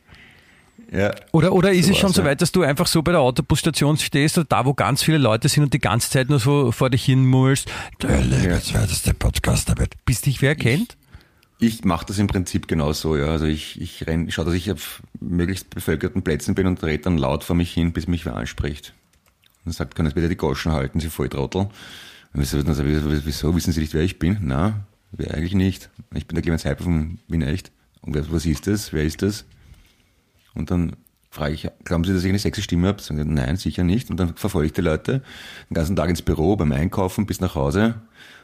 Ja. 0.91 1.13
Oder, 1.33 1.53
oder 1.53 1.71
ist 1.71 1.85
So 1.85 1.91
es 1.91 1.97
schon 1.97 2.13
so 2.13 2.23
weit, 2.23 2.41
dass 2.41 2.51
du 2.51 2.63
einfach 2.63 2.87
so 2.87 3.01
bei 3.03 3.11
der 3.11 3.21
Autobusstation 3.21 3.97
stehst, 3.97 4.37
oder 4.37 4.47
da 4.49 4.65
wo 4.65 4.73
ganz 4.73 5.03
viele 5.03 5.19
Leute 5.19 5.47
sind 5.47 5.63
und 5.63 5.73
die 5.73 5.79
ganze 5.79 6.09
Zeit 6.09 6.29
nur 6.29 6.39
so 6.39 6.71
vor 6.71 6.89
dich 6.89 7.05
hin 7.05 7.25
mullst, 7.27 7.71
der 8.01 8.21
lebenswerteste 8.21 9.13
Podcast 9.13 9.69
der 9.69 9.77
Welt, 9.77 9.93
bis 10.05 10.21
dich 10.21 10.41
wer 10.41 10.55
kennt? 10.55 10.97
Ich 11.59 11.83
mache 11.83 12.05
das 12.05 12.17
im 12.17 12.27
Prinzip 12.27 12.67
genauso, 12.67 13.17
ja. 13.17 13.27
Also 13.27 13.45
ich, 13.45 13.79
ich 13.81 14.07
renn, 14.07 14.31
schaue, 14.31 14.45
dass 14.45 14.53
ich 14.53 14.71
auf 14.71 15.03
möglichst 15.19 15.69
bevölkerten 15.69 16.21
Plätzen 16.23 16.55
bin 16.55 16.65
und 16.67 16.81
rede 16.83 17.03
dann 17.03 17.17
laut 17.17 17.43
vor 17.43 17.55
mich 17.55 17.71
hin, 17.73 17.91
bis 17.91 18.07
mich 18.07 18.25
wer 18.25 18.35
anspricht. 18.35 18.93
Und 19.65 19.73
sagt, 19.73 19.93
kann 19.93 20.05
das 20.05 20.13
bitte 20.15 20.29
die 20.29 20.37
Goschen 20.37 20.71
halten, 20.71 20.99
Sie 21.01 21.09
Volltrottel. 21.09 21.61
Und 21.63 21.71
wieso, 22.33 22.65
wieso, 22.65 23.55
wissen 23.55 23.73
Sie 23.73 23.81
nicht, 23.81 23.93
wer 23.93 24.03
ich 24.03 24.17
bin? 24.17 24.37
Na, 24.41 24.85
wer 25.11 25.33
eigentlich 25.33 25.53
nicht. 25.53 25.89
Ich 26.15 26.25
bin 26.27 26.35
der 26.35 26.41
Clemens 26.43 26.63
Heiper 26.65 26.85
von 26.85 27.19
Wien 27.27 27.41
Echt. 27.41 27.71
Und 28.01 28.15
wer- 28.15 28.31
was 28.31 28.45
ist 28.45 28.65
das? 28.65 28.93
Wer 28.93 29.03
ist 29.03 29.21
das? 29.21 29.43
Und 30.59 30.69
dann 30.71 30.95
frage 31.31 31.53
ich, 31.53 31.67
glauben 31.85 32.03
Sie, 32.03 32.13
dass 32.13 32.23
ich 32.23 32.29
eine 32.29 32.37
sexy 32.39 32.61
Stimme 32.61 32.87
habe? 32.89 33.01
Sagen 33.01 33.33
nein, 33.33 33.55
sicher 33.55 33.83
nicht. 33.83 34.09
Und 34.09 34.19
dann 34.19 34.35
verfolge 34.35 34.67
ich 34.67 34.73
die 34.73 34.81
Leute 34.81 35.21
den 35.69 35.73
ganzen 35.73 35.95
Tag 35.95 36.09
ins 36.09 36.21
Büro, 36.21 36.55
beim 36.55 36.71
Einkaufen 36.71 37.25
bis 37.25 37.39
nach 37.39 37.55
Hause. 37.55 37.95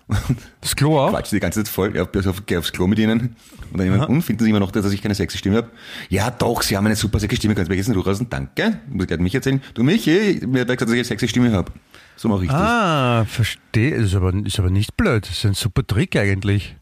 Und 0.07 0.37
Das 0.61 0.75
Klo 0.75 0.99
auch? 0.99 1.09
quatsch 1.09 1.31
die 1.31 1.39
ganze 1.39 1.63
Zeit 1.63 1.67
voll, 1.67 1.95
ja, 1.95 2.05
geh 2.45 2.57
aufs 2.57 2.71
Klo 2.71 2.85
mit 2.85 2.99
ihnen. 2.99 3.35
Und 3.71 3.79
dann 3.79 3.85
jemand, 3.91 4.07
und 4.07 4.21
finden 4.21 4.43
Sie 4.43 4.49
immer 4.51 4.59
noch, 4.59 4.69
dass 4.71 4.91
ich 4.93 5.01
keine 5.01 5.15
sexy 5.15 5.37
Stimme 5.39 5.57
habe? 5.57 5.71
Ja, 6.09 6.29
doch, 6.29 6.61
Sie 6.61 6.77
haben 6.77 6.85
eine 6.85 6.95
super 6.95 7.19
sexy 7.19 7.37
Stimme, 7.37 7.55
können 7.55 7.65
Sie 7.65 7.71
mir 7.71 7.75
jetzt 7.77 7.93
durchrasen? 7.93 8.27
Danke. 8.29 8.79
Muss 8.87 9.03
ich 9.03 9.07
gleich 9.07 9.19
mich 9.19 9.33
erzählen. 9.35 9.61
Du 9.73 9.83
Michi, 9.83 10.41
mir 10.47 10.61
hat 10.61 10.67
gesagt, 10.67 10.81
dass 10.83 10.89
ich 10.91 10.95
eine 10.97 11.03
sexy 11.05 11.27
Stimme 11.27 11.51
habe. 11.53 11.71
So 12.17 12.29
mache 12.29 12.45
ich 12.45 12.51
Ah, 12.51 13.25
verstehe. 13.25 13.95
Ist 13.95 14.13
aber, 14.15 14.31
ist 14.45 14.59
aber 14.59 14.69
nicht 14.69 14.95
blöd. 14.95 15.25
Das 15.27 15.31
ist 15.37 15.45
ein 15.45 15.53
super 15.55 15.85
Trick 15.85 16.15
eigentlich. 16.15 16.75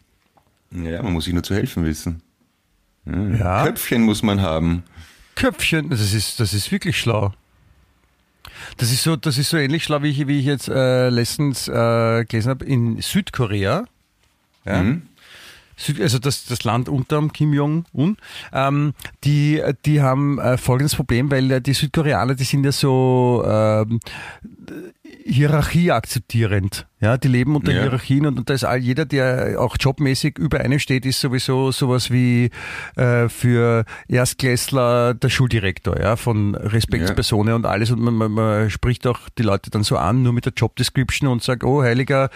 das. 0.69 0.83
Ja, 0.83 1.01
man 1.01 1.13
muss 1.13 1.23
sich 1.25 1.33
nur 1.33 1.43
zu 1.43 1.55
helfen 1.55 1.85
wissen. 1.85 2.21
Ja. 3.05 3.63
Köpfchen 3.65 4.01
muss 4.03 4.21
man 4.21 4.41
haben. 4.41 4.83
Köpfchen, 5.35 5.89
das 5.89 6.13
ist, 6.13 6.39
das 6.39 6.53
ist 6.53 6.71
wirklich 6.71 6.99
schlau. 6.99 7.33
Das 8.77 8.91
ist 8.91 9.03
so, 9.03 9.15
das 9.15 9.37
ist 9.37 9.49
so 9.49 9.57
ähnlich 9.57 9.83
schlau, 9.83 10.01
wie 10.03 10.09
ich, 10.09 10.27
wie 10.27 10.39
ich 10.39 10.45
jetzt 10.45 10.69
äh, 10.69 11.09
letztens 11.09 11.67
äh, 11.67 12.25
gelesen 12.25 12.49
habe, 12.49 12.65
in 12.65 13.01
Südkorea. 13.01 13.85
Ja? 14.65 14.81
Süd, 15.75 15.99
also 16.01 16.19
das, 16.19 16.45
das 16.45 16.63
Land 16.63 16.87
unterm 16.87 17.33
Kim 17.33 17.53
Jong-un, 17.53 18.17
ähm, 18.53 18.93
die, 19.23 19.61
die 19.85 20.01
haben 20.01 20.39
äh, 20.39 20.57
folgendes 20.57 20.95
Problem, 20.95 21.31
weil 21.31 21.51
äh, 21.51 21.61
die 21.61 21.73
Südkoreaner, 21.73 22.35
die 22.35 22.43
sind 22.43 22.63
ja 22.63 22.71
so 22.71 23.43
ähm, 23.45 23.99
Hierarchie 25.25 25.91
akzeptierend. 25.91 26.85
Ja, 27.03 27.17
die 27.17 27.27
leben 27.27 27.57
unter 27.57 27.73
Ja. 27.73 27.81
Hierarchien 27.81 28.25
und, 28.25 28.39
und 28.39 28.49
da 28.49 28.53
ist 28.53 28.63
all 28.63 28.77
jeder, 28.77 29.03
der 29.03 29.59
auch 29.59 29.75
jobmäßig 29.77 30.37
über 30.37 30.61
einem 30.61 30.79
steht, 30.79 31.05
ist 31.05 31.19
sowieso 31.19 31.73
sowas 31.73 32.11
wie 32.11 32.49
äh, 32.95 33.27
für 33.27 33.83
Erstklässler 34.07 35.13
der 35.13 35.27
Schuldirektor, 35.27 35.99
ja, 35.99 36.15
von 36.15 36.55
Respektspersonen 36.55 37.55
und 37.55 37.65
alles 37.65 37.91
und 37.91 37.99
man, 37.99 38.13
man, 38.13 38.31
man 38.31 38.69
spricht 38.69 39.05
auch 39.05 39.19
die 39.37 39.43
Leute 39.43 39.69
dann 39.69 39.83
so 39.83 39.97
an, 39.97 40.23
nur 40.23 40.31
mit 40.31 40.45
der 40.45 40.53
Job 40.55 40.77
Description 40.77 41.27
und 41.27 41.43
sagt, 41.43 41.65
oh, 41.65 41.83
heiliger, 41.83 42.29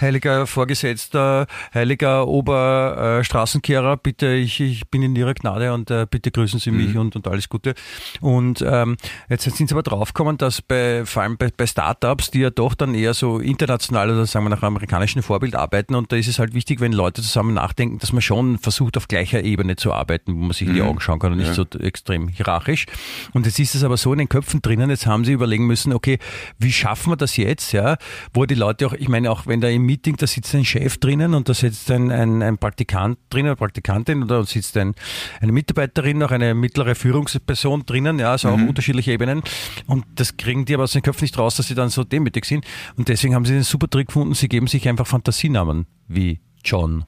heiliger 0.00 0.46
Vorgesetzter, 0.46 1.48
heiliger 1.74 2.28
Oberstraßenkehrer, 2.28 3.94
äh, 3.94 3.98
bitte, 4.00 4.34
ich, 4.34 4.60
ich 4.60 4.88
bin 4.88 5.02
in 5.02 5.16
Ihrer 5.16 5.34
Gnade 5.34 5.72
und 5.74 5.90
äh, 5.90 6.06
bitte 6.08 6.30
grüßen 6.30 6.60
Sie 6.60 6.70
mich 6.70 6.96
und, 6.96 7.16
und 7.16 7.26
alles 7.26 7.48
Gute. 7.48 7.74
Und 8.20 8.64
ähm, 8.64 8.96
jetzt 9.28 9.50
sind 9.50 9.68
sie 9.68 9.74
aber 9.74 9.82
draufgekommen, 9.82 10.38
dass 10.38 10.62
bei, 10.62 11.04
vor 11.04 11.22
allem 11.22 11.36
bei, 11.36 11.50
bei 11.56 11.66
Startups, 11.66 12.30
die 12.30 12.40
ja 12.40 12.50
doch 12.50 12.74
dann 12.74 12.94
eher 12.94 13.14
so 13.14 13.40
international 13.40 14.11
oder 14.12 14.26
sagen 14.26 14.44
wir 14.44 14.50
nach 14.50 14.62
amerikanischem 14.62 15.22
Vorbild 15.22 15.54
arbeiten. 15.54 15.94
Und 15.94 16.12
da 16.12 16.16
ist 16.16 16.28
es 16.28 16.38
halt 16.38 16.54
wichtig, 16.54 16.80
wenn 16.80 16.92
Leute 16.92 17.22
zusammen 17.22 17.54
nachdenken, 17.54 17.98
dass 17.98 18.12
man 18.12 18.22
schon 18.22 18.58
versucht, 18.58 18.96
auf 18.96 19.08
gleicher 19.08 19.42
Ebene 19.42 19.76
zu 19.76 19.92
arbeiten, 19.92 20.34
wo 20.34 20.38
man 20.38 20.52
sich 20.52 20.68
in 20.68 20.74
die 20.74 20.82
Augen 20.82 21.00
schauen 21.00 21.18
kann 21.18 21.32
und 21.32 21.38
nicht 21.38 21.54
so 21.54 21.64
extrem 21.80 22.28
hierarchisch. 22.28 22.86
Und 23.32 23.46
jetzt 23.46 23.58
ist 23.58 23.74
es 23.74 23.84
aber 23.84 23.96
so 23.96 24.12
in 24.12 24.18
den 24.18 24.28
Köpfen 24.28 24.62
drinnen, 24.62 24.90
jetzt 24.90 25.06
haben 25.06 25.24
sie 25.24 25.32
überlegen 25.32 25.66
müssen, 25.66 25.92
okay, 25.92 26.18
wie 26.58 26.72
schaffen 26.72 27.12
wir 27.12 27.16
das 27.16 27.36
jetzt, 27.36 27.72
ja, 27.72 27.96
wo 28.32 28.46
die 28.46 28.54
Leute 28.54 28.86
auch, 28.86 28.92
ich 28.92 29.08
meine 29.08 29.30
auch, 29.30 29.46
wenn 29.46 29.60
da 29.60 29.68
im 29.68 29.84
Meeting, 29.84 30.16
da 30.16 30.26
sitzt 30.26 30.54
ein 30.54 30.64
Chef 30.64 30.98
drinnen 30.98 31.34
und 31.34 31.48
da 31.48 31.54
sitzt 31.54 31.90
ein, 31.90 32.10
ein, 32.10 32.42
ein 32.42 32.58
Praktikant 32.58 33.18
drinnen, 33.30 33.48
eine 33.48 33.56
Praktikantin 33.56 34.22
oder 34.22 34.44
sitzt 34.44 34.76
ein, 34.76 34.94
eine 35.40 35.52
Mitarbeiterin, 35.52 36.22
auch 36.22 36.30
eine 36.30 36.54
mittlere 36.54 36.94
Führungsperson 36.94 37.86
drinnen, 37.86 38.18
ja, 38.18 38.32
also 38.32 38.48
auch 38.48 38.54
unterschiedliche 38.54 39.12
Ebenen. 39.12 39.42
Und 39.86 40.04
das 40.14 40.36
kriegen 40.36 40.64
die 40.64 40.74
aber 40.74 40.84
aus 40.84 40.92
den 40.92 41.02
Köpfen 41.02 41.24
nicht 41.24 41.38
raus, 41.38 41.56
dass 41.56 41.68
sie 41.68 41.74
dann 41.74 41.88
so 41.88 42.04
demütig 42.04 42.44
sind. 42.44 42.64
Und 42.96 43.08
deswegen 43.08 43.34
haben 43.34 43.44
sie 43.44 43.54
einen 43.54 43.62
super 43.62 43.88
Trick 43.88 44.01
gefunden, 44.04 44.34
sie 44.34 44.48
geben 44.48 44.66
sich 44.66 44.88
einfach 44.88 45.06
Fantasienamen 45.06 45.86
wie 46.08 46.40
John, 46.64 47.04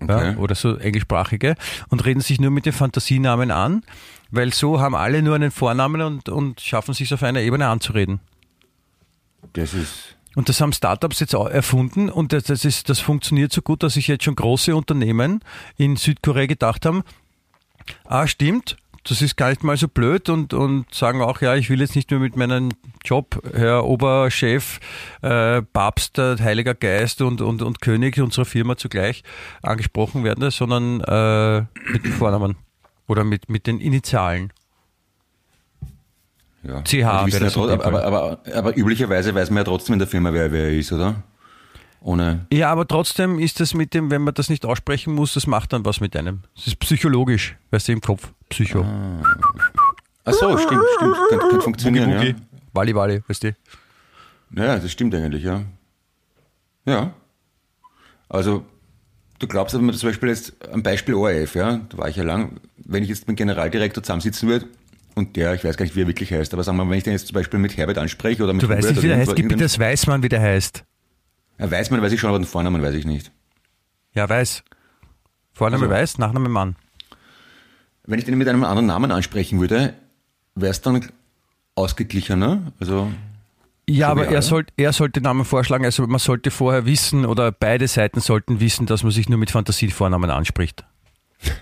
Okay. 0.00 0.32
ja, 0.32 0.36
oder 0.38 0.54
so 0.54 0.76
englischsprachige 0.76 1.56
und 1.88 2.04
reden 2.04 2.20
sich 2.20 2.40
nur 2.40 2.52
mit 2.52 2.66
den 2.66 2.72
Fantasienamen 2.72 3.50
an, 3.50 3.82
weil 4.30 4.52
so 4.52 4.78
haben 4.80 4.94
alle 4.94 5.22
nur 5.22 5.34
einen 5.34 5.50
Vornamen 5.50 6.00
und, 6.02 6.28
und 6.28 6.60
schaffen 6.60 6.94
sich 6.94 7.12
auf 7.12 7.24
einer 7.24 7.40
Ebene 7.40 7.66
anzureden. 7.66 8.20
Das 9.54 9.74
ist, 9.74 10.16
Und 10.36 10.48
das 10.48 10.60
haben 10.60 10.72
Startups 10.72 11.18
jetzt 11.18 11.34
auch 11.34 11.48
erfunden 11.48 12.10
und 12.10 12.32
das, 12.32 12.44
das, 12.44 12.64
ist, 12.64 12.88
das 12.88 13.00
funktioniert 13.00 13.52
so 13.52 13.60
gut, 13.60 13.82
dass 13.82 13.94
sich 13.94 14.06
jetzt 14.06 14.22
schon 14.22 14.36
große 14.36 14.76
Unternehmen 14.76 15.40
in 15.76 15.96
Südkorea 15.96 16.46
gedacht 16.46 16.86
haben, 16.86 17.02
ah 18.04 18.28
stimmt, 18.28 18.76
das 19.04 19.22
ist 19.22 19.36
gar 19.36 19.48
nicht 19.50 19.64
mal 19.64 19.76
so 19.76 19.88
blöd 19.88 20.28
und, 20.28 20.52
und 20.54 20.92
sagen 20.94 21.20
auch, 21.22 21.40
ja, 21.40 21.54
ich 21.54 21.70
will 21.70 21.80
jetzt 21.80 21.96
nicht 21.96 22.10
nur 22.10 22.20
mit 22.20 22.36
meinem 22.36 22.70
Job, 23.04 23.40
Herr 23.54 23.84
Oberchef, 23.84 24.80
äh, 25.22 25.62
Papst, 25.62 26.18
äh, 26.18 26.36
Heiliger 26.38 26.74
Geist 26.74 27.20
und, 27.22 27.40
und, 27.40 27.62
und 27.62 27.80
König 27.80 28.18
unserer 28.18 28.44
Firma 28.44 28.76
zugleich 28.76 29.22
angesprochen 29.62 30.24
werden, 30.24 30.50
sondern 30.50 31.00
äh, 31.00 31.60
mit 31.92 32.04
dem 32.04 32.12
Vornamen 32.12 32.56
oder 33.06 33.24
mit, 33.24 33.48
mit 33.48 33.66
den 33.66 33.80
Initialen. 33.80 34.52
ja. 36.62 36.82
CH 36.82 36.92
ja, 36.92 37.24
in 37.26 37.30
tro- 37.48 37.66
dem 37.68 37.80
aber, 37.80 38.04
aber, 38.04 38.04
aber, 38.04 38.40
aber 38.54 38.76
üblicherweise 38.76 39.34
weiß 39.34 39.50
man 39.50 39.58
ja 39.58 39.64
trotzdem 39.64 39.94
in 39.94 39.98
der 40.00 40.08
Firma, 40.08 40.32
wer 40.32 40.52
wer 40.52 40.70
ist, 40.72 40.92
oder? 40.92 41.22
Ohne, 42.00 42.46
Ja, 42.52 42.70
aber 42.70 42.86
trotzdem 42.86 43.40
ist 43.40 43.58
das 43.58 43.74
mit 43.74 43.92
dem, 43.92 44.10
wenn 44.12 44.22
man 44.22 44.32
das 44.32 44.48
nicht 44.48 44.64
aussprechen 44.64 45.14
muss, 45.14 45.34
das 45.34 45.48
macht 45.48 45.72
dann 45.72 45.84
was 45.84 46.00
mit 46.00 46.14
einem. 46.14 46.42
Das 46.54 46.68
ist 46.68 46.78
psychologisch, 46.78 47.56
weißt 47.72 47.88
du, 47.88 47.92
im 47.92 48.00
Kopf. 48.00 48.32
Psycho. 48.48 48.84
ach 50.24 50.32
so, 50.32 50.56
stimmt, 50.58 50.82
stimmt, 50.96 51.16
könnte, 51.28 51.38
könnte 51.48 51.60
funktionieren, 51.62 52.10
ja. 52.10 52.34
Wally, 52.72 52.94
Wally, 52.94 53.22
weißt 53.26 53.44
du. 53.44 53.56
Ja, 54.54 54.78
das 54.78 54.90
stimmt 54.92 55.14
eigentlich, 55.14 55.42
ja. 55.44 55.62
Ja. 56.86 57.12
Also, 58.28 58.64
du 59.38 59.46
glaubst, 59.46 59.74
wenn 59.74 59.84
man 59.84 59.94
zum 59.94 60.08
Beispiel 60.10 60.28
jetzt 60.30 60.54
am 60.72 60.82
Beispiel 60.82 61.14
ORF, 61.14 61.54
ja, 61.54 61.80
da 61.88 61.98
war 61.98 62.08
ich 62.08 62.16
ja 62.16 62.24
lang, 62.24 62.60
wenn 62.76 63.02
ich 63.02 63.08
jetzt 63.08 63.20
mit 63.22 63.30
dem 63.30 63.36
Generaldirektor 63.36 64.02
zusammensitzen 64.02 64.48
würde 64.48 64.66
und 65.14 65.36
der, 65.36 65.54
ich 65.54 65.64
weiß 65.64 65.76
gar 65.76 65.84
nicht, 65.84 65.96
wie 65.96 66.02
er 66.02 66.06
wirklich 66.06 66.32
heißt, 66.32 66.52
aber 66.54 66.62
sagen 66.64 66.78
wir 66.78 66.84
mal, 66.84 66.90
wenn 66.92 66.98
ich 66.98 67.04
den 67.04 67.12
jetzt 67.12 67.26
zum 67.26 67.34
Beispiel 67.34 67.58
mit 67.58 67.76
Herbert 67.76 67.98
anspreche 67.98 68.42
oder 68.44 68.52
mit 68.54 68.62
Du 68.62 68.68
weißt 68.68 68.88
nicht, 68.90 69.02
wie 69.02 69.08
der 69.08 69.16
heißt. 69.18 69.34
Gib 69.36 69.48
bitte, 69.48 69.62
das 69.64 69.78
weiß 69.78 70.06
man, 70.06 70.22
wie 70.22 70.28
der 70.28 70.40
heißt. 70.40 70.84
Ja, 71.58 71.70
weiß 71.70 71.90
man, 71.90 72.00
weiß 72.00 72.12
ich 72.12 72.20
schon, 72.20 72.28
aber 72.30 72.38
den 72.38 72.46
Vornamen 72.46 72.82
weiß 72.82 72.94
ich 72.94 73.04
nicht. 73.04 73.32
Ja, 74.12 74.28
weiß. 74.28 74.62
Vorname 75.52 75.82
Also- 75.84 75.94
weiß, 75.94 76.18
Nachname 76.18 76.48
Mann. 76.48 76.76
Wenn 78.08 78.18
ich 78.18 78.24
den 78.24 78.38
mit 78.38 78.48
einem 78.48 78.64
anderen 78.64 78.86
Namen 78.86 79.12
ansprechen 79.12 79.60
würde, 79.60 79.92
wäre 80.54 80.70
es 80.70 80.80
dann 80.80 81.06
ausgeglichener? 81.74 82.72
Also, 82.80 83.12
Ja, 83.86 84.06
So 84.06 84.12
aber 84.12 84.28
er, 84.28 84.40
soll, 84.40 84.64
er 84.78 84.94
sollte 84.94 85.20
Namen 85.20 85.44
vorschlagen. 85.44 85.84
Also 85.84 86.06
man 86.06 86.18
sollte 86.18 86.50
vorher 86.50 86.86
wissen 86.86 87.26
oder 87.26 87.52
beide 87.52 87.86
Seiten 87.86 88.20
sollten 88.20 88.60
wissen, 88.60 88.86
dass 88.86 89.02
man 89.02 89.12
sich 89.12 89.28
nur 89.28 89.38
mit 89.38 89.50
Fantasievornamen 89.50 90.30
anspricht. 90.30 90.84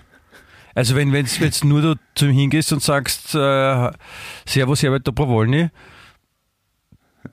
Also 0.73 0.95
wenn 0.95 1.11
wenn 1.11 1.25
jetzt 1.25 1.63
nur 1.65 1.81
du 1.81 1.95
zum 2.13 2.29
hingehst 2.29 2.71
und 2.71 2.83
sagst 2.83 3.33
äh, 3.33 3.91
Servus 4.45 4.83
Herbert 4.83 5.07
Dobrowolny, 5.07 5.71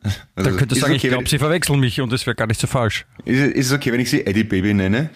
also 0.01 0.19
dann 0.35 0.57
könntest 0.57 0.71
du 0.71 0.81
sagen, 0.81 0.95
okay, 0.95 1.07
ich 1.09 1.13
glaube, 1.13 1.29
sie 1.29 1.39
verwechseln 1.39 1.79
mich 1.79 2.01
und 2.01 2.11
das 2.11 2.27
wäre 2.27 2.35
gar 2.35 2.47
nicht 2.47 2.59
so 2.59 2.67
falsch. 2.67 3.05
Ist, 3.27 3.55
es 3.55 3.71
okay, 3.73 3.93
wenn 3.93 4.01
ich 4.01 4.09
sie 4.09 4.27
Eddie 4.27 4.45
Baby 4.45 4.73
nenne? 4.73 5.11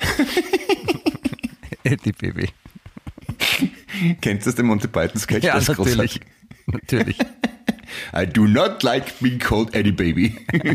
Die 2.04 2.12
Baby. 2.12 2.50
Kennst 4.20 4.46
du 4.46 4.50
das, 4.50 4.54
den 4.56 4.66
Monty 4.66 4.88
Python 4.88 5.20
Sketch? 5.20 5.44
Ja, 5.44 5.54
Das 5.54 5.68
ist 5.68 5.78
natürlich. 5.78 6.20
Natürlich. 6.66 7.18
I 8.14 8.26
do 8.26 8.46
not 8.46 8.82
like 8.82 9.18
being 9.20 9.38
called 9.38 9.74
Eddie 9.74 9.92
Baby. 9.92 10.36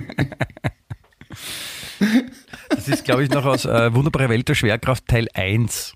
Das 2.70 2.88
ist, 2.88 3.06
glaube 3.06 3.24
ich, 3.24 3.30
noch 3.30 3.46
aus 3.46 3.66
äh, 3.66 3.94
Wunderbare 3.94 4.30
Welt 4.30 4.50
der 4.50 4.56
Schwerkraft 4.56 5.08
Teil 5.08 5.28
1. 5.34 5.94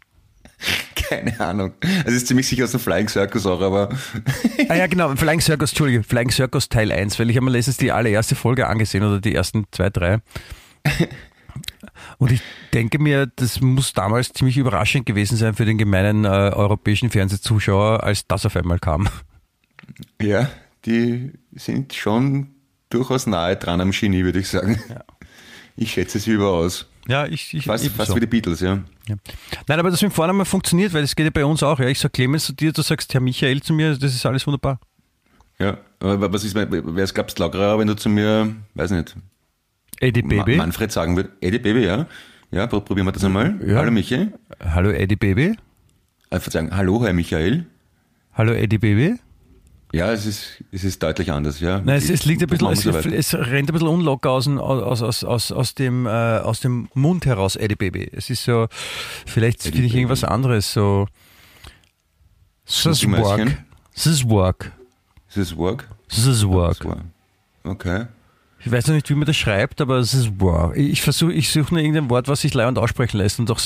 Keine 0.95 1.39
Ahnung. 1.39 1.73
Also 1.81 2.07
es 2.07 2.13
ist 2.15 2.27
ziemlich 2.27 2.47
sicher 2.47 2.63
aus 2.63 2.71
dem 2.71 2.79
Flying 2.79 3.07
Circus 3.07 3.45
auch, 3.45 3.61
aber 3.61 3.89
Ah 4.69 4.75
ja, 4.75 4.87
genau, 4.87 5.15
Flying 5.15 5.41
Circus, 5.41 5.71
Entschuldige, 5.71 6.03
Flying 6.03 6.31
Circus 6.31 6.69
Teil 6.69 6.91
1, 6.91 7.19
weil 7.19 7.29
ich 7.29 7.35
habe 7.35 7.45
mir 7.45 7.51
letztens 7.51 7.77
die 7.77 7.91
allererste 7.91 8.35
Folge 8.35 8.67
angesehen 8.67 9.03
oder 9.03 9.19
die 9.19 9.35
ersten 9.35 9.65
zwei, 9.71 9.89
drei. 9.89 10.19
Und 12.17 12.31
ich 12.31 12.41
denke 12.73 12.99
mir, 12.99 13.27
das 13.35 13.61
muss 13.61 13.93
damals 13.93 14.33
ziemlich 14.33 14.57
überraschend 14.57 15.05
gewesen 15.05 15.37
sein 15.37 15.53
für 15.53 15.65
den 15.65 15.77
gemeinen 15.77 16.25
äh, 16.25 16.27
europäischen 16.27 17.11
Fernsehzuschauer, 17.11 18.03
als 18.03 18.25
das 18.27 18.45
auf 18.45 18.55
einmal 18.55 18.79
kam. 18.79 19.07
ja, 20.21 20.49
die 20.85 21.33
sind 21.53 21.93
schon 21.93 22.47
durchaus 22.89 23.27
nahe 23.27 23.55
dran 23.55 23.81
am 23.81 23.91
Genie, 23.91 24.23
würde 24.23 24.39
ich 24.39 24.47
sagen. 24.47 24.81
Ich 25.79 25.91
schätze 25.91 26.17
sie 26.17 26.31
überaus. 26.31 26.87
Ja, 27.07 27.27
ich, 27.27 27.53
ich 27.53 27.65
Fast, 27.65 27.85
fast 27.85 27.95
ebenso. 27.95 28.15
wie 28.15 28.19
die 28.19 28.25
Beatles, 28.25 28.61
ja. 28.61 28.83
Ja. 29.07 29.15
Nein, 29.67 29.79
aber 29.79 29.91
das 29.91 30.01
mit 30.01 30.11
Vornamen 30.11 30.43
funktioniert, 30.43 30.91
weil 30.91 31.03
das 31.03 31.15
geht 31.15 31.25
ja 31.25 31.29
bei 31.29 31.45
uns 31.45 31.61
auch. 31.61 31.79
Ja. 31.79 31.87
Ich 31.87 31.99
sage 31.99 32.13
Clemens 32.13 32.45
zu 32.45 32.53
dir, 32.53 32.73
du 32.73 32.81
sagst 32.81 33.13
Herr 33.13 33.21
Michael 33.21 33.61
zu 33.61 33.73
mir, 33.73 33.95
das 33.95 34.15
ist 34.15 34.25
alles 34.25 34.47
wunderbar. 34.47 34.79
Ja, 35.59 35.77
aber 35.99 36.33
was 36.33 36.43
ist, 36.43 36.55
wäre 36.55 37.01
es, 37.01 37.13
du, 37.13 37.43
lockerer, 37.43 37.79
wenn 37.79 37.87
du 37.87 37.95
zu 37.95 38.09
mir, 38.09 38.55
weiß 38.73 38.91
nicht, 38.91 39.15
Eddie 39.99 40.23
Ma 40.23 40.43
Baby. 40.43 40.57
Manfred 40.57 40.91
sagen 40.91 41.15
würdest? 41.15 41.35
Eddie 41.41 41.59
Baby, 41.59 41.85
ja. 41.85 42.05
Ja, 42.51 42.65
pr- 42.65 42.81
probieren 42.81 43.05
wir 43.07 43.11
das 43.11 43.23
einmal. 43.23 43.59
Ja. 43.65 43.75
Hallo 43.77 43.91
Michi. 43.91 44.29
Hallo 44.63 44.89
Eddie 44.91 45.15
Baby. 45.15 45.57
Einfach 46.29 46.51
sagen, 46.51 46.75
hallo 46.75 47.03
Herr 47.03 47.13
Michael. 47.13 47.65
Hallo 48.33 48.53
Eddie 48.53 48.77
Baby. 48.77 49.15
Ja, 49.93 50.11
es 50.11 50.25
ist, 50.25 50.63
es 50.71 50.83
ist 50.83 51.01
deutlich 51.01 51.31
anders, 51.31 51.61
ja. 51.61 51.79
Nein, 51.79 51.97
es, 51.97 52.09
es 52.09 52.25
liegt 52.25 52.41
ein 52.43 52.49
bisschen, 52.49 52.67
es, 52.71 52.85
es 52.85 53.33
rennt 53.33 53.69
ein 53.69 53.73
bisschen 53.73 53.87
unlocker 53.87 54.31
aus, 54.31 54.43
dem- 54.43 54.59
aus, 54.59 55.01
aus, 55.01 55.23
aus, 55.23 55.51
aus, 55.51 55.75
dem, 55.75 56.05
äh, 56.05 56.09
aus 56.09 56.59
dem 56.59 56.89
Mund 56.93 57.25
heraus, 57.25 57.55
Eddie 57.55 57.75
Baby. 57.75 58.09
Es 58.11 58.29
ist 58.29 58.43
so, 58.43 58.67
vielleicht 59.25 59.63
finde 59.63 59.83
ich 59.83 59.95
irgendwas 59.95 60.23
anderes, 60.25 60.71
so. 60.73 61.07
Siswork. 62.65 63.57
Siswork. 63.93 64.71
Work? 65.57 65.87
Siswork. 66.09 66.75
So. 66.83 67.69
Okay. 67.71 68.05
Ich 68.59 68.71
weiß 68.71 68.87
noch 68.87 68.95
nicht, 68.95 69.09
wie 69.09 69.15
man 69.15 69.25
das 69.25 69.37
schreibt, 69.37 69.81
aber 69.81 69.97
es 69.97 70.13
ist 70.13 70.39
wow. 70.39 70.75
Ich 70.75 71.01
versuche, 71.01 71.31
ich 71.31 71.49
suche 71.49 71.73
nur 71.73 71.81
irgendein 71.81 72.09
Wort, 72.09 72.27
was 72.27 72.41
sich 72.41 72.53
leibend 72.53 72.77
aussprechen 72.79 73.17
lässt 73.17 73.39
und 73.39 73.49
doch 73.49 73.61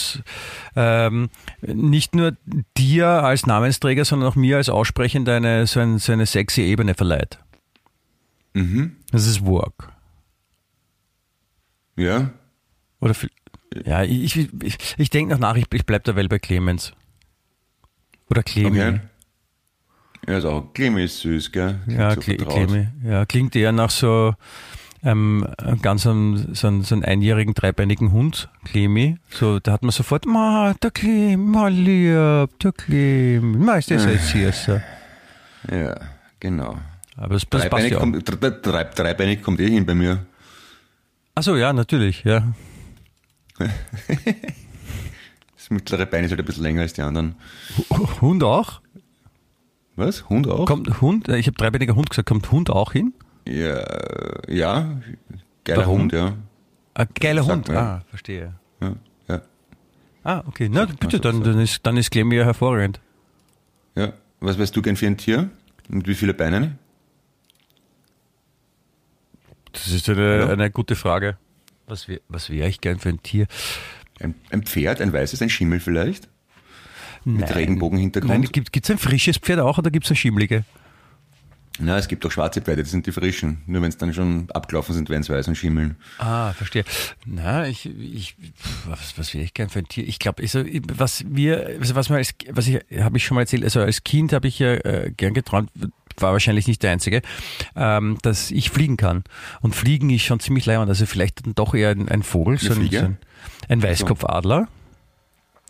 ähm, 0.75 1.29
nicht 1.61 2.13
nur 2.13 2.35
dir 2.77 3.07
als 3.07 3.45
Namensträger, 3.45 4.03
sondern 4.03 4.29
auch 4.29 4.35
mir 4.35 4.57
als 4.57 4.69
Aussprechender 4.69 5.35
eine, 5.37 5.65
so, 5.65 5.79
ein, 5.79 5.97
so 5.97 6.11
eine 6.11 6.25
sexy 6.25 6.61
Ebene 6.61 6.93
verleiht. 6.93 7.39
Mhm. 8.53 8.97
Das 9.11 9.25
ist 9.25 9.45
Work. 9.45 9.91
Ja. 11.95 12.31
Oder 12.99 13.15
ja, 13.85 14.03
ich, 14.03 14.37
ich, 14.37 14.77
ich, 14.97 15.09
denke 15.09 15.33
noch 15.33 15.39
nach, 15.39 15.55
ich, 15.55 15.65
ich 15.71 15.85
bleib 15.85 16.03
derweil 16.03 16.27
bei 16.27 16.39
Clemens. 16.39 16.93
Oder 18.29 18.43
Clemi. 18.43 18.79
Okay. 18.79 18.99
Ja, 20.27 20.37
ist 20.37 20.45
auch, 20.45 20.73
Clemi 20.73 21.03
ist 21.03 21.21
süß, 21.21 21.51
gell? 21.51 21.79
Ja, 21.87 22.13
so 22.13 22.21
Cle- 22.21 22.37
vertraut. 22.37 22.67
Clemi. 22.67 22.87
Ja, 23.03 23.25
klingt 23.25 23.55
eher 23.55 23.71
nach 23.71 23.89
so 23.89 24.35
ähm, 25.03 25.47
ganz 25.81 26.05
einem, 26.05 26.53
so, 26.53 26.67
einen, 26.67 26.83
so 26.83 26.95
einen 26.95 27.03
einjährigen, 27.03 27.53
dreibeinigen 27.53 28.11
Hund, 28.11 28.49
Clemi. 28.65 29.17
So, 29.29 29.59
da 29.59 29.71
hat 29.73 29.81
man 29.81 29.91
sofort, 29.91 30.25
ma, 30.25 30.73
der 30.81 30.91
Clemi, 30.91 31.37
ma, 31.37 31.67
lieb, 31.67 32.59
der 32.59 32.71
Clemi, 32.75 33.57
ma, 33.57 33.77
ist 33.77 33.91
das 33.91 34.05
jetzt 34.05 34.31
hier 34.31 34.51
so. 34.51 34.79
Ja, 35.73 35.95
genau. 36.39 36.77
Aber 37.17 37.33
das, 37.33 37.41
das 37.41 37.49
passt 37.49 37.63
Dreibeinig, 37.65 37.91
ja 37.91 37.97
auch. 37.97 38.01
kommt, 38.01 38.43
drei, 38.43 38.49
drei, 38.49 38.83
dreibeinig 38.83 39.41
kommt 39.41 39.59
eh 39.59 39.69
hin 39.69 39.85
bei 39.85 39.95
mir. 39.95 40.25
Achso, 41.35 41.55
ja, 41.55 41.73
natürlich, 41.73 42.23
ja. 42.23 42.53
Das 45.55 45.69
mittlere 45.69 46.07
Bein 46.07 46.23
ist 46.23 46.31
halt 46.31 46.39
ein 46.39 46.45
bisschen 46.45 46.63
länger 46.63 46.81
als 46.81 46.93
die 46.93 47.03
anderen. 47.03 47.35
Hund 48.19 48.43
auch? 48.43 48.81
Was? 49.95 50.27
Hund 50.27 50.47
auch? 50.47 50.65
Kommt 50.65 51.01
Hund, 51.01 51.29
äh, 51.29 51.37
ich 51.37 51.45
habe 51.45 51.55
dreibeiniger 51.55 51.93
Hund 51.93 52.09
gesagt, 52.09 52.27
kommt 52.27 52.51
Hund 52.51 52.71
auch 52.71 52.93
hin? 52.93 53.13
Ja, 53.47 53.83
ja. 54.47 55.01
Geiler 55.63 55.81
Warum? 55.81 56.01
Hund, 56.01 56.13
ja. 56.13 56.37
Ein 56.93 57.07
geiler 57.19 57.43
Sagt 57.43 57.55
Hund, 57.55 57.67
man. 57.69 57.77
ah, 57.77 58.03
verstehe. 58.09 58.53
ja, 58.81 58.95
ja. 59.27 59.41
Ah, 60.23 60.43
okay, 60.45 60.69
na 60.69 60.85
bitte, 60.85 61.19
dann, 61.19 61.43
dann 61.43 61.59
ist, 61.59 61.85
dann 61.85 61.97
ist 61.97 62.11
Clemi 62.11 62.35
ja 62.35 62.45
hervorragend. 62.45 62.99
Ja. 63.95 64.13
Was 64.39 64.57
wärst 64.57 64.75
du 64.75 64.81
gern 64.81 64.95
für 64.95 65.07
ein 65.07 65.17
Tier? 65.17 65.49
Und 65.89 66.07
wie 66.07 66.15
viele 66.15 66.33
Beine? 66.33 66.77
Das 69.71 69.87
ist 69.87 70.09
eine, 70.09 70.49
eine 70.49 70.71
gute 70.71 70.95
Frage. 70.95 71.37
Was 71.87 72.07
wäre 72.07 72.21
was 72.27 72.49
wär 72.49 72.67
ich 72.67 72.81
gern 72.81 72.99
für 72.99 73.09
ein 73.09 73.21
Tier? 73.21 73.47
Ein, 74.19 74.35
ein 74.49 74.63
Pferd, 74.63 75.01
ein 75.01 75.13
weißes, 75.13 75.41
ein 75.41 75.49
Schimmel 75.49 75.79
vielleicht? 75.79 76.27
Mit 77.23 77.41
Nein. 77.41 77.51
Regenbogenhintergrund? 77.53 78.33
Nein, 78.33 78.49
gibt 78.51 78.83
es 78.83 78.89
ein 78.89 78.97
frisches 78.97 79.37
Pferd 79.37 79.59
auch 79.59 79.77
oder 79.77 79.91
gibt 79.91 80.05
es 80.05 80.11
ein 80.11 80.15
schimmlige? 80.15 80.63
Na, 81.83 81.97
es 81.97 82.07
gibt 82.07 82.25
auch 82.25 82.31
schwarze 82.31 82.61
Pferde, 82.61 82.83
das 82.83 82.91
sind 82.91 83.07
die 83.07 83.11
frischen. 83.11 83.61
Nur 83.65 83.81
wenn 83.81 83.89
es 83.89 83.97
dann 83.97 84.13
schon 84.13 84.49
abgelaufen 84.51 84.93
sind, 84.93 85.09
werden 85.09 85.23
sie 85.23 85.33
weiß 85.33 85.47
und 85.47 85.55
schimmeln. 85.55 85.95
Ah, 86.19 86.53
verstehe. 86.53 86.83
Na, 87.25 87.67
ich, 87.67 87.85
ich 87.85 88.35
was, 88.85 89.17
was 89.17 89.33
wäre 89.33 89.43
ich 89.43 89.53
gern 89.53 89.69
für 89.69 89.79
ein 89.79 89.87
Tier? 89.87 90.07
Ich 90.07 90.19
glaube, 90.19 90.43
also, 90.43 90.63
was 90.93 91.23
wir, 91.27 91.65
also 91.79 91.95
was 91.95 92.09
man 92.09 92.19
als, 92.19 92.33
was 92.49 92.67
ich, 92.67 92.79
habe 92.99 93.17
ich 93.17 93.25
schon 93.25 93.35
mal 93.35 93.41
erzählt, 93.41 93.63
also 93.63 93.81
als 93.81 94.03
Kind 94.03 94.31
habe 94.31 94.47
ich 94.47 94.59
ja 94.59 94.73
äh, 94.73 95.11
gern 95.15 95.33
geträumt, 95.33 95.71
war 96.17 96.33
wahrscheinlich 96.33 96.67
nicht 96.67 96.83
der 96.83 96.91
Einzige, 96.91 97.21
ähm, 97.75 98.17
dass 98.21 98.51
ich 98.51 98.69
fliegen 98.69 98.97
kann. 98.97 99.23
Und 99.61 99.75
fliegen 99.75 100.09
ist 100.09 100.23
schon 100.23 100.39
ziemlich 100.39 100.65
leibend. 100.65 100.89
Also 100.89 101.05
vielleicht 101.05 101.45
dann 101.45 101.55
doch 101.55 101.73
eher 101.73 101.89
ein, 101.89 102.09
ein 102.09 102.21
Vogel, 102.21 102.57
so 102.57 102.73
ein, 102.73 102.89
so 102.91 102.97
ein, 102.97 103.17
ein 103.69 103.81
Weißkopfadler. 103.81 104.67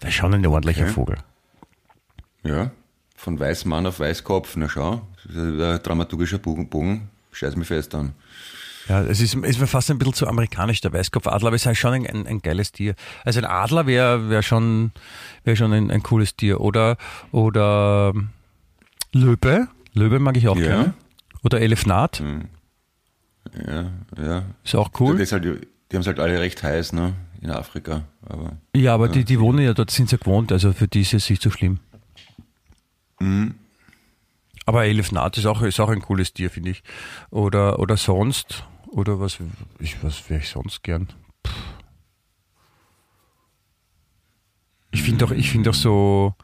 Das 0.02 0.10
ist 0.10 0.16
schon 0.16 0.34
ein 0.34 0.46
ordentlicher 0.46 0.84
Okay. 0.84 0.92
Vogel. 0.92 1.18
Ja, 2.44 2.72
von 3.22 3.40
Weißmann 3.40 3.86
auf 3.86 4.00
Weißkopf, 4.00 4.56
na 4.56 4.68
schau, 4.68 5.02
das 5.26 5.36
ist 5.36 5.62
ein 5.62 5.84
dramaturgischer 5.84 6.40
Bogen, 6.40 6.70
Bogen. 6.70 7.10
scheiß 7.32 7.56
mich 7.56 7.68
fest 7.68 7.94
an. 7.94 8.14
Ja, 8.90 9.04
es 9.04 9.22
ist, 9.22 9.36
ist 9.36 9.60
mir 9.60 9.68
fast 9.68 9.92
ein 9.92 10.00
bisschen 10.00 10.16
zu 10.16 10.28
amerikanisch, 10.28 10.82
der 10.82 10.92
Weißkopfadler, 10.92 11.48
aber 11.50 11.56
es 11.56 11.62
ist 11.62 11.66
halt 11.68 11.78
schon 11.78 11.94
ein, 11.94 12.08
ein, 12.08 12.26
ein 12.26 12.42
geiles 12.42 12.72
Tier. 12.72 12.96
Also 13.24 13.40
ein 13.40 13.46
Adler 13.46 13.86
wäre 13.86 14.30
wär 14.32 14.42
schon, 14.42 14.92
wär 15.44 15.56
schon 15.56 15.72
ein, 15.72 15.92
ein 15.92 16.02
cooles 16.02 16.36
Tier. 16.36 16.60
Oder, 16.62 16.98
oder 17.32 18.12
Löwe. 19.14 19.68
Löwe 19.94 20.18
mag 20.20 20.36
ich 20.36 20.48
auch 20.48 20.58
Ja. 20.58 20.66
gerne. 20.68 20.94
Oder 21.44 21.62
Elefnat. 21.62 22.24
Ja, 23.68 23.86
ja. 24.18 24.44
Ist 24.64 24.74
auch 24.76 24.90
cool. 25.00 25.18
Halt, 25.20 25.44
die 25.44 25.96
haben 25.96 26.02
es 26.02 26.08
halt 26.08 26.20
alle 26.20 26.40
recht 26.40 26.64
heiß, 26.64 26.94
ne, 26.94 27.14
in 27.40 27.52
Afrika, 27.52 28.04
aber 28.28 28.54
Ja, 28.76 28.96
aber 28.96 29.10
die, 29.10 29.24
die 29.26 29.40
wohnen 29.40 29.60
ja 29.60 29.74
dort, 29.74 29.92
sind 29.92 30.12
ja 30.12 30.18
gewohnt, 30.18 30.52
also 30.52 30.74
für 30.74 30.88
die 30.88 31.02
ist 31.02 31.14
es 31.14 31.30
nicht 31.30 31.42
so 31.44 31.52
schlimm. 31.52 31.80
Mhm. 33.22 33.56
Aber 34.66 34.86
Elefnat 34.86 35.38
ist 35.38 35.46
auch, 35.46 35.62
ist 35.62 35.80
auch 35.80 35.90
ein 35.90 36.02
cooles 36.02 36.34
Tier, 36.34 36.50
finde 36.50 36.72
ich. 36.72 36.84
Oder, 37.30 37.80
oder 37.80 37.98
sonst, 37.98 38.64
oder 38.88 39.20
was, 39.20 39.40
ich, 39.80 40.04
was 40.04 40.30
wäre 40.30 40.40
ich 40.42 40.50
sonst 40.50 40.84
gern? 40.84 41.08
Puh. 41.44 41.52
Ich 44.92 45.04
finde 45.04 45.26
doch, 45.26 45.32
ich 45.32 45.50
finde 45.50 45.70
doch 45.70 45.76
so, 45.76 46.36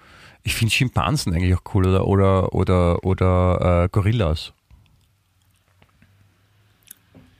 ich 0.43 0.55
finde 0.55 0.73
Schimpansen 0.73 1.33
eigentlich 1.33 1.55
auch 1.55 1.73
cool 1.73 1.85
oder, 1.87 2.05
oder, 2.07 2.53
oder, 2.53 3.03
oder 3.03 3.83
äh, 3.83 3.89
Gorillas. 3.89 4.53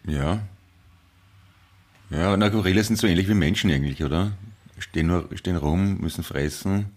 ja. 0.05 0.39
Ja, 2.09 2.37
na, 2.37 2.47
Gorillas 2.47 2.87
sind 2.87 2.95
so 2.95 3.05
ähnlich 3.05 3.27
wie 3.27 3.33
Menschen 3.33 3.69
eigentlich, 3.69 4.01
oder? 4.01 4.31
Stehen 4.79 5.07
nur, 5.07 5.27
stehen 5.35 5.57
rum, 5.57 5.97
müssen 5.97 6.23
fressen, 6.23 6.91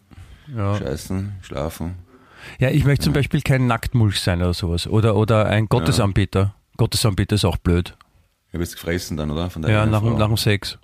Ja. 0.54 0.76
scheißen, 0.76 1.32
schlafen. 1.42 1.96
Ja, 2.58 2.70
ich 2.70 2.84
möchte 2.84 3.04
zum 3.04 3.12
Beispiel 3.12 3.40
kein 3.42 3.66
Nacktmulch 3.66 4.20
sein 4.20 4.40
oder 4.40 4.54
sowas. 4.54 4.86
Oder, 4.86 5.16
oder 5.16 5.46
ein 5.46 5.66
Gottesanbeter. 5.68 6.54
Gottesanbeter 6.76 7.34
ist 7.36 7.44
auch 7.44 7.56
blöd. 7.56 7.96
Du 8.52 8.58
bist 8.58 8.74
gefressen 8.74 9.16
dann, 9.16 9.30
oder? 9.30 9.50
Von 9.50 9.62
der 9.62 9.70
Ja, 9.70 9.86
nach, 9.86 10.00
Frau. 10.00 10.16
nach 10.18 10.26
dem 10.28 10.36
Sex. 10.36 10.78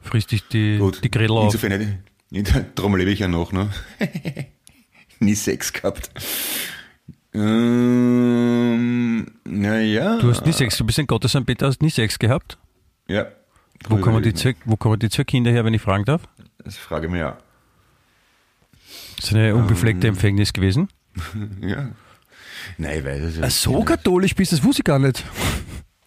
Frisst 0.00 0.32
dich 0.32 0.46
die, 0.48 0.78
Gut. 0.78 1.02
die 1.04 1.10
Grill 1.10 1.30
auf. 1.30 1.54
Insofern, 1.54 2.02
darum 2.74 2.96
lebe 2.96 3.10
ich 3.10 3.20
ja 3.20 3.28
noch, 3.28 3.52
ne? 3.52 3.70
Nie 5.20 5.34
Sex 5.34 5.72
gehabt. 5.72 6.10
Ähm, 8.04 9.26
naja. 9.44 10.18
Du 10.18 10.30
hast 10.30 10.44
nie 10.46 10.52
Sex, 10.52 10.76
du 10.76 10.84
bist 10.84 10.98
ein 10.98 11.06
Gottesanbeter, 11.06 11.66
hast 11.66 11.82
nie 11.82 11.90
Sex 11.90 12.18
gehabt? 12.18 12.58
Ja. 13.08 13.26
Wo 13.88 13.96
kommen, 13.96 14.22
die 14.22 14.34
zwei, 14.34 14.54
wo 14.64 14.76
kommen 14.76 14.98
die 14.98 15.10
zwei 15.10 15.24
Kinder 15.24 15.50
her, 15.50 15.64
wenn 15.64 15.74
ich 15.74 15.82
fragen 15.82 16.04
darf? 16.04 16.22
Das 16.62 16.76
frage 16.76 17.06
ich 17.06 17.12
mich 17.12 17.20
ja. 17.20 17.36
Das 19.16 19.26
ist 19.26 19.34
eine 19.34 19.54
unbefleckte 19.54 20.08
Empfängnis 20.08 20.52
gewesen. 20.52 20.88
Ja. 21.60 21.90
Nein, 22.76 22.98
ich 22.98 23.04
weiß 23.04 23.22
es 23.22 23.36
ja. 23.36 23.50
So 23.50 23.84
katholisch 23.84 24.34
bist, 24.34 24.52
das 24.52 24.64
wusste 24.64 24.80
ich 24.80 24.84
gar 24.84 24.98
nicht. 24.98 25.22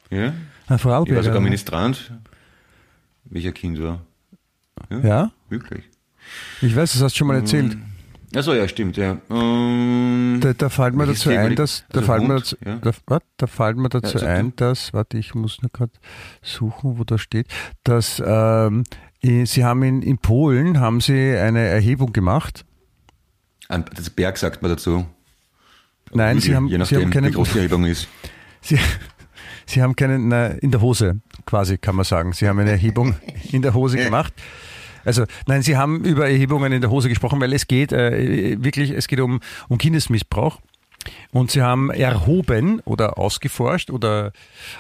Ja? 0.10 0.34
Eine 0.68 0.80
Frau 0.80 1.06
Ich 1.06 1.16
war 1.16 1.24
sogar 1.24 1.40
Ministrant, 1.40 2.12
wie 3.26 3.40
ich 3.40 3.48
ein 3.48 3.54
Kind 3.54 3.82
war. 3.82 4.02
Ja, 4.90 5.32
Wirklich. 5.50 5.86
ich 6.62 6.76
weiß, 6.76 6.94
das 6.94 7.02
hast 7.02 7.16
du 7.16 7.20
schon 7.20 7.28
mal 7.28 7.38
erzählt. 7.38 7.78
Achso, 8.36 8.54
ja, 8.54 8.68
stimmt, 8.68 8.98
ja. 8.98 9.18
Ähm, 9.30 10.40
Da, 10.42 10.54
da 10.54 10.70
fällt 10.70 10.96
mir 10.96 11.06
dazu 11.06 11.30
ein, 11.30 11.56
dass 11.56 11.86
da 11.90 12.00
also 12.00 12.12
fällt 12.12 12.28
mir 12.28 12.36
dazu, 12.36 12.58
ja. 12.66 12.76
da, 12.76 12.92
wat, 13.06 13.24
da 13.38 13.48
fällt 13.48 13.78
mir 13.78 13.90
dazu 13.90 14.16
also 14.16 14.26
ein, 14.26 14.54
dass, 14.58 14.94
warte, 14.94 15.18
ich 15.18 15.34
muss 15.34 15.62
nur 15.62 15.72
gerade 15.72 15.94
suchen, 16.42 17.00
wo 17.00 17.06
da 17.06 17.18
steht, 17.18 17.48
dass 17.86 18.22
ähm, 18.26 18.84
sie 19.22 19.64
haben 19.64 19.82
in, 19.84 20.02
in 20.02 20.18
Polen 20.18 20.80
haben 20.80 21.00
sie 21.00 21.38
eine 21.38 21.62
Erhebung 21.62 22.12
gemacht. 22.12 22.66
An- 23.70 23.86
das 23.96 24.10
Berg 24.10 24.38
sagt 24.38 24.62
man 24.62 24.72
dazu. 24.72 25.06
Nein, 26.14 26.40
sie 26.40 26.56
haben, 26.56 26.68
Je 26.68 26.74
sie 26.74 26.78
nachdem, 26.80 27.02
haben 27.02 27.10
keine, 27.12 27.28
wie 27.28 27.32
groß 27.34 27.52
die 27.52 27.58
Erhebung 27.58 27.86
ist. 27.86 28.08
Sie, 28.62 28.80
Sie 29.66 29.82
haben 29.82 29.96
keinen, 29.96 30.30
na, 30.30 30.48
in 30.48 30.72
der 30.72 30.82
Hose 30.82 31.20
quasi, 31.46 31.78
kann 31.78 31.96
man 31.96 32.06
sagen. 32.06 32.32
Sie 32.34 32.48
haben 32.48 32.58
eine 32.60 32.72
Erhebung 32.72 33.16
in 33.52 33.62
der 33.62 33.74
Hose 33.74 33.98
gemacht. 33.98 34.34
Also, 35.06 35.26
nein, 35.46 35.62
Sie 35.62 35.78
haben 35.78 36.04
über 36.06 36.28
Erhebungen 36.30 36.72
in 36.74 36.82
der 36.82 36.90
Hose 36.90 37.08
gesprochen, 37.10 37.40
weil 37.42 37.54
es 37.54 37.68
geht 37.68 37.92
äh, 37.92 38.62
wirklich, 38.64 38.92
es 38.92 39.08
geht 39.08 39.20
um, 39.20 39.40
um 39.68 39.78
Kindesmissbrauch. 39.78 40.60
Und 41.32 41.52
sie 41.52 41.62
haben 41.62 41.90
erhoben 41.90 42.82
oder 42.82 43.18
ausgeforscht 43.18 43.92
oder 43.92 44.32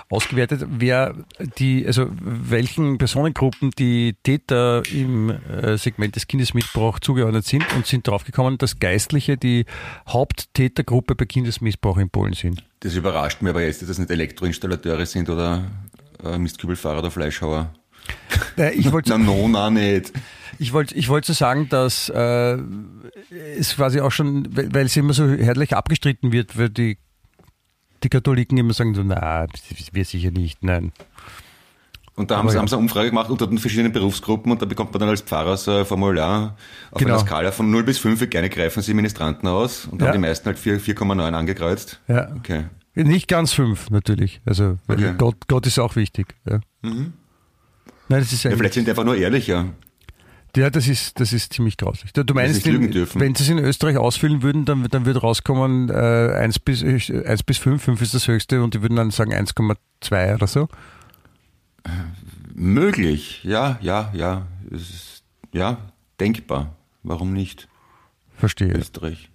ausgewertet, 0.10 0.66
wer 0.70 1.16
die, 1.58 1.86
also 1.86 2.08
welchen 2.20 2.98
Personengruppen 2.98 3.72
die 3.78 4.16
Täter 4.24 4.84
im 4.92 5.30
äh, 5.30 5.78
Segment 5.78 6.16
des 6.16 6.28
Kindesmissbrauchs 6.28 7.00
zugeordnet 7.02 7.46
sind 7.46 7.66
und 7.76 7.86
sind 7.86 8.08
draufgekommen, 8.08 8.58
dass 8.58 8.80
Geistliche 8.80 9.38
die 9.38 9.66
Haupttätergruppe 10.08 11.16
bei 11.16 11.26
Kindesmissbrauch 11.26 11.98
in 11.98 12.10
Polen 12.10 12.34
sind. 12.34 12.64
Das 12.82 12.96
überrascht 12.96 13.42
mich 13.42 13.50
aber 13.50 13.64
jetzt, 13.64 13.82
dass 13.82 13.90
das 13.90 14.00
nicht 14.00 14.12
Elektroinstallateure 14.12 15.06
sind 15.06 15.30
oder 15.30 15.70
äh, 16.24 16.38
Mistkübelfahrer 16.38 17.00
oder 17.00 17.12
Fleischhauer. 17.12 17.74
Ich 18.76 18.92
wollte 18.92 19.18
no, 19.20 19.70
nicht. 19.70 20.14
Ich 20.60 20.74
wollte 20.74 20.96
ich 20.96 21.08
wollte 21.10 21.34
sagen, 21.34 21.70
dass 21.70 22.10
äh, 22.10 22.58
es 23.58 23.76
quasi 23.76 24.02
auch 24.02 24.12
schon, 24.12 24.48
weil 24.56 24.86
es 24.88 24.98
immer 24.98 25.14
so 25.14 25.28
herrlich 25.30 25.76
abgestritten 25.76 26.32
wird, 26.32 26.58
weil 26.58 26.70
die, 26.70 26.98
die 28.04 28.10
Katholiken 28.10 28.58
immer 28.58 28.74
sagen 28.74 28.96
so, 28.96 29.04
na, 29.04 29.46
wir 29.92 30.06
sicher 30.06 30.32
nicht, 30.32 30.64
nein. 30.64 30.92
Und 32.16 32.32
da 32.32 32.38
haben 32.38 32.50
sie, 32.50 32.58
haben 32.58 32.68
sie 32.68 32.74
eine 32.74 32.82
Umfrage 32.82 33.10
gemacht 33.10 33.30
unter 33.30 33.46
den 33.46 33.60
verschiedenen 33.60 33.92
Berufsgruppen 33.92 34.52
und 34.52 34.60
da 34.60 34.66
bekommt 34.66 34.92
man 34.92 35.02
dann 35.02 35.10
als 35.10 35.22
Pfarrer 35.22 35.56
so 35.56 35.70
ein 35.72 35.86
Formular 35.86 36.58
auf 36.90 36.98
Genau. 37.00 37.14
einer 37.14 37.20
Skala 37.24 37.52
von 37.52 37.70
0 37.70 37.84
bis 37.84 38.00
5, 38.00 38.20
wie 38.22 38.26
gerne 38.26 38.50
greifen 38.50 38.82
sie 38.82 38.96
Ministranten 38.96 39.48
aus 39.48 39.86
und 39.86 40.02
da 40.02 40.06
Ja. 40.06 40.12
haben 40.12 40.22
die 40.22 40.28
meisten 40.28 40.48
halt 40.48 40.58
4 40.58 40.82
4,9 40.82 41.34
angekreuzt. 41.36 42.02
Ja. 42.08 42.32
Okay. 42.36 42.66
Nicht 42.96 43.28
ganz 43.28 43.54
fünf, 43.54 43.92
natürlich. 43.92 44.42
Also 44.46 44.80
weil 44.88 44.98
Okay. 44.98 45.14
Gott, 45.20 45.36
Gott 45.48 45.68
ist 45.68 45.78
auch 45.78 45.96
wichtig. 45.96 46.34
Ja. 46.50 46.60
Nein, 48.10 48.20
das 48.22 48.32
ist 48.32 48.44
Ja, 48.44 48.52
vielleicht 48.56 48.74
sind 48.74 48.86
die 48.86 48.92
einfach 48.92 49.04
nur 49.04 49.16
ehrlicher. 49.16 49.74
ja, 50.56 50.70
das 50.70 50.88
ist, 50.88 51.20
das 51.20 51.34
ist 51.34 51.54
ziemlich 51.54 51.78
grauslich. 51.78 52.14
Du, 52.14 52.24
meinst, 52.34 52.66
dürfen. 52.66 53.22
wenn 53.22 53.36
sie 53.36 53.44
es 53.44 53.50
in 53.50 53.60
Österreich 53.60 53.98
ausfüllen 53.98 54.42
würden, 54.42 54.66
dann, 54.66 54.88
dann 54.90 55.06
würde 55.06 55.20
rauskommen 55.20 55.90
äh, 55.90 55.94
1 55.94 56.60
bis, 56.60 56.82
äh, 56.84 57.26
1 57.26 57.44
bis 57.44 57.58
5, 57.58 57.84
5 57.84 58.02
ist 58.02 58.14
das 58.14 58.28
höchste 58.28 58.64
und 58.64 58.74
die 58.74 58.82
würden 58.82 58.96
dann 58.96 59.12
sagen 59.12 59.34
1,2 59.34 60.36
oder 60.36 60.48
so. 60.48 60.68
Möglich, 62.54 63.44
ja, 63.44 63.78
ja, 63.82 64.12
ja. 64.14 64.48
Es 64.72 64.82
ist, 64.90 65.24
ja, 65.54 65.78
denkbar. 66.20 66.76
Warum 67.04 67.34
nicht? 67.34 67.68
Verstehe. 68.36 68.72
Österreich 68.74 69.30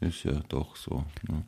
ist 0.00 0.24
ja 0.24 0.40
doch 0.48 0.76
so. 0.76 1.04
ne? 1.28 1.44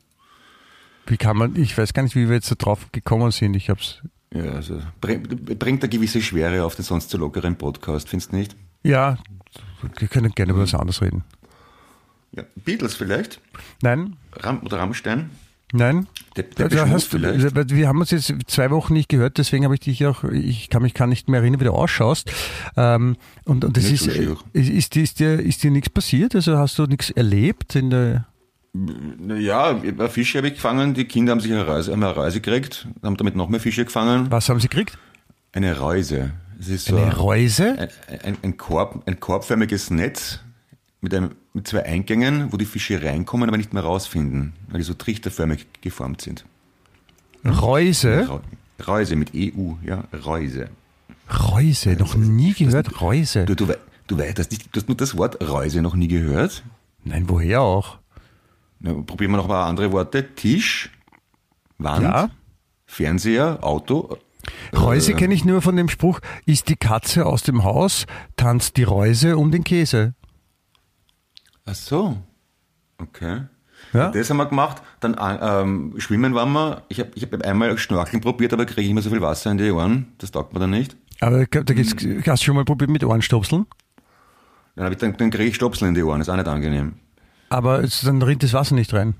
Wie 1.06 1.16
kann 1.16 1.36
man, 1.36 1.54
ich 1.56 1.76
weiß 1.76 1.92
gar 1.92 2.02
nicht, 2.02 2.16
wie 2.16 2.28
wir 2.28 2.34
jetzt 2.36 2.50
da 2.50 2.54
drauf 2.54 2.90
gekommen 2.92 3.30
sind. 3.30 3.54
Ich 3.54 3.70
hab's, 3.70 4.02
Ja, 4.34 4.52
also 4.52 4.80
bring- 5.00 5.22
bringt 5.58 5.82
eine 5.82 5.88
gewisse 5.90 6.20
Schwere 6.20 6.64
auf 6.64 6.74
den 6.74 6.84
sonst 6.84 7.10
so 7.10 7.18
lockeren 7.18 7.56
Podcast, 7.56 8.08
findest 8.08 8.32
du 8.32 8.36
nicht? 8.36 8.56
ja, 8.82 9.18
wir 9.98 10.08
können 10.08 10.32
gerne 10.32 10.52
über 10.52 10.62
was 10.62 10.74
anderes 10.74 11.00
reden. 11.00 11.22
Ja, 12.32 12.42
Beatles 12.64 12.94
vielleicht? 12.94 13.40
Nein, 13.82 14.16
Ram 14.32 14.60
oder 14.64 14.78
Rammstein? 14.78 15.30
nein. 15.72 16.06
Der 16.36 16.44
da 16.68 16.88
hast, 16.88 17.14
wir 17.14 17.88
haben 17.88 18.00
uns 18.00 18.10
jetzt 18.10 18.30
zwei 18.46 18.70
Wochen 18.70 18.92
nicht 18.92 19.08
gehört, 19.08 19.38
deswegen 19.38 19.64
habe 19.64 19.72
ich 19.74 19.80
dich 19.80 20.04
auch, 20.04 20.22
ich 20.24 20.68
kann 20.68 20.82
mich 20.82 20.92
gar 20.92 21.06
nicht 21.06 21.28
mehr 21.30 21.40
erinnern, 21.40 21.60
wie 21.60 21.64
du 21.64 21.72
ausschaust. 21.72 22.30
Ähm, 22.76 23.16
und, 23.44 23.64
und 23.64 23.74
das 23.76 23.84
ist, 23.90 24.06
ist, 24.52 24.96
ist, 24.96 25.18
dir, 25.18 25.40
ist 25.40 25.62
dir 25.62 25.70
nichts 25.70 25.88
passiert? 25.88 26.34
Also 26.34 26.58
hast 26.58 26.78
du 26.78 26.84
nichts 26.84 27.08
erlebt 27.10 27.74
in 27.74 27.88
der, 27.88 28.26
Ja, 29.38 29.70
ein 29.70 30.08
Fische 30.10 30.38
habe 30.38 30.48
ich 30.48 30.54
gefangen, 30.54 30.94
die 30.94 31.04
Kinder 31.04 31.32
haben 31.32 31.40
sich 31.40 31.52
eine 31.52 31.66
Reise, 31.66 31.92
haben 31.92 32.02
eine 32.02 32.16
Reise 32.16 32.40
gekriegt, 32.40 32.86
haben 33.02 33.16
damit 33.16 33.36
noch 33.36 33.48
mehr 33.48 33.60
Fische 33.60 33.84
gefangen. 33.84 34.30
was 34.30 34.48
haben 34.48 34.60
sie 34.60 34.68
gekriegt? 34.68 34.98
Eine 35.52 35.80
Reise. 35.80 36.32
Es 36.58 36.68
ist 36.68 36.86
so 36.86 36.96
Eine 36.96 37.14
Reuse? 37.16 37.78
ein, 38.08 38.20
ein, 38.22 38.36
ein, 38.42 38.56
Korb, 38.56 39.02
ein 39.06 39.20
korbförmiges 39.20 39.90
Netz 39.90 40.40
mit, 41.00 41.12
einem, 41.14 41.30
mit 41.52 41.68
zwei 41.68 41.84
Eingängen, 41.84 42.52
wo 42.52 42.56
die 42.56 42.64
Fische 42.64 43.02
reinkommen, 43.02 43.48
aber 43.48 43.56
nicht 43.58 43.72
mehr 43.74 43.82
rausfinden, 43.82 44.54
weil 44.68 44.78
die 44.78 44.84
so 44.84 44.94
trichterförmig 44.94 45.66
geformt 45.82 46.20
sind. 46.22 46.44
Reuse? 47.44 48.26
Reu- 48.28 48.40
Reuse 48.86 49.16
mit 49.16 49.32
EU, 49.34 49.72
ja, 49.84 50.04
Reuse. 50.24 50.68
Reuse, 51.30 51.90
noch 51.98 52.14
nie 52.16 52.52
gehört, 52.52 53.00
Reuse. 53.00 53.44
Du, 53.46 53.54
du, 53.54 53.66
du, 54.06 54.18
weißt, 54.18 54.38
das 54.38 54.50
nicht- 54.50 54.74
du 54.74 54.80
hast 54.80 54.88
nur 54.88 54.96
das 54.96 55.16
Wort 55.16 55.40
Reuse 55.46 55.82
noch 55.82 55.94
nie 55.94 56.08
gehört. 56.08 56.62
Nein, 57.04 57.24
woher 57.28 57.60
auch? 57.62 57.98
Na, 58.80 58.92
probieren 58.94 59.30
wir 59.32 59.38
noch 59.38 59.48
mal 59.48 59.64
andere 59.68 59.92
Worte. 59.92 60.34
Tisch, 60.34 60.90
Wand, 61.78 62.02
Ja. 62.02 62.30
Fernseher, 62.86 63.58
Auto. 63.62 64.18
Reuse 64.72 65.12
Äh, 65.12 65.16
kenne 65.16 65.34
ich 65.34 65.44
nur 65.44 65.60
von 65.62 65.76
dem 65.76 65.88
Spruch, 65.88 66.20
ist 66.44 66.68
die 66.68 66.76
Katze 66.76 67.26
aus 67.26 67.42
dem 67.42 67.64
Haus, 67.64 68.06
tanzt 68.36 68.76
die 68.76 68.84
Reuse 68.84 69.36
um 69.36 69.50
den 69.50 69.64
Käse. 69.64 70.14
Ach 71.64 71.74
so. 71.74 72.16
Okay. 72.98 73.42
Ja? 73.92 74.10
Das 74.10 74.30
haben 74.30 74.36
wir 74.36 74.46
gemacht. 74.46 74.82
Dann 75.00 75.14
äh, 75.14 75.62
ähm, 75.62 75.94
schwimmen 75.98 76.34
waren 76.34 76.52
wir. 76.52 76.82
Ich 76.88 77.00
habe 77.00 77.10
ich 77.14 77.22
hab 77.24 77.44
einmal 77.44 77.76
Schnorcheln 77.76 78.20
probiert, 78.20 78.52
aber 78.52 78.66
kriege 78.66 78.82
ich 78.82 78.90
immer 78.90 79.02
so 79.02 79.10
viel 79.10 79.20
Wasser 79.20 79.50
in 79.50 79.58
die 79.58 79.70
Ohren. 79.70 80.12
Das 80.18 80.30
taugt 80.30 80.52
mir 80.54 80.60
dann 80.60 80.70
nicht. 80.70 80.96
Aber 81.20 81.46
da 81.46 81.60
gibt's, 81.62 81.92
hast 82.26 82.42
du 82.42 82.44
schon 82.44 82.54
mal 82.56 82.64
probiert 82.64 82.90
mit 82.90 83.02
Ohrenstopseln? 83.02 83.66
Dann, 84.76 84.92
ich, 84.92 84.98
dann, 84.98 85.16
dann 85.16 85.30
kriege 85.30 85.48
ich 85.48 85.54
Stopsel 85.56 85.88
in 85.88 85.94
die 85.94 86.02
Ohren. 86.02 86.20
ist 86.20 86.28
auch 86.28 86.36
nicht 86.36 86.48
angenehm. 86.48 86.96
Aber 87.48 87.82
es, 87.82 88.00
dann 88.00 88.20
rinnt 88.22 88.42
das 88.42 88.52
Wasser 88.52 88.74
nicht 88.74 88.92
rein. 88.92 89.14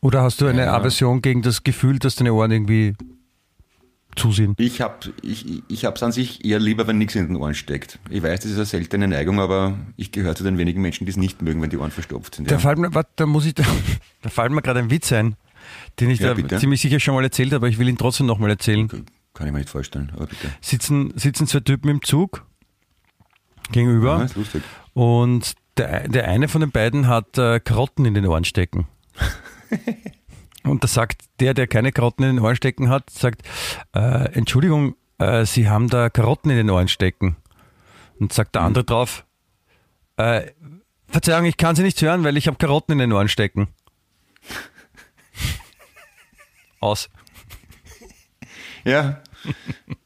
Oder 0.00 0.22
hast 0.22 0.40
du 0.40 0.46
eine 0.46 0.64
Ja. 0.66 0.74
Aversion 0.76 1.22
gegen 1.22 1.42
das 1.42 1.62
Gefühl, 1.64 1.98
dass 1.98 2.16
deine 2.16 2.32
Ohren 2.34 2.50
irgendwie 2.50 2.94
zusehen? 4.16 4.54
Ich 4.58 4.80
habe 4.80 5.12
ich, 5.22 5.62
ich 5.68 5.84
hab's 5.84 6.02
an 6.02 6.12
sich 6.12 6.44
eher 6.44 6.58
lieber, 6.60 6.86
wenn 6.86 6.98
nichts 6.98 7.14
in 7.14 7.26
den 7.28 7.36
Ohren 7.36 7.54
steckt. 7.54 7.98
Ich 8.10 8.22
weiß, 8.22 8.40
das 8.40 8.50
ist 8.50 8.56
eine 8.58 8.66
seltene 8.66 9.08
Neigung, 9.08 9.40
aber 9.40 9.78
ich 9.96 10.12
gehöre 10.12 10.34
zu 10.36 10.44
den 10.44 10.58
wenigen 10.58 10.82
Menschen, 10.82 11.04
die 11.06 11.10
es 11.10 11.16
nicht 11.16 11.42
mögen, 11.42 11.62
wenn 11.62 11.70
die 11.70 11.78
Ohren 11.78 11.90
verstopft 11.90 12.34
sind. 12.34 12.50
Da 12.50 12.54
Ja. 12.56 12.58
fällt 12.60 12.78
mir, 12.78 12.94
warte, 12.94 13.10
da 13.16 13.26
muss 13.26 13.46
ich, 13.46 13.54
da, 13.54 13.64
da 14.22 14.28
fällt 14.28 14.52
mir 14.52 14.62
gerade 14.62 14.80
ein 14.80 14.90
Witz 14.90 15.10
ein, 15.12 15.36
den 16.00 16.10
ich 16.10 16.20
Ja, 16.20 16.28
da 16.28 16.34
bitte. 16.34 16.58
ziemlich 16.58 16.80
sicher 16.80 17.00
schon 17.00 17.14
mal 17.14 17.24
erzählt 17.24 17.48
habe, 17.48 17.56
aber 17.56 17.68
ich 17.68 17.78
will 17.78 17.88
ihn 17.88 17.96
trotzdem 17.98 18.26
nochmal 18.26 18.50
erzählen. 18.50 18.88
Kann 18.88 19.46
ich 19.46 19.52
mir 19.52 19.58
nicht 19.60 19.70
vorstellen, 19.70 20.12
aber 20.14 20.26
bitte. 20.26 20.48
Sitzen, 20.60 21.12
sitzen 21.16 21.46
zwei 21.46 21.60
Typen 21.60 21.88
im 21.88 22.02
Zug 22.02 22.44
gegenüber 23.72 24.18
Ja, 24.18 24.24
ist 24.24 24.36
lustig. 24.36 24.62
und 24.92 25.54
der, 25.76 26.08
der 26.08 26.28
eine 26.28 26.48
von 26.48 26.60
den 26.60 26.70
beiden 26.70 27.06
hat 27.06 27.38
äh, 27.38 27.60
Karotten 27.60 28.04
in 28.04 28.14
den 28.14 28.26
Ohren 28.26 28.44
stecken. 28.44 28.86
und 30.64 30.82
da 30.82 30.88
sagt 30.88 31.22
der, 31.40 31.54
der 31.54 31.66
keine 31.66 31.92
Karotten 31.92 32.24
in 32.24 32.36
den 32.36 32.44
Ohren 32.44 32.56
stecken 32.56 32.88
hat, 32.88 33.10
sagt, 33.10 33.42
äh, 33.94 34.32
Entschuldigung, 34.32 34.96
äh, 35.18 35.44
Sie 35.44 35.68
haben 35.68 35.88
da 35.88 36.10
Karotten 36.10 36.50
in 36.50 36.56
den 36.56 36.70
Ohren 36.70 36.88
stecken. 36.88 37.36
Und 38.18 38.32
sagt 38.32 38.54
der 38.54 38.62
andere 38.62 38.84
drauf, 38.84 39.24
äh, 40.16 40.50
Verzeihung, 41.08 41.46
ich 41.46 41.56
kann 41.56 41.76
Sie 41.76 41.82
nicht 41.82 42.00
hören, 42.00 42.24
weil 42.24 42.36
ich 42.36 42.46
habe 42.46 42.56
Karotten 42.56 42.92
in 42.92 42.98
den 42.98 43.12
Ohren 43.12 43.28
stecken. 43.28 43.68
Aus. 46.80 47.08
Ja. 48.84 49.22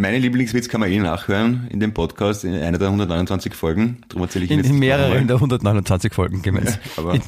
Meine 0.00 0.16
Lieblingswitz 0.16 0.70
kann 0.70 0.80
man 0.80 0.90
eh 0.90 0.98
nachhören 0.98 1.66
in 1.68 1.78
dem 1.78 1.92
Podcast, 1.92 2.44
in 2.44 2.54
einer 2.54 2.78
der 2.78 2.88
129 2.88 3.52
Folgen. 3.52 3.98
Darum 4.08 4.22
erzähle 4.22 4.46
ich 4.46 4.50
ihn 4.50 4.58
In, 4.58 4.64
jetzt 4.64 4.72
in 4.72 4.78
mehreren 4.78 5.26
der 5.26 5.36
129 5.36 6.14
Folgen 6.14 6.40
gemeint. 6.40 6.78
Aber 6.96 7.18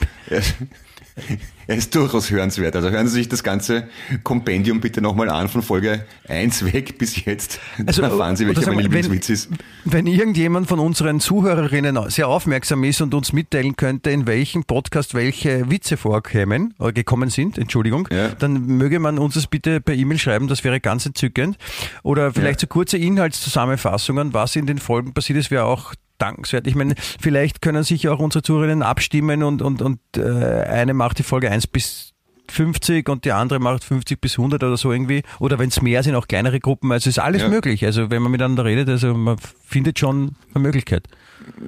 er 1.67 1.77
ist, 1.77 1.95
durchaus 1.95 2.31
hörenswert. 2.31 2.75
Also 2.77 2.91
hören 2.91 3.07
Sie 3.09 3.15
sich 3.15 3.29
das 3.29 3.43
ganze 3.43 3.89
Kompendium 4.23 4.81
bitte 4.81 5.01
nochmal 5.01 5.29
an, 5.31 5.49
von 5.49 5.63
Folge 5.63 6.05
1 6.29 6.73
weg 6.73 6.99
bis 6.99 7.25
jetzt. 7.25 7.61
Also, 7.87 8.03
Dann 8.03 8.11
erfahren 8.13 8.37
Sie, 8.37 8.47
welcher 8.47 8.73
mein 8.73 8.85
Lieblingswitz 8.85 9.29
ist. 9.29 9.51
Wenn 9.85 10.07
irgendjemand 10.07 10.69
von 10.69 10.79
unseren 10.79 11.21
Zuhörerinnen 11.21 11.99
sehr 12.11 12.29
aufmerksam 12.29 12.85
ist 12.85 13.01
und 13.01 13.15
uns 13.15 13.33
mitteilen 13.33 13.77
könnte, 13.77 14.11
in 14.11 14.27
welchem 14.27 14.65
Podcast 14.65 15.15
welche 15.15 15.71
Witze 15.71 15.97
vorkämen, 15.97 16.75
oder 16.79 16.93
gekommen 16.93 17.29
sind, 17.31 17.59
Entschuldigung, 17.59 18.09
Ja. 18.13 18.29
dann 18.31 18.67
möge 18.67 18.99
man 19.01 19.19
uns 19.19 19.35
das 19.35 19.47
bitte 19.47 19.81
per 19.81 19.95
E-Mail 19.95 20.19
schreiben, 20.19 20.49
das 20.49 20.65
wäre 20.65 20.81
ganz 20.81 21.07
entzückend. 21.07 21.57
Oder 22.03 22.33
vielleicht 22.33 22.61
Ja. 22.61 22.67
so 22.67 22.67
kurze 22.69 22.99
Inhaltszusammenfassungen, 22.99 24.33
was 24.35 24.57
in 24.57 24.67
den 24.67 24.79
Folgen 24.79 25.13
passiert 25.13 25.39
ist, 25.39 25.51
wäre 25.51 25.65
auch 25.65 25.95
dankenswert. 26.23 26.67
Ich 26.67 26.75
meine, 26.75 26.95
vielleicht 27.21 27.61
können 27.61 27.83
sich 27.83 28.05
ja 28.05 28.13
auch 28.13 28.19
unsere 28.21 28.43
Zuhörerinnen 28.43 28.83
abstimmen 28.83 29.43
und, 29.43 29.61
und, 29.63 29.83
und 29.83 29.99
äh, 30.17 30.23
eine 30.23 30.95
macht 30.95 31.19
die 31.19 31.23
Folge 31.25 31.51
1 31.51 31.67
bis 31.67 32.13
50 32.49 33.09
und 33.09 33.25
die 33.25 33.33
andere 33.33 33.59
macht 33.61 33.85
50 33.85 34.21
bis 34.21 34.39
100 34.39 34.63
oder 34.63 34.77
so 34.77 34.93
irgendwie. 34.93 35.23
Oder 35.39 35.59
wenn 35.59 35.69
es 35.69 35.81
mehr 35.81 36.03
sind, 36.03 36.15
auch 36.15 36.29
kleinere 36.29 36.61
Gruppen. 36.61 36.93
Also 36.93 37.09
ist 37.09 37.19
alles 37.19 37.43
Ja. 37.43 37.49
möglich. 37.49 37.85
Also 37.85 38.11
wenn 38.11 38.23
man 38.23 38.31
miteinander 38.33 38.65
redet, 38.65 38.89
also 38.89 39.15
man 39.15 39.37
findet 39.65 39.99
schon 39.99 40.37
eine 40.55 40.63
Möglichkeit. 40.63 41.09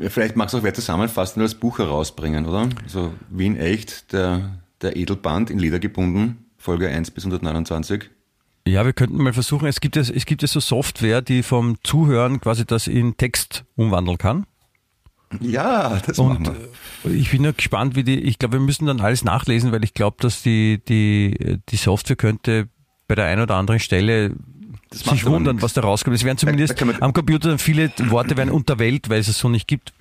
Ja, 0.00 0.10
Vielleicht 0.10 0.36
magst 0.36 0.54
du 0.54 0.58
auch 0.58 0.62
wer 0.62 0.74
zusammenfassen 0.74 1.40
und 1.40 1.44
das 1.44 1.54
Buch 1.54 1.78
herausbringen, 1.78 2.46
oder? 2.46 2.68
So 2.86 3.12
Wien 3.30 3.56
echt, 3.56 4.12
der, 4.12 4.58
der 4.82 4.96
Edelband 4.96 5.50
in 5.50 5.58
Leder 5.58 5.78
gebunden, 5.78 6.44
Folge 6.58 6.88
1 6.88 7.10
bis 7.12 7.24
129. 7.24 8.10
Ja, 8.66 8.84
wir 8.86 8.94
könnten 8.94 9.22
mal 9.22 9.32
versuchen, 9.32 9.66
es 9.68 9.80
gibt 9.80 9.96
ja, 9.96 10.02
es 10.02 10.24
gibt 10.24 10.40
ja 10.42 10.48
so 10.48 10.58
Software, 10.60 11.20
die 11.20 11.42
vom 11.42 11.76
Zuhören 11.82 12.40
quasi 12.40 12.64
das 12.64 12.86
in 12.86 13.16
Text 13.16 13.64
umwandeln 13.76 14.16
kann. 14.16 14.46
Ja, 15.40 16.00
das 16.06 16.18
Und 16.18 16.44
machen 16.44 16.56
wir. 17.04 17.10
äh, 17.10 17.14
ich 17.14 17.30
bin 17.30 17.44
ja 17.44 17.50
gespannt, 17.52 17.96
wie 17.96 18.04
die, 18.04 18.20
ich 18.20 18.38
glaube, 18.38 18.54
wir 18.54 18.60
müssen 18.60 18.86
dann 18.86 19.00
alles 19.00 19.24
nachlesen, 19.24 19.72
weil 19.72 19.84
ich 19.84 19.92
glaube, 19.92 20.16
dass 20.20 20.42
die, 20.42 20.80
die, 20.88 21.58
die 21.68 21.76
Software 21.76 22.16
könnte 22.16 22.68
bei 23.06 23.14
der 23.14 23.26
einen 23.26 23.42
oder 23.42 23.56
anderen 23.56 23.80
Stelle 23.80 24.34
Das 25.02 25.12
sich 25.12 25.26
wundern, 25.26 25.60
was 25.62 25.72
da 25.72 25.80
rauskommt. 25.80 26.14
Es 26.16 26.24
werden 26.24 26.38
zumindest 26.38 26.80
da 26.80 26.84
man- 26.84 27.02
am 27.02 27.12
Computer 27.12 27.48
dann 27.48 27.58
viele 27.58 27.90
Worte 28.10 28.36
werden 28.36 28.50
unterwählt, 28.50 29.08
weil 29.08 29.20
es 29.20 29.28
es 29.28 29.38
so 29.38 29.48
nicht 29.48 29.66
gibt. 29.66 29.92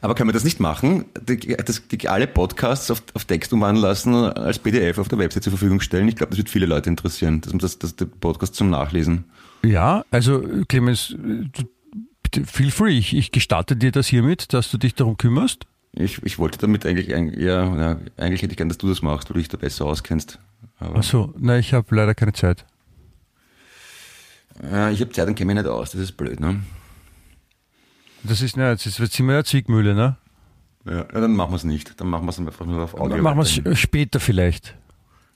Aber 0.00 0.14
können 0.14 0.28
wir 0.28 0.32
das 0.34 0.44
nicht 0.44 0.60
machen? 0.60 1.04
Die, 1.28 1.56
das, 1.56 1.82
die, 1.88 2.08
alle 2.08 2.26
Podcasts 2.26 2.90
auf, 2.90 3.02
auf 3.14 3.24
Text 3.24 3.52
umwandeln 3.52 3.82
lassen, 3.82 4.14
als 4.14 4.58
PDF 4.58 4.98
auf 4.98 5.08
der 5.08 5.18
Website 5.18 5.42
zur 5.44 5.52
Verfügung 5.52 5.80
stellen? 5.80 6.08
Ich 6.08 6.16
glaube, 6.16 6.30
das 6.30 6.38
wird 6.38 6.48
viele 6.50 6.66
Leute 6.66 6.88
interessieren, 6.90 7.40
dass 7.40 7.52
das, 7.58 7.78
das, 7.78 7.96
der 7.96 8.06
Podcast 8.06 8.54
zum 8.54 8.70
Nachlesen. 8.70 9.24
Ja, 9.64 10.04
also 10.10 10.42
Clemens, 10.68 11.16
feel 12.46 12.70
free. 12.70 12.98
Ich, 12.98 13.14
ich 13.16 13.32
gestatte 13.32 13.76
dir 13.76 13.92
das 13.92 14.06
hiermit, 14.06 14.52
dass 14.52 14.70
du 14.70 14.78
dich 14.78 14.94
darum 14.94 15.16
kümmerst. 15.16 15.66
Ich, 15.92 16.22
ich 16.24 16.38
wollte 16.38 16.58
damit 16.58 16.84
eigentlich, 16.84 17.14
eig- 17.14 17.38
ja, 17.40 17.64
ja, 17.74 17.96
eigentlich 18.18 18.42
hätte 18.42 18.52
ich 18.52 18.58
gern, 18.58 18.68
dass 18.68 18.78
du 18.78 18.88
das 18.88 19.00
machst, 19.02 19.28
weil 19.30 19.34
du 19.34 19.38
dich 19.40 19.48
da 19.48 19.56
besser 19.56 19.86
auskennst. 19.86 20.38
Aber 20.78 20.96
Achso, 20.96 21.32
nein, 21.38 21.60
ich 21.60 21.72
habe 21.72 21.94
leider 21.94 22.14
keine 22.14 22.34
Zeit. 22.34 22.66
Ja, 24.62 24.90
ich 24.90 25.00
habe 25.00 25.10
Zeit 25.12 25.28
und 25.28 25.34
kenne 25.34 25.54
mich 25.54 25.62
nicht 25.62 25.70
aus, 25.70 25.90
das 25.92 26.00
ist 26.00 26.12
blöd, 26.16 26.40
ne? 26.40 26.62
Das 28.22 28.42
ist, 28.42 28.56
na, 28.56 28.70
jetzt 28.70 28.86
ist- 28.86 28.98
jetzt 28.98 29.14
sind 29.14 29.26
wir 29.26 29.34
ja 29.34 29.44
Zwickmühle, 29.44 29.94
ne? 29.94 30.16
Ja, 30.84 31.02
dann 31.04 31.34
machen 31.34 31.50
wir 31.52 31.56
es 31.56 31.64
nicht. 31.64 32.00
Dann 32.00 32.08
machen 32.08 32.26
wir 32.26 32.30
es 32.30 32.38
einfach 32.38 32.64
nur 32.64 32.82
auf 32.82 32.94
Audio. 32.94 33.20
Machen 33.22 33.38
wir 33.38 33.70
es 33.72 33.78
später 33.78 34.20
vielleicht. 34.20 34.76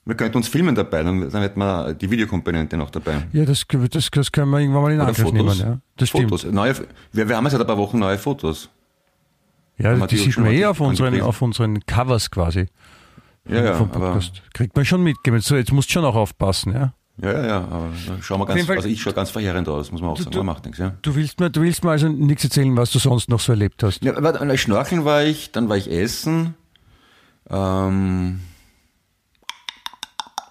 Wir 0.05 0.15
könnten 0.15 0.37
uns 0.37 0.47
filmen 0.47 0.73
dabei, 0.73 1.03
dann, 1.03 1.29
dann 1.29 1.41
hätten 1.41 1.59
wir 1.59 1.93
die 1.93 2.09
Videokomponente 2.09 2.75
noch 2.75 2.89
dabei. 2.89 3.27
Ja, 3.33 3.45
das, 3.45 3.65
das, 3.91 4.09
das 4.09 4.31
können 4.31 4.49
wir 4.49 4.59
irgendwann 4.59 4.81
mal 4.81 4.91
in 4.93 4.99
Oder 4.99 5.09
Angriff 5.09 5.25
Fotos. 5.27 5.57
nehmen. 5.59 5.71
Ja. 5.73 5.79
Das 5.97 6.09
stimmt. 6.09 6.29
Fotos. 6.29 6.45
Neue, 6.51 6.73
wir, 7.11 7.29
wir 7.29 7.35
haben 7.37 7.43
jetzt 7.45 7.51
seit 7.51 7.61
ein 7.61 7.67
paar 7.67 7.77
Wochen 7.77 7.99
neue 7.99 8.17
Fotos. 8.17 8.69
Ja, 9.77 9.93
die 9.95 10.07
die 10.07 10.17
sieht 10.17 10.33
schon 10.33 10.43
man 10.43 10.53
eh 10.53 10.65
auf 10.65 10.79
unseren, 10.79 11.21
auf 11.21 11.41
unseren 11.41 11.79
Covers 11.85 12.31
quasi 12.31 12.67
Ja, 13.47 13.63
ja, 13.63 13.73
vom 13.75 13.89
Podcast. 13.89 14.41
Kriegt 14.53 14.75
man 14.75 14.85
schon 14.85 15.03
mit. 15.03 15.17
So, 15.43 15.55
jetzt 15.55 15.71
musst 15.71 15.89
du 15.89 15.93
schon 15.93 16.05
auch 16.05 16.15
aufpassen, 16.15 16.73
ja. 16.73 16.93
Ja, 17.21 17.31
ja, 17.31 17.45
ja, 17.45 17.57
aber 17.59 17.89
wir 17.93 18.23
jeden 18.55 18.57
ganz, 18.57 18.67
Fall- 18.67 18.75
also 18.77 18.89
ich 18.89 19.01
schaue 19.01 19.13
ganz 19.13 19.29
verheerend 19.29 19.67
aus, 19.69 19.91
muss 19.91 20.01
man 20.01 20.09
auch 20.11 20.17
sagen, 20.17 20.31
du- 20.31 20.37
man 20.39 20.47
macht 20.47 20.65
nichts, 20.65 20.79
ja. 20.79 20.93
Du 21.01 21.15
willst 21.15 21.39
mir, 21.39 21.49
du 21.49 21.61
willst 21.61 21.83
mir 21.83 21.91
also 21.91 22.07
nichts 22.09 22.43
erzählen, 22.43 22.75
was 22.77 22.91
du 22.91 22.99
sonst 22.99 23.29
noch 23.29 23.39
so 23.39 23.51
erlebt 23.51 23.83
hast. 23.83 24.03
Ja, 24.03 24.15
aber 24.17 24.33
dann 24.33 24.41
Schnorcheln 24.57 25.05
war 25.05 25.23
ich, 25.23 25.51
dann 25.51 25.69
war 25.69 25.77
ich 25.77 25.89
essen. 25.91 26.55
Ähm, 27.49 28.41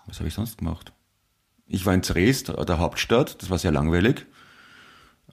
was 0.06 0.18
habe 0.18 0.28
ich 0.28 0.34
sonst 0.34 0.58
gemacht? 0.58 0.92
Ich 1.66 1.86
war 1.86 1.94
in 1.94 2.02
Dresd, 2.02 2.48
der 2.48 2.78
Hauptstadt, 2.78 3.40
das 3.40 3.50
war 3.50 3.58
sehr 3.58 3.70
langweilig. 3.72 4.26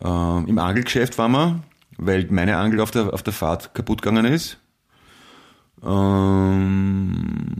Ähm, 0.02 0.46
Im 0.48 0.60
Angelgeschäft 0.60 1.18
waren 1.18 1.32
wir, 1.32 1.64
weil 1.98 2.28
meine 2.30 2.58
Angel 2.58 2.80
auf 2.82 2.92
der, 2.92 3.14
auf 3.14 3.24
der 3.24 3.34
Fahrt 3.34 3.74
kaputt 3.74 4.02
gegangen 4.04 4.26
ist. 4.26 4.58
Ähm, 5.84 7.54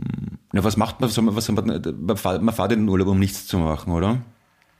ja, 0.52 0.64
was 0.64 0.76
macht 0.76 1.00
man, 1.00 1.10
was 1.10 1.48
man, 1.50 2.16
fährt 2.16 2.42
man 2.42 2.54
fährt 2.54 2.72
in 2.72 2.80
den 2.80 2.88
Urlaub, 2.88 3.08
um 3.08 3.18
nichts 3.18 3.46
zu 3.46 3.58
machen, 3.58 3.92
oder? 3.92 4.22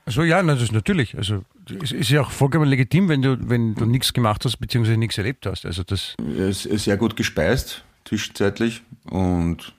Also 0.05 0.23
ja, 0.23 0.41
das 0.41 0.61
ist 0.61 0.71
natürlich. 0.71 1.15
Also 1.15 1.43
es 1.83 1.91
ist 1.91 2.09
ja 2.09 2.21
auch 2.21 2.31
vollkommen 2.31 2.67
legitim, 2.67 3.09
wenn 3.09 3.21
du, 3.21 3.37
wenn 3.47 3.75
du 3.75 3.85
nichts 3.85 4.11
gemacht 4.13 4.43
hast, 4.43 4.57
beziehungsweise 4.57 4.97
nichts 4.97 5.17
erlebt 5.17 5.45
hast. 5.45 5.65
Also 5.65 5.83
das. 5.83 6.15
Es 6.37 6.65
ist 6.65 6.85
sehr 6.85 6.97
gut 6.97 7.15
gespeist, 7.15 7.83
zwischenzeitlich. 8.05 8.81
Und 9.05 9.73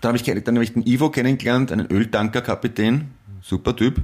dann 0.00 0.10
habe 0.10 0.16
ich, 0.16 0.44
dann 0.44 0.56
hab 0.56 0.62
ich 0.62 0.72
den 0.72 0.86
Ivo 0.86 1.10
kennengelernt, 1.10 1.70
einen 1.70 1.86
Öltankerkapitän. 1.90 3.10
Super 3.42 3.76
Typ. 3.76 4.00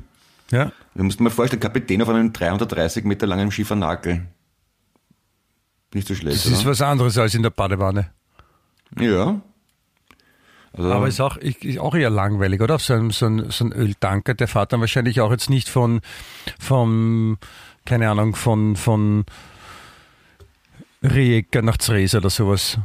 Ja. 0.50 0.70
Da 0.94 1.02
musst 1.02 1.18
du 1.18 1.24
mir 1.24 1.30
vorstellen, 1.30 1.60
Kapitän 1.60 2.02
auf 2.02 2.08
einem 2.10 2.32
330 2.32 3.04
Meter 3.04 3.26
langen 3.26 3.50
Schiefernakel. 3.50 4.26
Nicht 5.94 6.06
so 6.08 6.14
schlecht, 6.14 6.36
Das 6.44 6.46
ist 6.46 6.60
oder? 6.60 6.70
was 6.72 6.82
anderes 6.82 7.16
als 7.16 7.34
in 7.34 7.42
der 7.42 7.50
Badewanne. 7.50 8.10
Ja. 8.98 9.40
Also, 10.72 10.92
Aber 10.92 11.08
ist 11.08 11.20
auch, 11.20 11.36
ist 11.36 11.78
auch 11.78 11.94
eher 11.94 12.10
langweilig, 12.10 12.60
oder? 12.60 12.78
So 12.78 12.94
ein, 12.94 13.10
so, 13.10 13.26
ein, 13.26 13.50
so 13.50 13.64
ein 13.64 13.72
Öltanker, 13.72 14.34
der 14.34 14.46
fährt 14.46 14.72
dann 14.72 14.80
wahrscheinlich 14.80 15.20
auch 15.20 15.30
jetzt 15.32 15.50
nicht 15.50 15.68
von, 15.68 16.00
vom, 16.60 17.38
keine 17.84 18.08
Ahnung, 18.08 18.36
von, 18.36 18.76
von 18.76 19.24
Rijeka 21.02 21.62
nach 21.62 21.78
Zres 21.78 22.14
oder 22.14 22.30
sowas. 22.30 22.78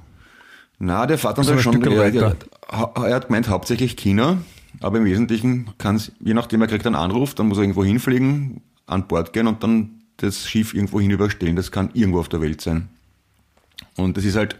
na, 0.79 1.05
der 1.05 1.17
fährt 1.17 1.37
dann 1.37 1.45
So 1.45 1.57
schon, 1.59 1.83
er, 1.83 2.13
er, 2.13 2.35
er 2.69 3.15
hat 3.15 3.27
gemeint 3.27 3.49
hauptsächlich 3.49 3.95
China, 3.97 4.37
aber 4.81 4.97
im 4.97 5.05
Wesentlichen 5.05 5.69
kann 5.77 5.97
es, 5.97 6.11
je 6.19 6.33
nachdem 6.33 6.61
er 6.61 6.67
kriegt 6.67 6.87
einen 6.87 6.95
Anruf, 6.95 7.35
dann 7.35 7.47
muss 7.47 7.57
er 7.59 7.63
irgendwo 7.63 7.83
hinfliegen, 7.83 8.61
an 8.87 9.07
Bord 9.07 9.31
gehen 9.31 9.47
und 9.47 9.61
dann 9.63 10.01
das 10.17 10.49
Schiff 10.49 10.73
irgendwo 10.73 10.99
hinüberstellen. 10.99 11.55
Das 11.55 11.71
kann 11.71 11.89
irgendwo 11.93 12.19
auf 12.19 12.29
der 12.29 12.41
Welt 12.41 12.61
sein. 12.61 12.89
Und 13.97 14.17
das 14.17 14.23
ist 14.25 14.35
halt 14.37 14.55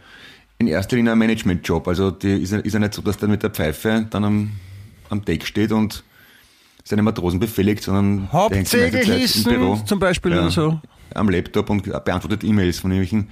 in 0.58 0.66
erster 0.68 0.96
Linie 0.96 1.12
ein 1.12 1.18
Managementjob. 1.18 1.86
Also 1.88 2.10
die 2.10 2.42
ist, 2.42 2.52
ja- 2.52 2.58
ist 2.58 2.72
ja 2.72 2.78
nicht 2.78 2.94
so, 2.94 3.02
dass 3.02 3.16
der 3.18 3.28
mit 3.28 3.42
der 3.42 3.50
Pfeife 3.50 4.06
dann 4.10 4.24
am, 4.24 4.50
am 5.10 5.24
Deck 5.24 5.46
steht 5.46 5.72
und 5.72 6.02
seine 6.84 7.02
Matrosen 7.02 7.40
befehligt, 7.40 7.82
sondern 7.82 8.32
Hauptsegel 8.32 9.02
Zeit 9.02 9.36
im 9.36 9.42
Büro. 9.44 9.76
zum 9.84 9.98
Beispiel 9.98 10.32
oder 10.32 10.50
so. 10.50 10.80
Am 11.14 11.28
Laptop 11.28 11.70
und 11.70 11.82
beantwortet 11.84 12.44
E-Mails 12.44 12.78
von 12.78 12.90
irgendwelchen. 12.92 13.28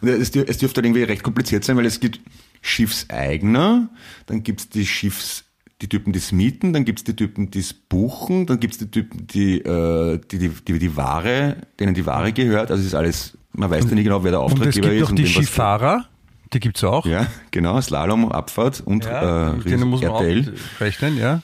Und 0.00 0.08
es, 0.08 0.30
es 0.34 0.58
dürfte 0.58 0.78
halt 0.78 0.86
irgendwie 0.86 1.02
recht 1.02 1.22
kompliziert 1.22 1.64
sein, 1.64 1.76
weil 1.76 1.86
es 1.86 2.00
gibt 2.00 2.20
Schiffseigner, 2.62 3.88
dann 4.26 4.42
gibt's 4.42 4.68
die 4.68 4.86
Schiffs, 4.86 5.44
die 5.82 5.88
Typen, 5.88 6.12
die 6.12 6.18
es 6.18 6.32
mieten, 6.32 6.72
dann 6.72 6.84
gibt's 6.84 7.04
die 7.04 7.14
Typen, 7.14 7.50
die 7.50 7.58
es 7.60 7.72
buchen, 7.74 8.46
dann 8.46 8.58
gibt's 8.60 8.78
die 8.78 8.90
Typen, 8.90 9.26
die, 9.26 9.58
äh, 9.60 10.18
die, 10.30 10.38
die, 10.38 10.48
die, 10.48 10.78
die 10.78 10.96
Ware, 10.96 11.56
denen 11.78 11.94
die 11.94 12.06
Ware 12.06 12.32
gehört. 12.32 12.70
Also 12.70 12.80
es 12.80 12.86
ist 12.88 12.94
alles, 12.94 13.36
man 13.52 13.70
weiß 13.70 13.84
ja 13.88 13.94
nie 13.94 14.02
genau, 14.04 14.22
wer 14.24 14.30
der 14.32 14.40
Und 14.40 14.46
es 14.46 14.52
Auftraggeber 14.54 14.88
gibt 14.88 15.02
ist. 15.02 15.08
auch 15.08 15.14
die 15.14 15.24
was- 15.24 15.30
Skifahrer, 15.32 16.08
die 16.52 16.60
gibt's 16.60 16.84
auch. 16.84 17.06
Ja, 17.06 17.26
genau, 17.50 17.80
Slalom, 17.80 18.30
Abfahrt 18.30 18.80
und 18.80 19.04
Ja, 19.04 19.54
äh, 19.54 19.58
denen 19.60 19.88
muss 19.88 20.02
man 20.02 20.10
auch 20.10 20.20
RTL. 20.22 20.54
rechnen, 20.80 21.18
ja. 21.18 21.42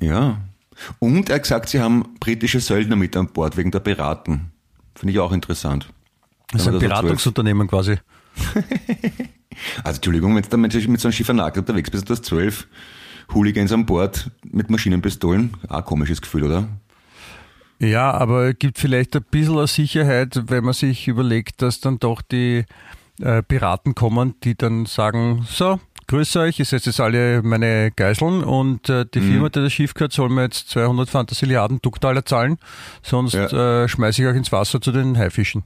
Ja. 0.00 0.38
Und 0.98 1.28
er 1.28 1.36
hat 1.36 1.42
gesagt, 1.42 1.68
sie 1.70 1.80
haben 1.80 2.04
britische 2.20 2.60
Söldner 2.60 2.96
mit 2.96 3.16
an 3.16 3.28
Bord 3.28 3.56
wegen 3.56 3.70
der 3.70 3.80
Piraten. 3.80 4.52
Finde 4.94 5.12
ich 5.12 5.18
auch 5.18 5.32
interessant. 5.32 5.88
Das 6.52 6.62
ist 6.62 6.68
ein 6.68 6.78
Beratungsunternehmen 6.78 7.68
quasi. 7.68 7.96
Also 9.82 9.96
Entschuldigung, 9.96 10.36
wenn 10.36 10.42
du 10.42 10.48
dann 10.48 10.60
mit 10.60 10.72
so 10.72 10.78
einem 10.78 11.12
Schiffernakel 11.12 11.60
unterwegs 11.60 11.90
bist, 11.90 12.08
du 12.08 12.12
hast 12.12 12.24
zwölf 12.24 12.68
Hooligans 13.34 13.72
an 13.72 13.86
Bord 13.86 14.30
mit 14.44 14.70
Maschinenpistolen, 14.70 15.54
auch 15.68 15.78
ein 15.78 15.84
komisches 15.84 16.20
Gefühl, 16.22 16.44
oder? 16.44 16.68
Ja, 17.80 18.10
aber 18.12 18.50
es 18.50 18.58
gibt 18.58 18.78
vielleicht 18.78 19.14
ein 19.16 19.24
bisschen 19.30 19.66
Sicherheit, 19.66 20.44
wenn 20.46 20.64
man 20.64 20.74
sich 20.74 21.06
überlegt, 21.08 21.62
dass 21.62 21.80
dann 21.80 21.98
doch 21.98 22.22
die 22.22 22.64
äh, 23.20 23.42
Piraten 23.42 23.94
kommen, 23.94 24.34
die 24.44 24.56
dann 24.56 24.86
sagen, 24.86 25.46
so, 25.48 25.80
grüß 26.06 26.36
euch, 26.36 26.60
ich 26.60 26.68
setze 26.68 26.90
jetzt 26.90 27.00
alle 27.00 27.42
meine 27.42 27.90
Geiseln 27.92 28.42
und 28.44 28.88
äh, 28.88 29.04
Mhm. 29.04 29.10
die 29.14 29.20
Firma, 29.20 29.48
die 29.48 29.60
das 29.60 29.72
Schiff 29.72 29.94
gehört, 29.94 30.12
soll 30.12 30.28
mir 30.30 30.42
jetzt 30.44 30.68
200 30.70 31.08
Fantasiliarden 31.10 31.80
Ducktaler 31.82 32.24
zahlen, 32.24 32.58
sonst 33.02 33.34
Ja. 33.34 33.82
äh, 33.84 33.88
schmeiße 33.88 34.22
ich 34.22 34.28
euch 34.28 34.36
ins 34.36 34.52
Wasser 34.52 34.80
zu 34.80 34.92
den 34.92 35.16
Haifischen. 35.18 35.64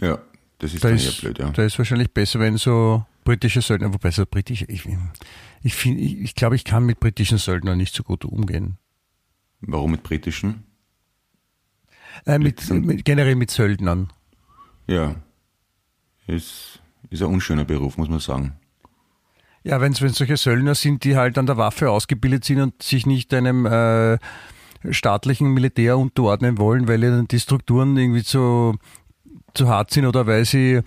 Ja, 0.00 0.18
das 0.58 0.74
ist 0.74 0.84
Da 0.84 0.88
ist, 0.90 1.04
eher 1.04 1.20
blöd, 1.30 1.38
ja. 1.38 1.50
da 1.50 1.62
ist 1.64 1.78
wahrscheinlich 1.78 2.12
besser, 2.12 2.38
wenn 2.40 2.56
so 2.56 3.04
britische 3.24 3.60
Söldner, 3.62 3.92
wobei 3.92 4.10
so 4.10 4.24
britische, 4.26 4.64
ich, 4.66 4.88
ich, 5.62 5.74
find, 5.74 6.00
ich, 6.00 6.18
ich 6.20 6.34
glaube, 6.34 6.56
ich 6.56 6.64
kann 6.64 6.84
mit 6.84 7.00
britischen 7.00 7.38
Söldnern 7.38 7.78
nicht 7.78 7.94
so 7.94 8.02
gut 8.02 8.24
umgehen. 8.24 8.78
Warum 9.60 9.92
mit 9.92 10.02
britischen? 10.02 10.64
Äh, 12.26 12.38
mit, 12.38 12.68
mit, 12.70 13.04
generell 13.04 13.36
mit 13.36 13.50
Söldnern. 13.50 14.10
Ja. 14.86 15.14
Ist, 16.26 16.80
ist 17.10 17.22
ein 17.22 17.28
unschöner 17.28 17.64
Beruf, 17.64 17.96
muss 17.98 18.08
man 18.08 18.20
sagen. 18.20 18.54
Ja, 19.64 19.80
wenn 19.80 19.92
es 19.92 19.98
solche 19.98 20.36
Söldner 20.36 20.74
sind, 20.74 21.04
die 21.04 21.16
halt 21.16 21.38
an 21.38 21.46
der 21.46 21.56
Waffe 21.56 21.90
ausgebildet 21.90 22.44
sind 22.44 22.60
und 22.60 22.82
sich 22.82 23.06
nicht 23.06 23.32
einem 23.32 23.66
äh, 23.66 24.18
staatlichen 24.90 25.52
Militär 25.52 25.98
unterordnen 25.98 26.58
wollen, 26.58 26.88
weil 26.88 27.02
ihnen 27.04 27.28
die 27.28 27.38
Strukturen 27.38 27.96
irgendwie 27.96 28.24
zu, 28.24 28.76
zu 29.54 29.68
hart 29.68 29.92
sind 29.92 30.06
oder 30.06 30.26
weil 30.26 30.44
sie 30.44 30.80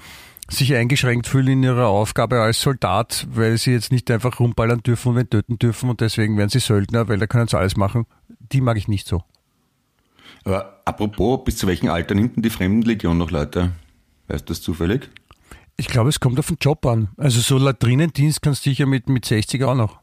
sich 0.49 0.75
eingeschränkt 0.75 1.27
fühlen 1.27 1.47
in 1.47 1.63
ihrer 1.63 1.87
Aufgabe 1.87 2.41
als 2.41 2.61
Soldat, 2.61 3.27
weil 3.31 3.57
sie 3.57 3.71
jetzt 3.71 3.91
nicht 3.91 4.11
einfach 4.11 4.39
rumballern 4.39 4.83
dürfen 4.83 5.09
und 5.09 5.15
wen 5.15 5.29
töten 5.29 5.57
dürfen 5.57 5.89
und 5.89 6.01
deswegen 6.01 6.37
werden 6.37 6.49
sie 6.49 6.59
Söldner, 6.59 7.07
weil 7.07 7.17
da 7.17 7.27
können 7.27 7.47
sie 7.47 7.57
alles 7.57 7.77
machen. 7.77 8.05
Die 8.51 8.61
mag 8.61 8.77
ich 8.77 8.87
nicht 8.87 9.07
so. 9.07 9.23
Aber 10.43 10.81
apropos, 10.85 11.43
bis 11.43 11.57
zu 11.57 11.65
welchem 11.65 11.89
Alter 11.89 12.13
nimmt 12.13 12.35
denn 12.35 12.43
die 12.43 12.51
Fremdenlegion 12.51 13.17
noch 13.17 13.31
Leute? 13.31 13.71
Weißt 14.27 14.47
du 14.47 14.53
das 14.53 14.61
zufällig? 14.61 15.09
Ich 15.77 15.87
glaube, 15.87 16.09
es 16.09 16.19
kommt 16.19 16.39
auf 16.39 16.47
den 16.47 16.57
Job 16.59 16.85
an. 16.85 17.09
Also 17.17 17.41
so 17.41 17.57
Latrinendienst 17.57 18.41
kannst 18.41 18.65
du 18.65 18.69
sicher 18.69 18.85
mit, 18.85 19.09
mit 19.09 19.25
60 19.25 19.63
auch 19.63 19.75
noch. 19.75 19.99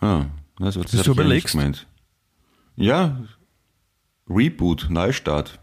Ah, 0.00 0.26
also 0.58 0.82
das 0.82 0.94
hab 0.94 1.04
du 1.04 1.10
ja 1.10 1.14
überlegst? 1.14 1.52
gemeint. 1.52 1.86
Ja, 2.76 3.20
Reboot, 4.28 4.88
Neustart. 4.90 5.60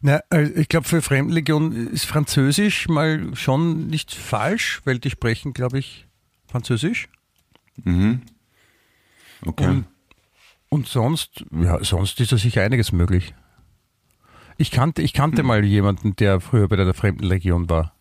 Na, 0.00 0.20
äh, 0.30 0.48
ich 0.50 0.68
glaube, 0.68 0.86
für 0.86 1.02
Fremdenlegion 1.02 1.88
ist 1.88 2.06
Französisch 2.06 2.88
mal 2.88 3.34
schon 3.34 3.86
nicht 3.86 4.14
falsch, 4.14 4.80
weil 4.84 4.98
die 4.98 5.10
sprechen, 5.10 5.52
glaube 5.52 5.78
ich, 5.78 6.06
Französisch. 6.46 7.08
Mhm. 7.84 8.22
Okay. 9.44 9.66
Und, 9.66 9.84
und 10.68 10.88
sonst, 10.88 11.44
ja, 11.50 11.82
sonst 11.82 12.20
ist 12.20 12.32
da 12.32 12.36
sicher 12.36 12.62
einiges 12.62 12.92
möglich. 12.92 13.34
Ich 14.58 14.70
kannte, 14.70 15.02
ich 15.02 15.14
kannte 15.14 15.42
mal 15.42 15.64
jemanden, 15.64 16.14
der 16.16 16.40
früher 16.40 16.68
bei 16.68 16.76
der 16.76 16.92
Fremdenlegion 16.92 17.70
war. 17.70 17.94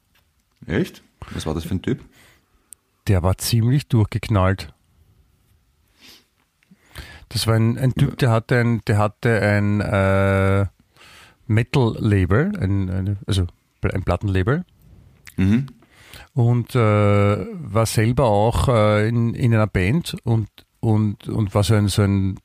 Echt? 0.66 1.04
Was 1.32 1.46
war 1.46 1.54
das 1.54 1.66
für 1.66 1.76
ein 1.76 1.82
Typ? 1.82 2.04
Der 3.08 3.24
war 3.24 3.38
ziemlich 3.38 3.88
durchgeknallt. 3.88 4.74
Das 7.30 7.46
war 7.46 7.56
ein, 7.56 7.78
ein 7.78 7.94
Typ, 7.94 8.18
der 8.18 8.32
hatte 8.32 8.60
ein, 8.60 8.82
der 8.88 8.98
hatte 8.98 9.42
ein 9.42 9.82
äh, 9.82 10.66
Metal-Label, 11.48 12.54
ein, 12.60 13.18
also 13.28 13.46
ein 13.82 14.04
Plattenlabel. 14.04 14.66
Mhm. 15.38 15.68
Und 16.34 16.76
äh, 16.76 16.80
war 16.80 17.86
selber 17.86 18.26
auch 18.26 18.68
äh, 18.68 19.08
in, 19.08 19.34
in 19.36 19.54
einer 19.54 19.68
Band 19.68 20.18
und, 20.24 20.50
und, 20.80 21.28
und 21.28 21.54
war 21.54 21.64
so 21.64 21.76
ein, 21.76 21.88
so 21.88 22.02
ein, 22.02 22.40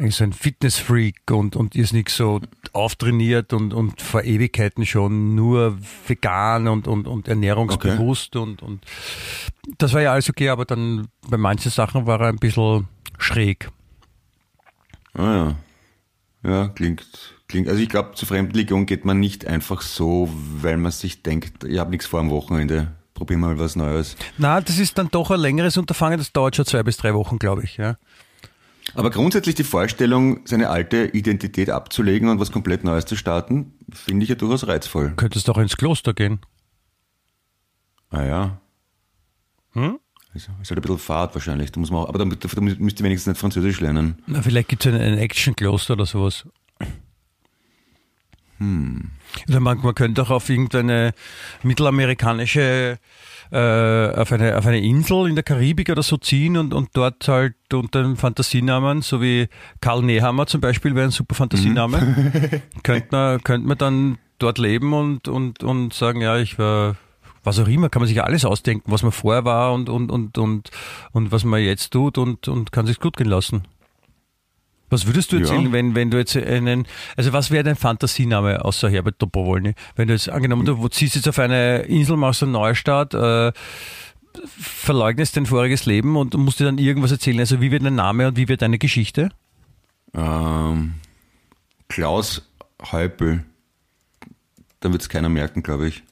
eigentlich 0.00 0.16
so 0.16 0.24
ein 0.24 0.32
Fitnessfreak 0.32 1.30
und, 1.30 1.56
und 1.56 1.76
ist 1.76 1.92
nicht 1.92 2.08
so 2.08 2.40
auftrainiert 2.72 3.52
und, 3.52 3.74
und 3.74 4.00
vor 4.00 4.24
Ewigkeiten 4.24 4.86
schon 4.86 5.34
nur 5.34 5.78
vegan 6.06 6.68
und, 6.68 6.88
und, 6.88 7.06
und 7.06 7.28
ernährungsbewusst 7.28 8.34
und, 8.36 8.62
und 8.62 8.84
das 9.78 9.92
war 9.92 10.00
ja 10.00 10.12
alles 10.12 10.30
okay, 10.30 10.48
aber 10.48 10.64
dann 10.64 11.08
bei 11.28 11.36
manchen 11.36 11.70
Sachen 11.70 12.06
war 12.06 12.20
er 12.20 12.28
ein 12.28 12.38
bisschen 12.38 12.88
schräg. 13.18 13.70
Ah 15.12 15.34
ja. 15.34 15.56
Ja, 16.42 16.68
klingt, 16.68 17.06
klingt. 17.48 17.68
Also 17.68 17.82
ich 17.82 17.90
glaube, 17.90 18.14
zur 18.14 18.26
Fremdenlegion 18.26 18.86
geht 18.86 19.04
man 19.04 19.20
nicht 19.20 19.46
einfach 19.46 19.82
so, 19.82 20.30
weil 20.32 20.78
man 20.78 20.92
sich 20.92 21.22
denkt, 21.22 21.64
ich 21.64 21.78
habe 21.78 21.90
nichts 21.90 22.06
vor 22.06 22.20
am 22.20 22.30
Wochenende. 22.30 22.92
Probieren 23.12 23.40
wir 23.40 23.48
mal 23.48 23.58
was 23.58 23.76
Neues. 23.76 24.16
Na, 24.38 24.62
das 24.62 24.78
ist 24.78 24.96
dann 24.96 25.08
doch 25.10 25.30
ein 25.30 25.40
längeres 25.40 25.76
Unterfangen, 25.76 26.18
das 26.18 26.32
dauert 26.32 26.56
schon 26.56 26.64
zwei 26.64 26.82
bis 26.82 26.96
drei 26.96 27.12
Wochen, 27.12 27.38
glaube 27.38 27.64
ich, 27.64 27.76
ja. 27.76 27.96
Aber 28.94 29.10
grundsätzlich 29.10 29.54
die 29.54 29.64
Vorstellung, 29.64 30.40
seine 30.46 30.70
alte 30.70 31.06
Identität 31.06 31.70
abzulegen 31.70 32.28
und 32.28 32.40
was 32.40 32.52
komplett 32.52 32.84
Neues 32.84 33.04
zu 33.04 33.16
starten, 33.16 33.74
finde 33.92 34.24
ich 34.24 34.28
ja 34.28 34.34
durchaus 34.34 34.66
reizvoll. 34.66 35.12
Könntest 35.16 35.48
doch 35.48 35.58
ins 35.58 35.76
Kloster 35.76 36.14
gehen. 36.14 36.40
Ah 38.10 38.24
ja. 38.24 38.60
Hm? 39.72 39.98
Also, 40.32 40.52
ist 40.62 40.70
halt 40.70 40.78
ein 40.78 40.82
bisschen 40.82 40.98
Fahrt 40.98 41.34
wahrscheinlich. 41.34 41.72
Da 41.72 41.80
muss 41.80 41.90
man 41.90 42.02
auch, 42.02 42.08
aber 42.08 42.18
da, 42.18 42.24
da 42.24 42.60
müsst 42.60 43.00
ihr 43.00 43.04
wenigstens 43.04 43.26
nicht 43.26 43.40
Französisch 43.40 43.80
lernen. 43.80 44.22
Na, 44.26 44.42
vielleicht 44.42 44.68
gibt 44.68 44.86
es 44.86 44.92
ein, 44.92 45.00
ein 45.00 45.18
Action-Kloster 45.18 45.94
oder 45.94 46.06
sowas. 46.06 46.46
Hm. 48.58 49.10
Oder 49.48 49.60
man, 49.60 49.78
man 49.78 49.94
könnte 49.94 50.22
auch 50.22 50.30
auf 50.30 50.48
irgendeine 50.48 51.14
mittelamerikanische, 51.62 52.98
äh, 53.50 54.14
auf, 54.14 54.32
eine, 54.32 54.56
auf 54.56 54.66
eine 54.66 54.80
Insel 54.80 55.28
in 55.28 55.34
der 55.34 55.44
Karibik 55.44 55.90
oder 55.90 56.02
so 56.02 56.16
ziehen 56.16 56.56
und, 56.56 56.72
und 56.74 56.90
dort 56.92 57.26
halt 57.28 57.54
unter 57.72 58.00
einem 58.00 58.16
Fantasienamen, 58.16 59.02
so 59.02 59.20
wie 59.20 59.48
Karl 59.80 60.02
Nehammer 60.02 60.46
zum 60.46 60.60
Beispiel 60.60 60.94
wäre 60.94 61.06
ein 61.06 61.10
super 61.10 61.34
Fantasiename, 61.34 62.62
könnte 62.82 63.08
man, 63.10 63.42
könnte 63.42 63.66
man 63.66 63.78
dann 63.78 64.18
dort 64.38 64.58
leben 64.58 64.92
und, 64.92 65.28
und, 65.28 65.62
und 65.62 65.92
sagen, 65.94 66.20
ja, 66.20 66.38
ich 66.38 66.58
war 66.58 66.96
was 67.42 67.58
auch 67.58 67.68
immer, 67.68 67.88
kann 67.88 68.00
man 68.00 68.06
sich 68.06 68.16
ja 68.16 68.24
alles 68.24 68.44
ausdenken, 68.44 68.92
was 68.92 69.02
man 69.02 69.12
vorher 69.12 69.44
war 69.44 69.72
und, 69.72 69.88
und, 69.88 70.10
und, 70.10 70.36
und, 70.36 70.70
und 71.12 71.32
was 71.32 71.44
man 71.44 71.62
jetzt 71.62 71.90
tut 71.90 72.18
und, 72.18 72.48
und 72.48 72.70
kann 72.72 72.86
sich 72.86 73.00
gut 73.00 73.16
gehen 73.16 73.28
lassen. 73.28 73.62
Was 74.90 75.06
würdest 75.06 75.32
du 75.32 75.36
erzählen, 75.36 75.66
ja. 75.66 75.72
wenn, 75.72 75.94
wenn 75.94 76.10
du 76.10 76.18
jetzt 76.18 76.36
einen, 76.36 76.86
also 77.16 77.32
was 77.32 77.50
wäre 77.50 77.64
dein 77.64 77.76
Fantasiename 77.76 78.64
außer 78.64 78.90
Herbert 78.90 79.22
Dobrowolny? 79.22 79.74
Wenn 79.96 80.08
du 80.08 80.14
jetzt 80.14 80.28
angenommen, 80.28 80.66
du 80.66 80.88
ziehst 80.88 81.14
jetzt 81.14 81.28
auf 81.28 81.38
eine 81.38 81.82
Insel, 81.82 82.16
machst 82.16 82.42
einen 82.42 82.52
Neustart, 82.52 83.14
äh, 83.14 83.52
verleugnest 84.58 85.36
dein 85.36 85.46
voriges 85.46 85.86
Leben 85.86 86.16
und 86.16 86.34
musst 86.34 86.60
dir 86.60 86.64
dann 86.64 86.78
irgendwas 86.78 87.12
erzählen. 87.12 87.40
Also 87.40 87.60
wie 87.60 87.70
wird 87.70 87.84
dein 87.84 87.94
Name 87.94 88.28
und 88.28 88.36
wie 88.36 88.48
wird 88.48 88.62
deine 88.62 88.78
Geschichte? 88.78 89.30
Ähm, 90.14 90.94
Klaus 91.88 92.48
Häupl. 92.92 93.44
Dann 94.80 94.92
wird 94.92 95.02
es 95.02 95.08
keiner 95.08 95.28
merken, 95.28 95.62
glaube 95.62 95.88
ich 95.88 96.02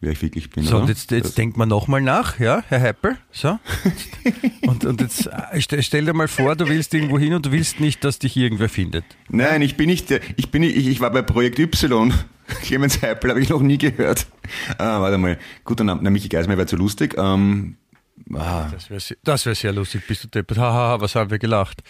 wer 0.00 0.12
ich 0.12 0.22
wirklich 0.22 0.50
bin. 0.50 0.64
So, 0.64 0.76
oder? 0.76 0.82
und 0.82 0.88
jetzt, 0.88 1.10
jetzt 1.10 1.36
denkt 1.36 1.56
man 1.56 1.68
nochmal 1.68 2.00
nach, 2.00 2.38
ja, 2.38 2.62
Herr 2.68 2.80
Heppel. 2.80 3.16
So. 3.30 3.58
und, 4.62 4.84
und 4.84 5.00
jetzt 5.00 5.26
äh, 5.26 5.80
stell, 5.82 6.04
dir 6.04 6.14
mal 6.14 6.28
vor, 6.28 6.56
du 6.56 6.68
willst 6.68 6.94
irgendwo 6.94 7.18
hin 7.18 7.34
und 7.34 7.46
du 7.46 7.52
willst 7.52 7.80
nicht, 7.80 8.04
dass 8.04 8.18
dich 8.18 8.36
irgendwer 8.36 8.68
findet. 8.68 9.04
Nein, 9.28 9.62
ich 9.62 9.76
bin 9.76 9.88
nicht 9.88 10.10
der, 10.10 10.20
ich 10.36 10.50
bin 10.50 10.62
ich, 10.62 10.88
ich 10.88 11.00
war 11.00 11.10
bei 11.10 11.22
Projekt 11.22 11.58
Y. 11.58 12.12
Clemens 12.62 13.00
Heppel 13.02 13.30
habe 13.30 13.40
ich 13.40 13.48
noch 13.48 13.60
nie 13.60 13.78
gehört. 13.78 14.26
Ah, 14.78 15.00
warte 15.00 15.18
mal. 15.18 15.38
Guter 15.64 15.84
Name, 15.84 16.00
na, 16.02 16.10
Michi 16.10 16.28
Geismeier 16.28 16.56
wäre 16.56 16.66
zu 16.66 16.76
lustig. 16.76 17.14
Ähm, 17.16 17.76
ah. 18.34 18.68
Das 18.72 18.90
wäre 18.90 19.00
sehr, 19.00 19.16
wär 19.24 19.54
sehr 19.54 19.72
lustig, 19.72 20.02
bist 20.08 20.24
du 20.24 20.28
deppert. 20.28 20.58
Haha, 20.58 21.00
was 21.00 21.14
haben 21.14 21.30
wir 21.30 21.38
gelacht? 21.38 21.82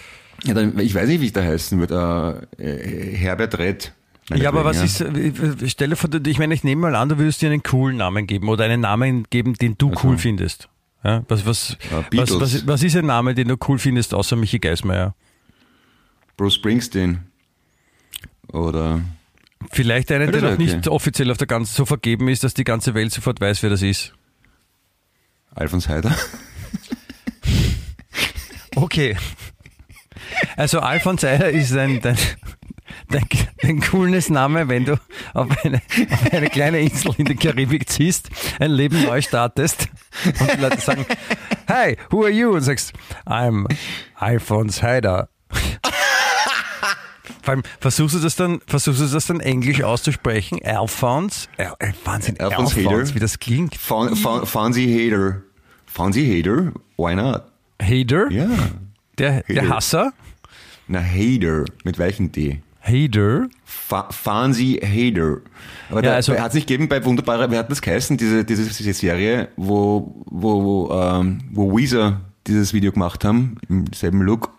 Ja, 0.44 0.54
dann, 0.54 0.78
ich 0.78 0.94
weiß 0.94 1.08
nicht, 1.08 1.20
wie 1.20 1.26
ich 1.26 1.32
da 1.32 1.42
heißen 1.42 1.78
würde. 1.78 2.48
Äh, 2.58 2.64
äh 2.64 3.16
Herbert 3.16 3.58
Redd. 3.58 3.92
Ja, 4.34 4.50
aber 4.50 4.64
was 4.64 4.82
ist, 4.82 5.00
ich 5.00 5.72
stelle 5.72 5.96
vor, 5.96 6.08
ich 6.24 6.38
meine, 6.38 6.54
ich 6.54 6.62
nehme 6.62 6.82
mal 6.82 6.94
an, 6.94 7.08
du 7.08 7.18
würdest 7.18 7.42
dir 7.42 7.50
einen 7.50 7.62
coolen 7.62 7.96
Namen 7.96 8.26
geben 8.26 8.48
oder 8.48 8.64
einen 8.64 8.80
Namen 8.80 9.26
geben, 9.28 9.54
den 9.54 9.76
du 9.76 9.90
also. 9.90 10.08
cool 10.08 10.18
findest. 10.18 10.68
Ja, 11.02 11.24
was, 11.28 11.46
was, 11.46 11.78
ja, 11.90 12.04
was, 12.12 12.40
was, 12.40 12.66
was, 12.66 12.82
ist 12.82 12.96
ein 12.96 13.06
Name, 13.06 13.34
den 13.34 13.48
du 13.48 13.56
cool 13.68 13.78
findest, 13.78 14.12
außer 14.12 14.36
Michi 14.36 14.58
Geismeier? 14.58 15.14
Bruce 16.36 16.54
Springsteen. 16.54 17.20
Oder. 18.52 19.00
Vielleicht 19.72 20.12
einen, 20.12 20.30
der 20.30 20.42
noch 20.42 20.52
okay. 20.52 20.64
nicht 20.64 20.88
offiziell 20.88 21.30
auf 21.30 21.38
der 21.38 21.46
ganzen 21.46 21.74
so 21.74 21.84
vergeben 21.84 22.28
ist, 22.28 22.44
dass 22.44 22.54
die 22.54 22.64
ganze 22.64 22.94
Welt 22.94 23.12
sofort 23.12 23.40
weiß, 23.40 23.62
wer 23.62 23.70
das 23.70 23.82
ist. 23.82 24.12
Alfons 25.54 25.88
Heider. 25.88 26.14
okay. 28.76 29.16
Also 30.56 30.80
Alfons 30.80 31.22
Heider 31.22 31.50
ist 31.50 31.76
ein, 31.76 32.00
dein, 32.00 32.16
dein, 33.10 33.26
dein 33.62 33.80
cooles 33.80 34.30
Name, 34.30 34.68
wenn 34.68 34.84
du 34.84 35.00
auf 35.34 35.48
eine, 35.64 35.82
auf 36.10 36.32
eine 36.32 36.48
kleine 36.48 36.80
Insel 36.80 37.14
in 37.18 37.26
der 37.26 37.36
Karibik 37.36 37.88
ziehst, 37.88 38.30
ein 38.58 38.70
Leben 38.70 39.02
neu 39.02 39.20
startest 39.22 39.88
und 40.24 40.54
die 40.54 40.60
Leute 40.60 40.80
sagen, 40.80 41.06
Hi, 41.68 41.96
who 42.10 42.22
are 42.24 42.30
you? 42.30 42.50
Und 42.50 42.62
sagst, 42.62 42.92
I'm 43.26 43.66
Alphonse 44.16 44.82
Heider. 44.82 45.28
Vor 47.42 47.54
allem 47.54 47.62
versuchst 47.80 48.16
du 48.16 48.18
das 48.18 48.36
dann, 48.36 48.60
versuchst 48.66 49.00
du 49.00 49.06
das 49.06 49.26
dann 49.26 49.40
Englisch 49.40 49.82
auszusprechen? 49.82 50.60
Alphonse? 50.64 51.48
Al 51.56 51.74
äh, 51.78 51.92
Wahnsinn, 52.04 52.38
Alphonse, 52.38 52.76
Alphonse 52.76 53.14
wie 53.14 53.18
das 53.18 53.38
klingt. 53.38 53.76
Fonzie 53.76 55.10
Hader. 55.10 55.42
Fonzie 55.86 56.38
Hader? 56.38 56.72
Why 56.96 57.14
not? 57.14 57.42
Hader? 57.80 58.30
Ja. 58.30 58.48
Der, 59.18 59.42
der 59.44 59.68
Hasser? 59.68 60.12
Na, 60.86 61.00
Hader. 61.00 61.64
Mit 61.84 61.98
welchem 61.98 62.30
D? 62.32 62.60
Hader. 62.90 63.48
Fancy 63.64 64.80
Hader. 64.82 65.38
Aber 65.90 66.04
ja, 66.04 66.14
also, 66.14 66.32
er 66.32 66.42
hat 66.42 66.50
es 66.50 66.54
nicht 66.54 66.66
gegeben 66.66 66.88
bei 66.88 67.04
Wunderbare, 67.04 67.50
wer 67.50 67.60
hat 67.60 67.70
das 67.70 67.80
geheißen, 67.80 68.16
diese, 68.16 68.44
diese, 68.44 68.64
diese 68.64 68.92
Serie, 68.92 69.48
wo, 69.56 70.24
wo, 70.26 70.62
wo, 70.62 70.92
ähm, 70.92 71.40
wo 71.52 71.76
Weezer 71.76 72.20
dieses 72.46 72.72
Video 72.72 72.92
gemacht 72.92 73.24
haben, 73.24 73.56
im 73.68 73.84
selben 73.92 74.22
Look. 74.22 74.52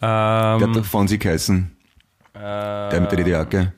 Ähm, 0.00 0.58
der 0.58 0.68
hat 0.68 0.76
doch 0.76 0.84
Fonzie 0.84 1.18
geheißen. 1.18 1.70
Äh, 2.34 2.38
der 2.38 3.00
mit 3.00 3.10
der 3.10 3.18
Lederjacke. 3.18 3.72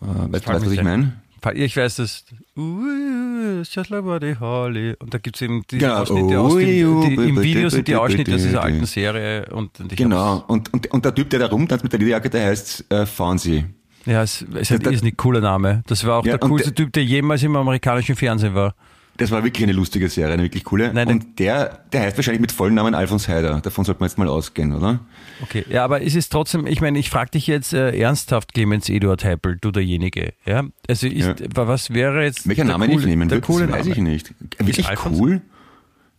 Äh, 0.00 0.32
weißt 0.32 0.48
du, 0.48 0.52
was 0.52 0.72
ich 0.72 0.82
meine? 0.82 1.20
Ich 1.54 1.76
weiß 1.76 1.96
das. 1.96 2.24
just 2.56 3.90
like 3.90 4.04
Buddy 4.04 4.36
Holly. 4.38 4.94
Und 4.98 5.14
da 5.14 5.18
gibt 5.18 5.36
es 5.36 5.42
eben 5.42 5.62
die 5.70 5.78
genau. 5.78 5.96
Ausschnitte 5.96 6.40
aus 6.40 6.56
dem, 6.56 7.00
die, 7.02 7.14
im 7.14 7.42
Video 7.42 7.68
sind 7.68 7.88
die 7.88 7.96
Ausschnitte 7.96 8.34
aus 8.34 8.42
dieser 8.42 8.62
alten 8.62 8.86
Serie. 8.86 9.46
Und, 9.46 9.78
und 9.80 9.96
genau. 9.96 10.44
Und, 10.46 10.72
und, 10.72 10.90
und 10.90 11.04
der 11.04 11.14
Typ, 11.14 11.30
der 11.30 11.40
da 11.40 11.46
rumtanzt 11.46 11.82
mit 11.82 11.92
der 11.92 12.00
Lederjacke, 12.00 12.30
der 12.30 12.46
heißt 12.46 12.92
äh, 12.92 13.06
Fonzie. 13.06 13.66
Ja, 14.06 14.22
es, 14.22 14.44
es 14.54 14.70
ist 14.70 15.04
ein 15.04 15.16
cooler 15.16 15.40
Name. 15.40 15.82
Das 15.86 16.04
war 16.06 16.18
auch 16.18 16.24
ja, 16.24 16.36
der 16.36 16.48
coolste 16.48 16.74
Typ, 16.74 16.92
der 16.92 17.04
jemals 17.04 17.42
im 17.42 17.54
amerikanischen 17.56 18.16
Fernsehen 18.16 18.54
war. 18.54 18.74
Das 19.16 19.30
war 19.30 19.44
wirklich 19.44 19.62
eine 19.64 19.72
lustige 19.72 20.08
Serie, 20.08 20.32
eine 20.32 20.44
wirklich 20.44 20.64
coole. 20.64 20.92
Nein, 20.94 21.08
und 21.08 21.38
der, 21.38 21.80
der 21.92 22.02
heißt 22.02 22.16
wahrscheinlich 22.16 22.40
mit 22.40 22.52
vollen 22.52 22.74
Namen 22.74 22.94
Alfons 22.94 23.28
Heider. 23.28 23.60
Davon 23.60 23.84
sollte 23.84 24.00
man 24.00 24.08
jetzt 24.08 24.16
mal 24.16 24.28
ausgehen, 24.28 24.72
oder? 24.72 25.00
Okay, 25.42 25.64
ja, 25.68 25.84
aber 25.84 26.02
es 26.02 26.14
ist 26.14 26.30
trotzdem, 26.30 26.66
ich 26.66 26.80
meine, 26.80 26.98
ich 26.98 27.10
frage 27.10 27.32
dich 27.32 27.46
jetzt 27.46 27.74
äh, 27.74 27.90
ernsthaft, 27.98 28.54
Clemens 28.54 28.88
Eduard 28.88 29.22
Heipel, 29.24 29.58
du 29.60 29.70
derjenige. 29.70 30.32
Ja? 30.46 30.64
Also 30.88 31.06
ist, 31.06 31.26
ja. 31.26 31.34
was 31.54 31.90
wäre 31.90 32.24
jetzt. 32.24 32.48
Welcher 32.48 32.64
Name 32.64 32.88
cool, 32.88 33.00
ich 33.00 33.06
nehmen 33.06 33.30
würde, 33.30 33.40
das 33.40 33.70
weiß 33.72 33.86
ich 33.88 33.98
nicht. 33.98 34.32
Wirklich 34.58 34.86
cool? 35.04 35.42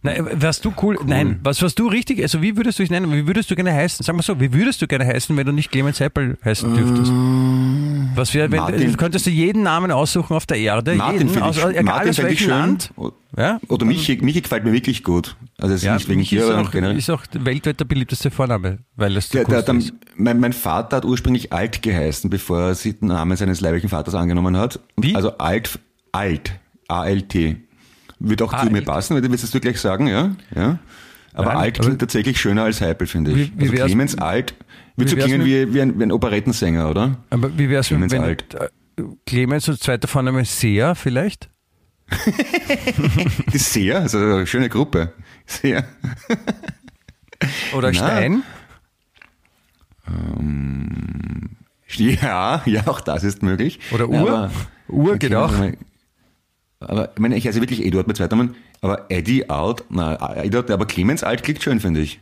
Nein, 0.04 0.28
wärst 0.34 0.66
du 0.66 0.74
cool? 0.82 0.98
cool? 1.00 1.06
Nein, 1.06 1.39
was 1.44 1.62
warst 1.62 1.78
du 1.78 1.88
richtig? 1.88 2.22
Also 2.22 2.42
wie 2.42 2.58
würdest 2.58 2.80
du 2.80 2.84
dich 2.84 2.89
nennen? 2.89 3.12
Wie 3.14 3.28
würdest 3.28 3.52
du 3.52 3.56
gerne 3.56 3.72
heißen? 3.72 4.04
Sag 4.04 4.16
mal 4.16 4.24
so, 4.24 4.39
wie 4.39 4.52
würdest 4.52 4.82
du 4.82 4.88
gerne 4.88 5.06
heißen, 5.06 5.36
wenn 5.38 5.46
du 5.46 5.52
nicht 5.52 5.72
Clemens 5.72 6.00
Heppel 6.00 6.39
heißen 6.44 6.74
dürftest? 6.74 7.12
Uh, 7.12 7.91
was 8.16 8.34
wäre, 8.34 8.51
wenn 8.51 8.97
könntest 8.97 9.26
du 9.26 9.30
jeden 9.30 9.64
Namen 9.64 9.91
aussuchen 9.91 10.36
auf 10.36 10.45
der 10.45 10.57
Erde? 10.57 10.95
Martin 10.95 11.28
jeden, 11.28 11.41
aus, 11.41 11.57
egal 11.57 11.84
Martin 11.84 12.09
aus 12.09 12.18
welchem 12.18 12.49
Land. 12.49 12.91
Ja? 13.38 13.59
Oder 13.68 13.86
Michi, 13.86 14.18
Michi 14.22 14.41
gefällt 14.41 14.64
mir 14.64 14.74
wirklich 14.74 15.03
gut. 15.03 15.36
Also 15.57 15.76
es 15.76 15.82
ist 15.82 15.86
ja, 15.86 15.95
nicht 15.95 16.09
wegen 16.09 16.24
dir, 16.24 16.45
aber 16.45 16.70
generell. 16.70 16.97
ist 16.97 17.09
auch 17.09 17.24
weltweit 17.34 17.80
der 17.80 17.86
beliebteste 17.86 18.32
Vorname, 18.32 18.80
weil 18.95 19.16
es 19.16 19.30
der, 19.30 19.45
der, 19.45 19.62
der, 19.62 19.76
ist. 19.76 19.93
Mein, 20.16 20.39
mein 20.39 20.53
Vater 20.53 20.97
hat 20.97 21.05
ursprünglich 21.05 21.53
Alt 21.53 21.82
geheißen, 21.82 22.30
bevor 22.30 22.59
er 22.59 22.76
den 22.76 23.07
Namen 23.07 23.38
seines 23.38 23.62
leiblichen 23.62 23.89
Vaters 23.89 24.16
angenommen 24.16 24.57
hat. 24.57 24.80
Wie? 24.97 25.16
Also 25.16 25.38
Alt, 25.38 25.80
Alt, 26.12 26.59
A-L-T. 26.88 27.57
Wird 28.20 28.41
auch 28.41 28.53
ah, 28.53 28.66
zu 28.66 28.72
mir 28.72 28.84
passen, 28.84 29.16
weil 29.16 29.22
du 29.22 29.32
willst 29.32 29.43
es 29.43 29.62
gleich 29.62 29.80
sagen, 29.80 30.07
ja? 30.07 30.36
ja. 30.53 30.78
Aber 31.34 31.53
Nein, 31.53 31.57
alt 31.57 31.80
klingt 31.80 31.99
tatsächlich 31.99 32.39
schöner 32.39 32.64
als 32.64 32.82
Heipel, 32.82 33.07
finde 33.07 33.32
ich. 33.32 33.51
Wie, 33.55 33.72
wie 33.72 33.82
also 33.82 33.86
Clemens 33.86 34.18
alt 34.18 34.53
wird 34.96 35.10
so 35.10 35.16
klingen 35.16 35.46
wie, 35.46 35.74
wie, 35.74 35.82
ein, 35.82 36.00
wie 36.00 36.04
ein 36.04 36.12
Operettensänger, 36.12 36.89
oder? 36.89 37.18
Aber 37.30 37.58
wie 37.58 37.70
wär's, 37.70 37.88
Clemens 37.88 38.12
wenn 38.12 38.22
alt. 38.22 38.54
Äh, 38.54 38.70
Clemens 39.26 39.68
und 39.70 39.82
zweiter 39.82 40.08
Vorname 40.08 40.46
Sea 40.46 40.96
vielleicht? 40.96 41.50
die 43.54 43.58
Sea, 43.58 44.00
also 44.00 44.18
eine 44.18 44.48
schöne 44.48 44.70
Gruppe. 44.70 45.14
Sea. 45.46 45.84
Oder 47.74 47.92
Na. 47.92 47.94
Stein? 47.94 48.44
Ja, 51.98 52.62
ja, 52.66 52.88
auch 52.88 53.02
das 53.02 53.24
ist 53.24 53.44
möglich. 53.44 53.80
Oder 53.92 54.10
Uhr? 54.10 54.20
Aber, 54.20 54.52
Uhr 54.88 55.18
geht 55.18 55.36
auch. 55.36 55.52
mal. 55.52 55.78
Aber 56.80 57.12
ich 57.14 57.20
meine, 57.20 57.36
ich 57.36 57.48
heiße 57.48 57.62
wirklich 57.62 57.86
Eduard 57.86 58.08
mit 58.08 58.18
Zweitermann, 58.18 58.56
aber 58.82 59.06
Eddie 59.10 59.50
Alt, 59.50 59.84
na, 59.89 60.36
Eduard, 60.44 60.72
aber 60.72 60.86
Clemens 60.86 61.24
Alt 61.24 61.44
klingt 61.44 61.62
schön, 61.62 61.80
finde 61.80 62.02
ich. 62.02 62.20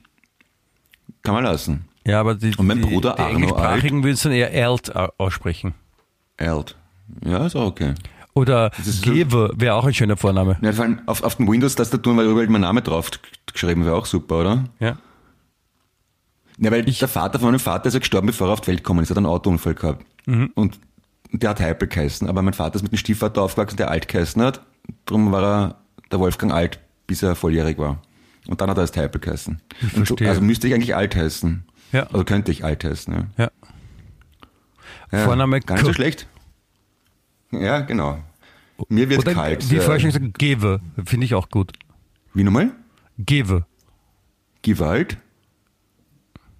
Kann 1.21 1.33
man 1.33 1.45
lassen. 1.45 1.85
Ja, 2.09 2.19
aber 2.21 2.35
die, 2.35 2.55
Und 2.55 2.67
mein 2.67 2.81
die, 2.81 2.87
Bruder 2.87 3.13
die 3.15 3.21
Arno 3.21 3.35
Englischsprachigen 3.35 4.03
würden 4.03 4.13
es 4.13 4.21
dann 4.23 4.31
eher 4.31 4.69
Alt 4.69 4.95
au- 4.95 5.09
aussprechen. 5.17 5.73
Alt. 6.37 6.75
Ja, 7.25 7.45
ist 7.45 7.55
auch 7.55 7.67
okay. 7.67 7.93
Oder 8.33 8.71
so- 8.83 9.01
Gewe 9.01 9.51
wäre 9.55 9.75
auch 9.75 9.85
ein 9.85 9.93
schöner 9.93 10.15
Vorname. 10.17 10.57
Ja, 10.61 10.71
vor 10.71 10.85
allem 10.85 11.01
auf, 11.07 11.23
auf 11.23 11.35
den 11.35 11.47
Windows-Tastaturen 11.51 12.17
war 12.17 12.23
überall 12.23 12.47
mein 12.47 12.61
Name 12.61 12.81
drauf 12.81 13.09
geschrieben, 13.51 13.83
wäre 13.85 13.95
auch 13.95 14.05
super, 14.05 14.39
oder? 14.41 14.65
Ja. 14.79 14.97
Ja, 16.57 16.71
weil 16.71 16.83
der 16.83 17.07
Vater 17.07 17.39
von 17.39 17.49
meinem 17.49 17.59
Vater 17.59 17.87
ist 17.87 17.93
ja 17.93 17.99
gestorben, 17.99 18.27
bevor 18.27 18.47
er 18.47 18.53
auf 18.53 18.61
die 18.61 18.67
Welt 18.67 18.79
gekommen 18.79 19.01
ist. 19.01 19.09
Er 19.09 19.11
hat 19.11 19.17
einen 19.17 19.25
Autounfall 19.25 19.75
gehabt. 19.75 20.05
Mhm. 20.25 20.51
Und 20.55 20.79
der 21.31 21.51
hat 21.51 21.59
Heipel 21.61 21.87
geheißen. 21.87 22.27
Aber 22.27 22.41
mein 22.41 22.53
Vater 22.53 22.75
ist 22.75 22.83
mit 22.83 22.91
einem 22.91 22.97
Stiefvater 22.97 23.41
aufgewachsen, 23.41 23.77
der 23.77 23.89
Alt 23.89 24.07
geheißen 24.07 24.41
hat. 24.41 24.61
Darum 25.05 25.31
war 25.31 25.43
er 25.43 25.75
der 26.11 26.19
Wolfgang 26.19 26.51
Alt, 26.51 26.79
bis 27.07 27.23
er 27.23 27.35
volljährig 27.35 27.77
war. 27.77 28.01
Und 28.47 28.59
dann 28.61 28.69
hat 28.69 28.77
er 28.77 28.81
erst 28.81 28.97
Heipel 28.97 29.21
geheißen. 29.21 29.61
So, 30.05 30.15
also 30.17 30.41
müsste 30.41 30.67
ich 30.67 30.73
eigentlich 30.73 30.95
Alt 30.95 31.15
heißen. 31.15 31.63
Ja. 31.91 32.03
Also 32.03 32.23
könnte 32.23 32.51
ich 32.51 32.63
Alt 32.63 32.83
heißen, 32.83 33.13
ja. 33.37 33.49
Ja. 35.11 35.25
Vorname 35.25 35.59
Gar 35.59 35.75
nicht 35.75 35.85
so 35.85 35.93
schlecht. 35.93 36.27
Ja, 37.51 37.79
genau. 37.79 38.19
Mir 38.87 39.09
wird 39.09 39.19
Oder 39.19 39.33
kalt. 39.33 39.69
wie 39.69 39.75
ja. 39.75 39.81
vorher 39.81 39.99
schon 39.99 40.11
gesagt, 40.11 40.39
Gewe, 40.39 40.79
finde 41.03 41.25
ich 41.25 41.35
auch 41.35 41.49
gut. 41.49 41.73
Wie 42.33 42.43
nochmal? 42.43 42.71
Gewe. 43.17 43.65
Gewalt? 44.61 45.17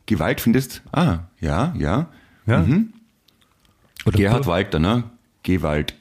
Gewalt 0.05 0.41
findest? 0.41 0.82
Ah, 0.91 1.19
ja, 1.39 1.73
ja. 1.77 2.07
Ja. 2.45 2.65
Oder 4.05 4.17
Gerhard 4.17 4.43
P. 4.43 4.47
Walter, 4.47 4.80
ne? 4.80 5.03
Gewalt. 5.43 5.93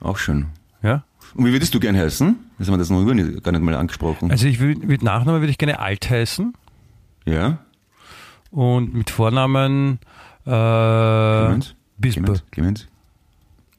Auch 0.00 0.18
schön. 0.18 0.46
Ja. 0.82 1.04
Und 1.34 1.44
wie 1.44 1.52
würdest 1.52 1.74
du 1.74 1.80
gern 1.80 1.96
heißen? 1.96 2.36
Das 2.58 2.68
haben 2.68 2.74
wir 2.74 2.78
das 2.78 2.88
noch 2.90 3.04
gar 3.04 3.52
nicht 3.52 3.62
mal 3.62 3.74
angesprochen. 3.74 4.30
Also 4.30 4.46
ich 4.46 4.60
würde 4.60 4.86
mit 4.86 5.02
Nachnamen 5.02 5.40
würde 5.40 5.50
ich 5.50 5.58
gerne 5.58 5.80
Alt 5.80 6.08
heißen 6.08 6.54
ja? 7.26 7.58
Und 8.56 8.94
mit 8.94 9.10
Vornamen 9.10 9.98
äh, 10.46 10.48
Clemens? 10.48 11.74
Bispe. 11.98 12.22
Clemens? 12.22 12.44
Clemens? 12.50 12.88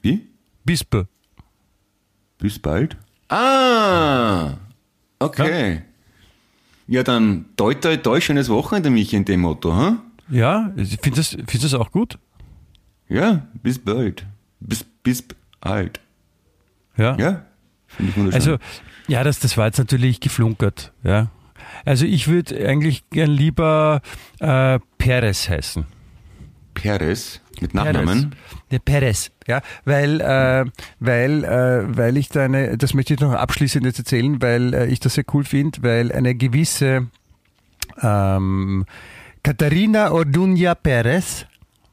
Wie? 0.03 0.27
Bispe. 0.63 1.07
Bis 2.37 2.59
bald? 2.59 2.95
Ah! 3.29 4.53
Okay. 5.19 5.81
Ja, 6.87 7.01
dann 7.03 7.45
toi 7.57 7.73
toi 7.73 7.97
toi, 7.97 8.21
schönes 8.21 8.49
Wochenende, 8.49 8.91
mich 8.91 9.13
in 9.13 9.25
dem 9.25 9.41
Motto, 9.41 9.73
ha? 9.73 9.97
Ja, 10.29 10.71
findest 10.75 11.03
du 11.05 11.09
das, 11.09 11.29
findest 11.29 11.53
du 11.55 11.67
das 11.69 11.73
auch 11.73 11.91
gut? 11.91 12.19
Ja, 13.09 13.47
bis 13.63 13.79
bald. 13.79 14.25
Bis, 14.59 14.83
bis 15.01 15.23
alt. 15.59 15.99
Ja. 16.97 17.17
Ja? 17.17 17.45
Finde 17.87 18.11
ich 18.11 18.17
wunderschön. 18.17 18.33
Also, 18.33 18.57
ja, 19.07 19.23
das, 19.23 19.39
das 19.39 19.57
war 19.57 19.65
jetzt 19.65 19.79
natürlich 19.79 20.19
geflunkert. 20.19 20.91
Ja. 21.03 21.27
Also 21.85 22.05
ich 22.05 22.27
würde 22.27 22.67
eigentlich 22.67 23.09
gern 23.09 23.31
lieber 23.31 24.01
äh, 24.39 24.79
Perez 24.97 25.49
heißen. 25.49 25.85
Perez 26.73 27.41
mit 27.59 27.73
Nachnamen. 27.73 28.35
Der 28.69 28.79
Perez, 28.79 29.31
ja, 29.47 29.61
weil, 29.85 30.21
äh, 30.21 30.65
weil, 30.99 31.43
äh, 31.43 31.97
weil 31.97 32.17
ich 32.17 32.29
da 32.29 32.43
eine, 32.45 32.77
das 32.77 32.93
möchte 32.93 33.15
ich 33.15 33.19
noch 33.19 33.33
abschließend 33.33 33.85
jetzt 33.85 33.97
erzählen, 33.97 34.41
weil 34.41 34.73
äh, 34.73 34.85
ich 34.87 34.99
das 34.99 35.15
sehr 35.15 35.23
cool 35.33 35.43
finde, 35.43 35.81
weil 35.81 36.11
eine 36.11 36.35
gewisse 36.35 37.07
ähm, 38.03 38.85
Katharina 39.43 40.11
Orduña 40.11 40.75
Perez, 40.75 41.45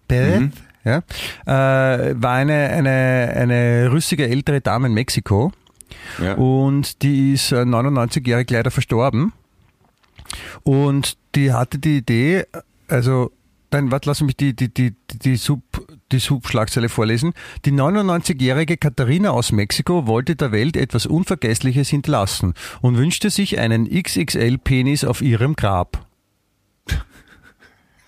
Perez, 0.09 0.51
ja, 0.85 0.99
äh, 1.47 2.15
war 2.21 2.35
eine, 2.35 2.69
eine, 2.69 3.33
eine 3.37 3.89
rüssige 3.91 4.29
ältere 4.29 4.61
Dame 4.61 4.89
in 4.89 4.95
Mexiko 4.95 5.53
Ja. 6.21 6.35
und 6.35 7.01
die 7.03 7.33
ist 7.33 7.53
äh, 7.53 7.57
99-jährig 7.63 8.51
leider 8.51 8.71
verstorben. 8.71 9.33
Und 10.63 11.17
die 11.35 11.53
hatte 11.53 11.79
die 11.79 11.99
Idee, 11.99 12.45
also, 12.89 13.31
nein, 13.73 13.91
warte, 13.91 14.09
lass 14.09 14.21
mich 14.23 14.37
die, 14.37 14.55
die, 14.55 14.73
die, 14.73 14.95
die, 15.11 15.19
die, 15.19 15.37
Sub, 15.37 15.63
die 16.13 16.19
Subschlagzeile 16.19 16.89
vorlesen. 16.89 17.33
Die 17.65 17.73
99-jährige 17.73 18.77
Katharina 18.77 19.31
aus 19.31 19.53
Mexiko 19.53 20.07
wollte 20.07 20.37
der 20.37 20.53
Welt 20.53 20.77
etwas 20.77 21.07
Unvergessliches 21.07 21.89
hinterlassen 21.89 22.55
und 22.81 22.97
wünschte 22.97 23.31
sich 23.31 23.59
einen 23.59 23.89
XXL-Penis 23.89 25.05
auf 25.05 25.23
ihrem 25.23 25.57
Grab. 25.57 26.07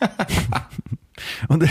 Und 1.48 1.64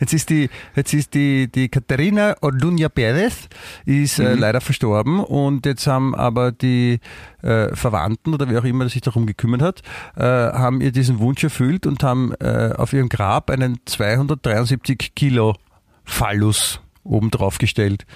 jetzt 0.00 0.12
ist 0.12 0.30
die, 0.30 0.48
jetzt 0.76 0.92
ist 0.94 1.14
die, 1.14 1.50
die 1.50 1.68
Katharina 1.68 2.34
Orduña 2.40 2.88
Perez 2.88 3.48
ist 3.84 4.18
äh, 4.18 4.34
leider 4.34 4.60
verstorben 4.60 5.20
und 5.20 5.66
jetzt 5.66 5.86
haben 5.86 6.14
aber 6.14 6.52
die 6.52 7.00
äh, 7.42 7.74
Verwandten 7.74 8.34
oder 8.34 8.48
wer 8.48 8.60
auch 8.60 8.64
immer 8.64 8.88
sich 8.88 9.00
darum 9.00 9.26
gekümmert 9.26 9.62
hat, 9.62 9.82
äh, 10.16 10.22
haben 10.22 10.80
ihr 10.80 10.92
diesen 10.92 11.18
Wunsch 11.18 11.42
erfüllt 11.42 11.86
und 11.86 12.02
haben 12.02 12.32
äh, 12.40 12.72
auf 12.76 12.92
ihrem 12.92 13.08
Grab 13.08 13.50
einen 13.50 13.80
273 13.84 15.14
Kilo 15.14 15.56
Phallus 16.04 16.80
oben 17.04 17.30
drauf 17.30 17.58
gestellt. 17.58 18.06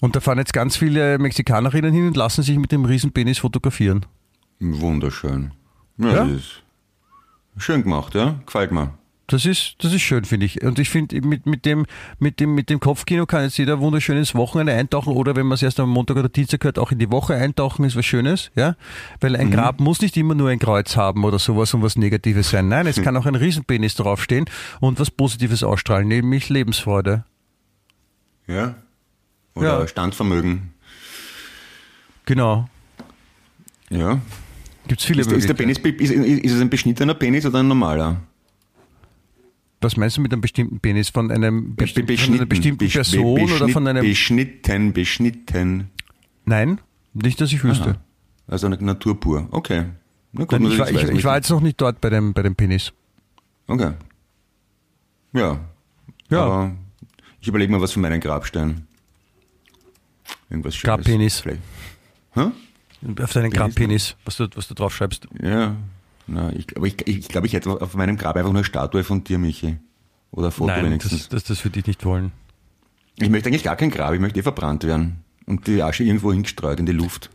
Und 0.00 0.14
da 0.14 0.20
fahren 0.20 0.38
jetzt 0.38 0.52
ganz 0.52 0.76
viele 0.76 1.18
Mexikanerinnen 1.18 1.92
hin 1.92 2.06
und 2.06 2.16
lassen 2.16 2.42
sich 2.42 2.56
mit 2.58 2.70
dem 2.72 2.84
Riesenpenis 2.84 3.38
fotografieren. 3.38 4.06
Wunderschön. 4.60 5.52
Ja, 5.98 6.24
Ja? 6.24 6.28
Schön 7.56 7.82
gemacht, 7.82 8.14
ja? 8.14 8.36
Gefällt 8.46 8.70
mir. 8.70 8.94
Das 9.30 9.44
ist, 9.44 9.76
das 9.80 9.92
ist 9.92 10.00
schön, 10.00 10.24
finde 10.24 10.46
ich. 10.46 10.62
Und 10.62 10.78
ich 10.78 10.88
finde, 10.88 11.20
mit, 11.20 11.44
mit, 11.44 11.66
dem, 11.66 11.84
mit, 12.18 12.40
dem, 12.40 12.54
mit 12.54 12.70
dem 12.70 12.80
Kopfkino 12.80 13.26
kann 13.26 13.42
jetzt 13.42 13.58
jeder 13.58 13.78
wunderschön 13.78 14.16
ins 14.16 14.34
Wochenende 14.34 14.72
eintauchen 14.72 15.12
oder 15.12 15.36
wenn 15.36 15.46
man 15.46 15.56
es 15.56 15.62
erst 15.62 15.78
am 15.80 15.90
Montag 15.90 16.16
oder 16.16 16.30
Dienstag 16.30 16.64
hört, 16.64 16.78
auch 16.78 16.92
in 16.92 16.98
die 16.98 17.10
Woche 17.10 17.34
eintauchen, 17.34 17.84
ist 17.84 17.94
was 17.94 18.06
Schönes, 18.06 18.50
ja. 18.54 18.74
Weil 19.20 19.36
ein 19.36 19.50
Grab 19.50 19.80
muss 19.80 20.00
nicht 20.00 20.16
immer 20.16 20.34
nur 20.34 20.48
ein 20.48 20.58
Kreuz 20.58 20.96
haben 20.96 21.24
oder 21.24 21.38
sowas 21.38 21.74
und 21.74 21.82
was 21.82 21.96
Negatives 21.96 22.48
sein. 22.48 22.68
Nein, 22.68 22.86
es 22.86 23.02
kann 23.02 23.18
auch 23.18 23.26
ein 23.26 23.34
Riesenpenis 23.34 23.96
draufstehen 23.96 24.46
und 24.80 24.98
was 24.98 25.10
Positives 25.10 25.62
ausstrahlen, 25.62 26.08
nämlich 26.08 26.48
Lebensfreude. 26.48 27.24
Ja? 28.46 28.76
Oder 29.54 29.80
Ja. 29.80 29.88
Standvermögen. 29.88 30.72
Genau. 32.24 32.66
Ja. 33.90 34.22
Gibt's 34.86 35.04
viele 35.04 35.20
Ist, 35.20 35.30
ist, 35.32 35.48
der. 35.48 35.54
Penis, 35.54 35.76
ist, 35.76 36.10
ist 36.12 36.52
es 36.52 36.60
ein 36.62 36.70
beschnittener 36.70 37.12
Penis 37.12 37.44
oder 37.44 37.58
ein 37.58 37.68
normaler? 37.68 38.22
Was 39.80 39.96
meinst 39.96 40.16
du 40.16 40.20
mit 40.20 40.32
einem 40.32 40.40
bestimmten 40.40 40.80
Penis? 40.80 41.08
Von, 41.08 41.30
einem 41.30 41.76
Be- 41.76 41.84
besti 41.84 42.16
von 42.16 42.34
einer 42.34 42.46
bestimmten 42.46 42.84
Besch- 42.84 42.94
Person 42.94 43.34
be- 43.36 43.54
oder 43.54 43.68
von 43.68 43.86
einem... 43.86 44.04
Beschnitten, 44.04 44.92
beschnitten. 44.92 45.90
Nein, 46.44 46.80
nicht, 47.14 47.40
dass 47.40 47.52
ich 47.52 47.62
wüsste. 47.62 47.90
Aha. 47.90 48.00
Also 48.48 48.66
eine 48.66 48.76
Natur 48.78 49.20
pur. 49.20 49.46
Okay. 49.52 49.84
Na 50.32 50.44
gut, 50.44 50.52
Nein, 50.60 50.72
ich, 50.72 50.78
dass 50.78 50.92
war, 50.94 51.02
ich, 51.02 51.08
ich 51.10 51.24
war 51.24 51.36
jetzt 51.36 51.50
noch 51.50 51.60
nicht 51.60 51.80
dort 51.80 52.00
bei 52.00 52.10
dem, 52.10 52.32
bei 52.32 52.42
dem 52.42 52.56
Penis. 52.56 52.92
Okay. 53.68 53.92
Ja. 55.32 55.60
Ja. 56.30 56.40
Aber 56.44 56.72
ich 57.40 57.46
überlege 57.48 57.72
mir 57.72 57.80
was 57.80 57.92
für 57.92 58.00
meinen 58.00 58.20
Grabstein. 58.20 58.86
Irgendwas 60.50 60.74
Schönes. 60.74 60.96
Grabpenis. 60.96 61.40
Vielleicht. 61.40 61.60
Hä? 62.32 62.40
Auf 63.22 63.32
deinen 63.32 63.50
Penis, 63.50 63.52
Grabpenis, 63.52 64.16
was 64.24 64.36
du, 64.38 64.48
was 64.54 64.66
du 64.66 64.74
drauf 64.74 64.94
schreibst. 64.96 65.28
Ja. 65.40 65.76
Na, 66.28 66.52
ich, 66.52 66.76
aber 66.76 66.86
ich, 66.86 67.06
ich 67.06 67.28
glaube, 67.28 67.46
ich 67.46 67.54
hätte 67.54 67.70
auf 67.70 67.94
meinem 67.94 68.16
Grab 68.16 68.36
einfach 68.36 68.50
nur 68.50 68.60
eine 68.60 68.64
Statue 68.64 69.02
von 69.02 69.24
dir, 69.24 69.38
Michi. 69.38 69.78
Oder 70.30 70.48
ein 70.48 70.52
Foto 70.52 70.70
Nein, 70.70 70.84
wenigstens. 70.84 71.28
das, 71.28 71.28
das, 71.28 71.44
das 71.44 71.64
würde 71.64 71.80
ich 71.80 71.86
nicht 71.86 72.04
wollen. 72.04 72.32
Ich 73.16 73.30
möchte 73.30 73.48
eigentlich 73.48 73.64
gar 73.64 73.76
kein 73.76 73.90
Grab, 73.90 74.12
ich 74.12 74.20
möchte 74.20 74.38
eh 74.38 74.42
verbrannt 74.42 74.84
werden. 74.84 75.24
Und 75.46 75.66
die 75.66 75.82
Asche 75.82 76.04
irgendwo 76.04 76.32
hingestreut 76.32 76.78
in 76.78 76.86
die 76.86 76.92
Luft. 76.92 77.30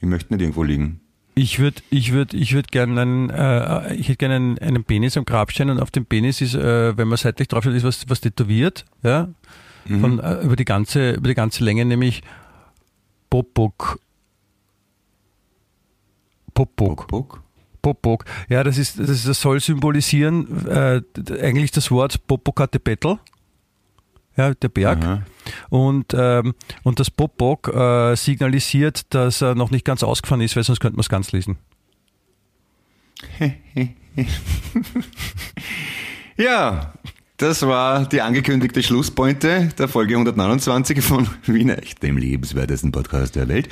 Ich 0.00 0.06
möchte 0.06 0.32
nicht 0.32 0.42
irgendwo 0.42 0.62
liegen. 0.62 1.00
Ich 1.34 1.58
würde 1.58 1.80
ich 1.88 2.12
würd, 2.12 2.34
ich 2.34 2.52
würd 2.52 2.70
gerne 2.70 3.00
einen, 3.00 3.30
äh, 3.30 3.94
ich 3.94 4.08
hätte 4.08 4.18
gerne 4.18 4.36
einen, 4.36 4.58
einen 4.58 4.84
Penis 4.84 5.16
am 5.16 5.24
Grabstein 5.24 5.70
und 5.70 5.80
auf 5.80 5.90
dem 5.90 6.04
Penis 6.04 6.40
ist, 6.40 6.54
äh, 6.54 6.96
wenn 6.96 7.08
man 7.08 7.16
seitlich 7.16 7.48
draufschaut, 7.48 7.74
ist 7.74 7.84
was, 7.84 8.08
was 8.08 8.20
tätowiert, 8.20 8.84
ja, 9.02 9.28
von, 9.86 10.18
äh, 10.18 10.42
über, 10.42 10.56
die 10.56 10.64
ganze, 10.64 11.12
über 11.12 11.28
die 11.28 11.34
ganze 11.34 11.64
Länge, 11.64 11.84
nämlich 11.84 12.22
Popok. 13.30 13.98
Popok. 16.54 17.06
Bock? 17.08 17.42
Popok. 17.94 18.24
Ja, 18.48 18.64
das 18.64 18.78
ist, 18.78 18.98
das, 18.98 19.24
soll 19.40 19.60
symbolisieren, 19.60 20.66
äh, 20.66 21.00
eigentlich 21.40 21.70
das 21.70 21.90
Wort 21.90 22.20
Popocatépetl. 22.26 23.18
Ja, 24.36 24.54
der 24.54 24.68
Berg. 24.68 25.04
Aha. 25.04 25.22
Und, 25.68 26.14
ähm, 26.16 26.54
und 26.84 27.00
das 27.00 27.10
Popok 27.10 27.68
äh, 27.68 28.14
signalisiert, 28.14 29.12
dass 29.14 29.40
er 29.40 29.54
noch 29.54 29.70
nicht 29.70 29.84
ganz 29.84 30.02
ausgefahren 30.02 30.42
ist, 30.42 30.54
weil 30.54 30.64
sonst 30.64 30.80
könnte 30.80 30.96
man 30.96 31.00
es 31.00 31.08
ganz 31.08 31.32
lesen. 31.32 31.58
Ja, 36.38 36.94
das 37.38 37.62
war 37.62 38.04
die 38.04 38.20
angekündigte 38.20 38.82
Schlusspointe 38.82 39.68
der 39.78 39.86
Folge 39.86 40.14
129 40.14 41.00
von 41.00 41.28
Wiener 41.46 41.78
Echt, 41.78 42.02
dem 42.02 42.16
lebenswertesten 42.16 42.90
Podcast 42.90 43.36
der 43.36 43.46
Welt. 43.46 43.68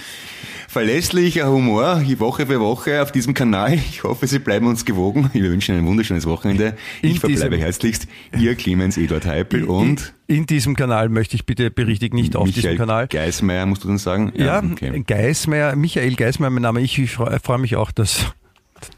verlässlicher 0.68 1.50
Humor, 1.50 2.00
Woche 2.18 2.46
für 2.46 2.60
Woche 2.60 3.02
auf 3.02 3.10
diesem 3.10 3.34
Kanal. 3.34 3.74
Ich 3.74 4.04
hoffe, 4.04 4.28
Sie 4.28 4.38
bleiben 4.38 4.68
uns 4.68 4.84
gewogen. 4.84 5.30
Wir 5.32 5.50
wünschen 5.50 5.74
ein 5.74 5.84
wunderschönes 5.84 6.26
Wochenende. 6.26 6.76
Ich 7.02 7.18
verbleibe 7.18 7.56
herzlichst 7.56 8.06
Ihr 8.38 8.54
Clemens 8.54 8.96
Eduard 8.96 9.26
Heipel 9.26 9.64
und 9.64 10.14
In, 10.28 10.46
diesem 10.46 10.76
Kanal 10.76 11.08
möchte 11.08 11.34
ich 11.34 11.44
bitte 11.44 11.72
berichtigen, 11.72 12.14
nicht 12.14 12.36
auf 12.36 12.46
Michael 12.46 12.62
diesem 12.62 12.78
Kanal. 12.78 13.08
Geismeier, 13.08 13.66
musst 13.66 13.82
du 13.82 13.88
dann 13.88 13.98
sagen? 13.98 14.32
Ja, 14.36 14.62
okay. 14.62 15.02
Geismeier, 15.04 15.74
Michael 15.74 16.14
Geismeier, 16.14 16.50
mein 16.50 16.62
Name. 16.62 16.82
Ich, 16.82 16.96
ich 17.00 17.10
freue 17.14 17.40
freu 17.40 17.58
mich 17.58 17.74
auch, 17.74 17.90
dass, 17.90 18.32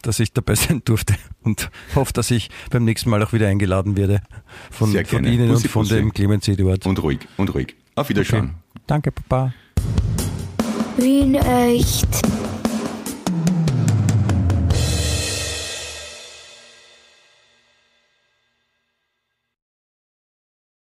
dass 0.02 0.20
ich 0.20 0.32
dabei 0.32 0.54
sein 0.54 0.82
durfte 0.84 1.14
und 1.42 1.70
hoffe, 1.94 2.12
dass 2.12 2.30
ich 2.30 2.50
beim 2.70 2.84
nächsten 2.84 3.10
Mal 3.10 3.22
auch 3.22 3.32
wieder 3.32 3.48
eingeladen 3.48 3.96
werde 3.96 4.20
von, 4.70 4.90
Sehr 4.90 5.04
von. 5.06 5.24
Ihnen 5.24 5.48
Bussi, 5.48 5.66
und 5.66 5.70
von 5.70 5.82
Bussi. 5.82 5.94
dem 5.96 6.12
Clemens 6.12 6.48
Eduard. 6.48 6.86
Und 6.86 7.02
ruhig, 7.02 7.20
und 7.36 7.54
ruhig. 7.54 7.74
Auf 7.94 8.08
Wiederschauen. 8.08 8.54
Danke, 8.86 9.12
Papa. 9.12 9.52
Wien 10.96 11.34
echt. 11.34 12.08